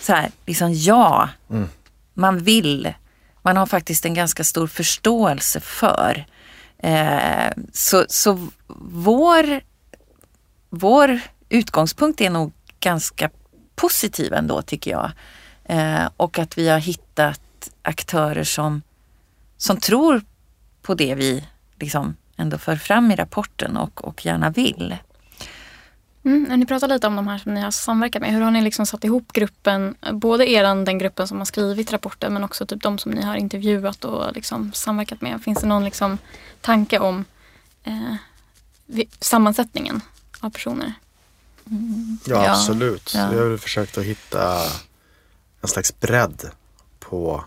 så 0.00 0.12
här, 0.12 0.30
liksom 0.46 0.72
ja, 0.74 1.28
mm. 1.50 1.68
man 2.14 2.38
vill. 2.38 2.94
Man 3.42 3.56
har 3.56 3.66
faktiskt 3.66 4.04
en 4.04 4.14
ganska 4.14 4.44
stor 4.44 4.66
förståelse 4.66 5.60
för. 5.60 6.26
Eh, 6.78 7.52
så, 7.72 8.04
så 8.08 8.48
vår, 8.78 9.60
vår 10.70 11.20
utgångspunkt 11.48 12.20
är 12.20 12.30
nog 12.30 12.52
ganska 12.80 13.30
positiv 13.74 14.32
ändå 14.32 14.62
tycker 14.62 14.90
jag. 14.90 15.10
Eh, 15.64 16.08
och 16.16 16.38
att 16.38 16.58
vi 16.58 16.68
har 16.68 16.78
hittat 16.78 17.70
aktörer 17.82 18.44
som, 18.44 18.82
som 19.56 19.76
tror 19.76 20.22
på 20.82 20.94
det 20.94 21.14
vi 21.14 21.44
liksom 21.80 22.16
ändå 22.36 22.58
för 22.58 22.76
fram 22.76 23.10
i 23.10 23.16
rapporten 23.16 23.76
och, 23.76 24.04
och 24.04 24.26
gärna 24.26 24.50
vill. 24.50 24.96
Mm, 26.28 26.60
ni 26.60 26.66
pratar 26.66 26.88
lite 26.88 27.06
om 27.06 27.16
de 27.16 27.28
här 27.28 27.38
som 27.38 27.54
ni 27.54 27.60
har 27.60 27.70
samverkat 27.70 28.22
med. 28.22 28.32
Hur 28.32 28.40
har 28.40 28.50
ni 28.50 28.60
liksom 28.60 28.86
satt 28.86 29.04
ihop 29.04 29.32
gruppen? 29.32 29.94
Både 30.12 30.50
eran, 30.50 30.84
den 30.84 30.98
gruppen 30.98 31.28
som 31.28 31.38
har 31.38 31.44
skrivit 31.44 31.92
rapporten 31.92 32.32
men 32.32 32.44
också 32.44 32.66
typ 32.66 32.82
de 32.82 32.98
som 32.98 33.12
ni 33.12 33.22
har 33.22 33.36
intervjuat 33.36 34.04
och 34.04 34.32
liksom 34.34 34.72
samverkat 34.72 35.20
med. 35.20 35.42
Finns 35.42 35.60
det 35.60 35.66
någon 35.66 35.84
liksom 35.84 36.18
tanke 36.60 36.98
om 36.98 37.24
eh, 37.84 38.14
sammansättningen 39.20 40.00
av 40.40 40.50
personer? 40.50 40.94
Mm. 41.70 42.18
Ja, 42.26 42.44
ja, 42.44 42.50
absolut. 42.50 43.14
Ja. 43.14 43.30
Vi 43.30 43.38
har 43.38 43.56
försökt 43.56 43.98
att 43.98 44.04
hitta 44.04 44.62
en 45.60 45.68
slags 45.68 46.00
bredd 46.00 46.50
på, 46.98 47.44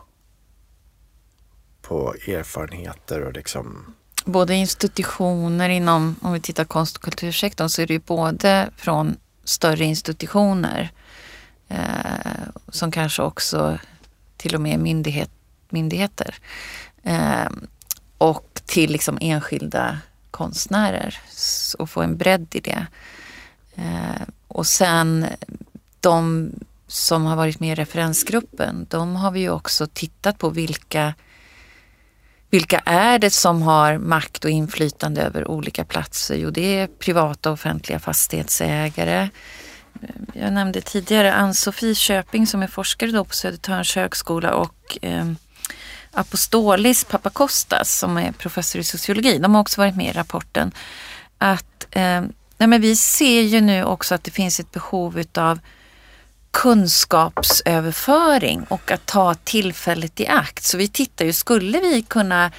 på 1.82 2.14
erfarenheter 2.14 3.22
och 3.22 3.34
liksom 3.34 3.94
Både 4.26 4.56
institutioner 4.56 5.70
inom, 5.70 6.16
om 6.22 6.34
vi 6.34 6.40
tittar 6.40 6.66
konst 6.66 6.98
och 6.98 7.04
kultursektorn, 7.04 7.70
så 7.70 7.82
är 7.82 7.88
det 7.88 7.94
ju 7.94 8.00
både 8.00 8.70
från 8.78 9.16
större 9.44 9.86
institutioner 9.86 10.92
eh, 11.68 12.48
som 12.70 12.92
kanske 12.92 13.22
också 13.22 13.80
till 14.38 14.56
och 14.56 14.62
med 14.62 14.80
myndighet, 14.80 15.30
myndigheter 15.70 16.36
eh, 17.04 17.50
och 18.18 18.62
till 18.66 18.92
liksom 18.92 19.18
enskilda 19.22 19.98
konstnärer 20.32 21.18
och 21.80 21.90
få 21.90 22.02
en 22.02 22.18
bredd 22.18 22.48
i 22.52 22.60
det. 22.60 22.86
Eh, 23.76 24.22
och 24.48 24.68
sen 24.68 25.26
de 26.00 26.52
som 26.88 27.26
har 27.26 27.36
varit 27.36 27.60
med 27.60 27.72
i 27.72 27.76
referensgruppen, 27.76 28.88
de 28.90 29.16
har 29.16 29.32
vi 29.32 29.40
ju 29.40 29.50
också 29.50 29.88
tittat 29.88 30.38
på 30.38 30.50
vilka 30.50 31.14
vilka 32.52 32.80
är 32.80 33.20
det 33.20 33.30
som 33.30 33.62
har 33.62 33.98
makt 33.98 34.46
och 34.46 34.52
inflytande 34.52 35.22
över 35.22 35.48
olika 35.48 35.86
platser? 35.86 36.36
Jo, 36.36 36.50
det 36.50 36.80
är 36.80 36.88
privata 36.88 37.50
och 37.50 37.54
offentliga 37.54 38.00
fastighetsägare. 38.00 39.30
Eh, 40.02 40.10
jag 40.34 40.54
nämnde 40.54 40.82
tidigare 40.82 41.34
Ann-Sofie 41.34 41.96
Köping 41.96 42.48
som 42.48 42.64
är 42.64 42.68
forskare 42.68 43.12
då 43.12 43.26
på 43.26 43.34
Södertörns 43.34 43.96
högskola 43.96 44.54
och 44.54 44.98
eh, 45.02 45.32
Apostolis 46.12 47.04
Papakostas 47.04 48.00
som 48.00 48.18
är 48.18 48.32
professor 48.32 48.82
i 48.82 48.84
sociologi. 48.84 49.38
De 49.38 49.54
har 49.54 49.62
också 49.62 49.82
varit 49.82 49.96
med 49.96 50.16
i 50.16 50.18
rapporten. 50.18 50.72
Att 51.38 51.88
eh, 51.92 52.22
nej 52.58 52.68
men 52.68 52.82
vi 52.82 52.96
ser 52.96 53.42
ju 53.42 53.62
nu 53.62 53.84
också 53.84 54.16
att 54.16 54.24
det 54.24 54.32
finns 54.32 54.60
ett 54.60 54.72
behov 54.72 55.20
utav 55.20 55.60
kunskapsöverföring 56.52 58.64
och 58.64 58.92
att 58.92 59.06
ta 59.06 59.34
tillfället 59.34 60.20
i 60.20 60.28
akt. 60.28 60.64
Så 60.64 60.78
vi 60.78 60.88
tittar 60.88 61.26
ju, 61.26 61.34
skulle 61.34 61.80
vi 61.80 62.02
kunna 62.02 62.52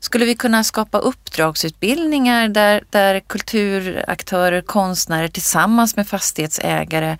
skulle 0.00 0.24
vi 0.24 0.34
kunna 0.34 0.64
skapa 0.64 0.98
uppdragsutbildningar 0.98 2.48
där, 2.48 2.84
där 2.90 3.20
kulturaktörer, 3.20 4.60
konstnärer 4.60 5.28
tillsammans 5.28 5.96
med 5.96 6.08
fastighetsägare 6.08 7.18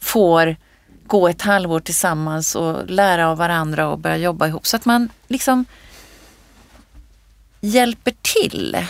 får 0.00 0.56
gå 1.06 1.28
ett 1.28 1.42
halvår 1.42 1.80
tillsammans 1.80 2.54
och 2.54 2.90
lära 2.90 3.28
av 3.28 3.38
varandra 3.38 3.88
och 3.88 3.98
börja 3.98 4.16
jobba 4.16 4.46
ihop 4.46 4.66
så 4.66 4.76
att 4.76 4.84
man 4.84 5.08
liksom 5.28 5.64
hjälper 7.60 8.14
till 8.22 8.86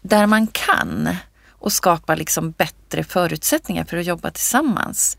där 0.00 0.26
man 0.26 0.46
kan 0.46 1.16
och 1.48 1.72
skapar 1.72 2.16
liksom 2.16 2.50
bättre 2.50 3.04
förutsättningar 3.04 3.84
för 3.84 3.96
att 3.96 4.06
jobba 4.06 4.30
tillsammans. 4.30 5.16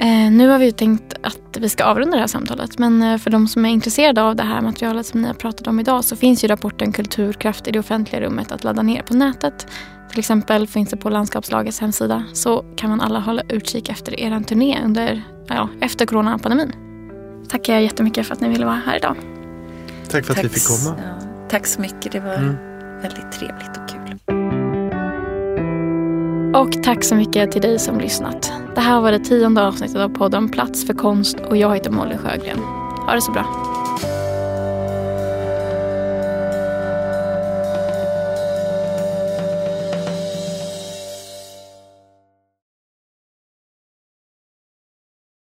Eh, 0.00 0.30
nu 0.30 0.48
har 0.48 0.58
vi 0.58 0.72
tänkt 0.72 1.14
att 1.22 1.56
vi 1.58 1.68
ska 1.68 1.84
avrunda 1.84 2.16
det 2.16 2.20
här 2.20 2.26
samtalet 2.26 2.78
men 2.78 3.02
eh, 3.02 3.18
för 3.18 3.30
de 3.30 3.48
som 3.48 3.64
är 3.64 3.68
intresserade 3.68 4.22
av 4.22 4.36
det 4.36 4.42
här 4.42 4.60
materialet 4.60 5.06
som 5.06 5.22
ni 5.22 5.26
har 5.26 5.34
pratat 5.34 5.66
om 5.66 5.80
idag 5.80 6.04
så 6.04 6.16
finns 6.16 6.44
ju 6.44 6.48
rapporten 6.48 6.92
Kulturkraft 6.92 7.68
i 7.68 7.70
det 7.70 7.78
offentliga 7.78 8.20
rummet 8.20 8.52
att 8.52 8.64
ladda 8.64 8.82
ner 8.82 9.02
på 9.02 9.14
nätet. 9.14 9.66
Till 10.10 10.18
exempel 10.18 10.66
finns 10.66 10.90
det 10.90 10.96
på 10.96 11.10
landskapslagets 11.10 11.80
hemsida 11.80 12.24
så 12.32 12.64
kan 12.76 12.90
man 12.90 13.00
alla 13.00 13.20
hålla 13.20 13.42
utkik 13.48 13.88
efter 13.88 14.20
er 14.20 14.40
turné 14.40 14.78
under, 14.84 15.22
ja, 15.48 15.68
efter 15.80 16.06
coronapandemin. 16.06 16.72
Tackar 17.48 17.72
jag 17.72 17.82
jättemycket 17.82 18.26
för 18.26 18.34
att 18.34 18.40
ni 18.40 18.48
ville 18.48 18.66
vara 18.66 18.82
här 18.86 18.96
idag. 18.96 19.16
Tack 20.10 20.24
för 20.24 20.32
att 20.32 20.36
Tack, 20.36 20.44
vi 20.44 20.48
fick 20.48 20.66
komma. 20.66 20.96
Ja, 20.98 21.48
tack 21.50 21.66
så 21.66 21.80
mycket, 21.80 22.12
det 22.12 22.20
var 22.20 22.34
mm. 22.34 22.56
väldigt 23.02 23.32
trevligt 23.32 23.76
och 23.76 23.88
kul. 23.88 23.97
Och 26.54 26.82
tack 26.82 27.04
så 27.04 27.14
mycket 27.14 27.52
till 27.52 27.62
dig 27.62 27.78
som 27.78 27.98
lyssnat. 27.98 28.52
Det 28.74 28.80
här 28.80 29.00
var 29.00 29.12
det 29.12 29.18
tionde 29.18 29.66
avsnittet 29.66 29.96
av 29.96 30.08
podden 30.08 30.48
Plats 30.48 30.86
för 30.86 30.94
konst 30.94 31.36
och 31.40 31.56
jag 31.56 31.74
heter 31.74 31.90
Molly 31.90 32.16
Sjögren. 32.16 32.58
Ha 33.06 33.14
det 33.14 33.20
så 33.20 33.32
bra. 33.32 33.77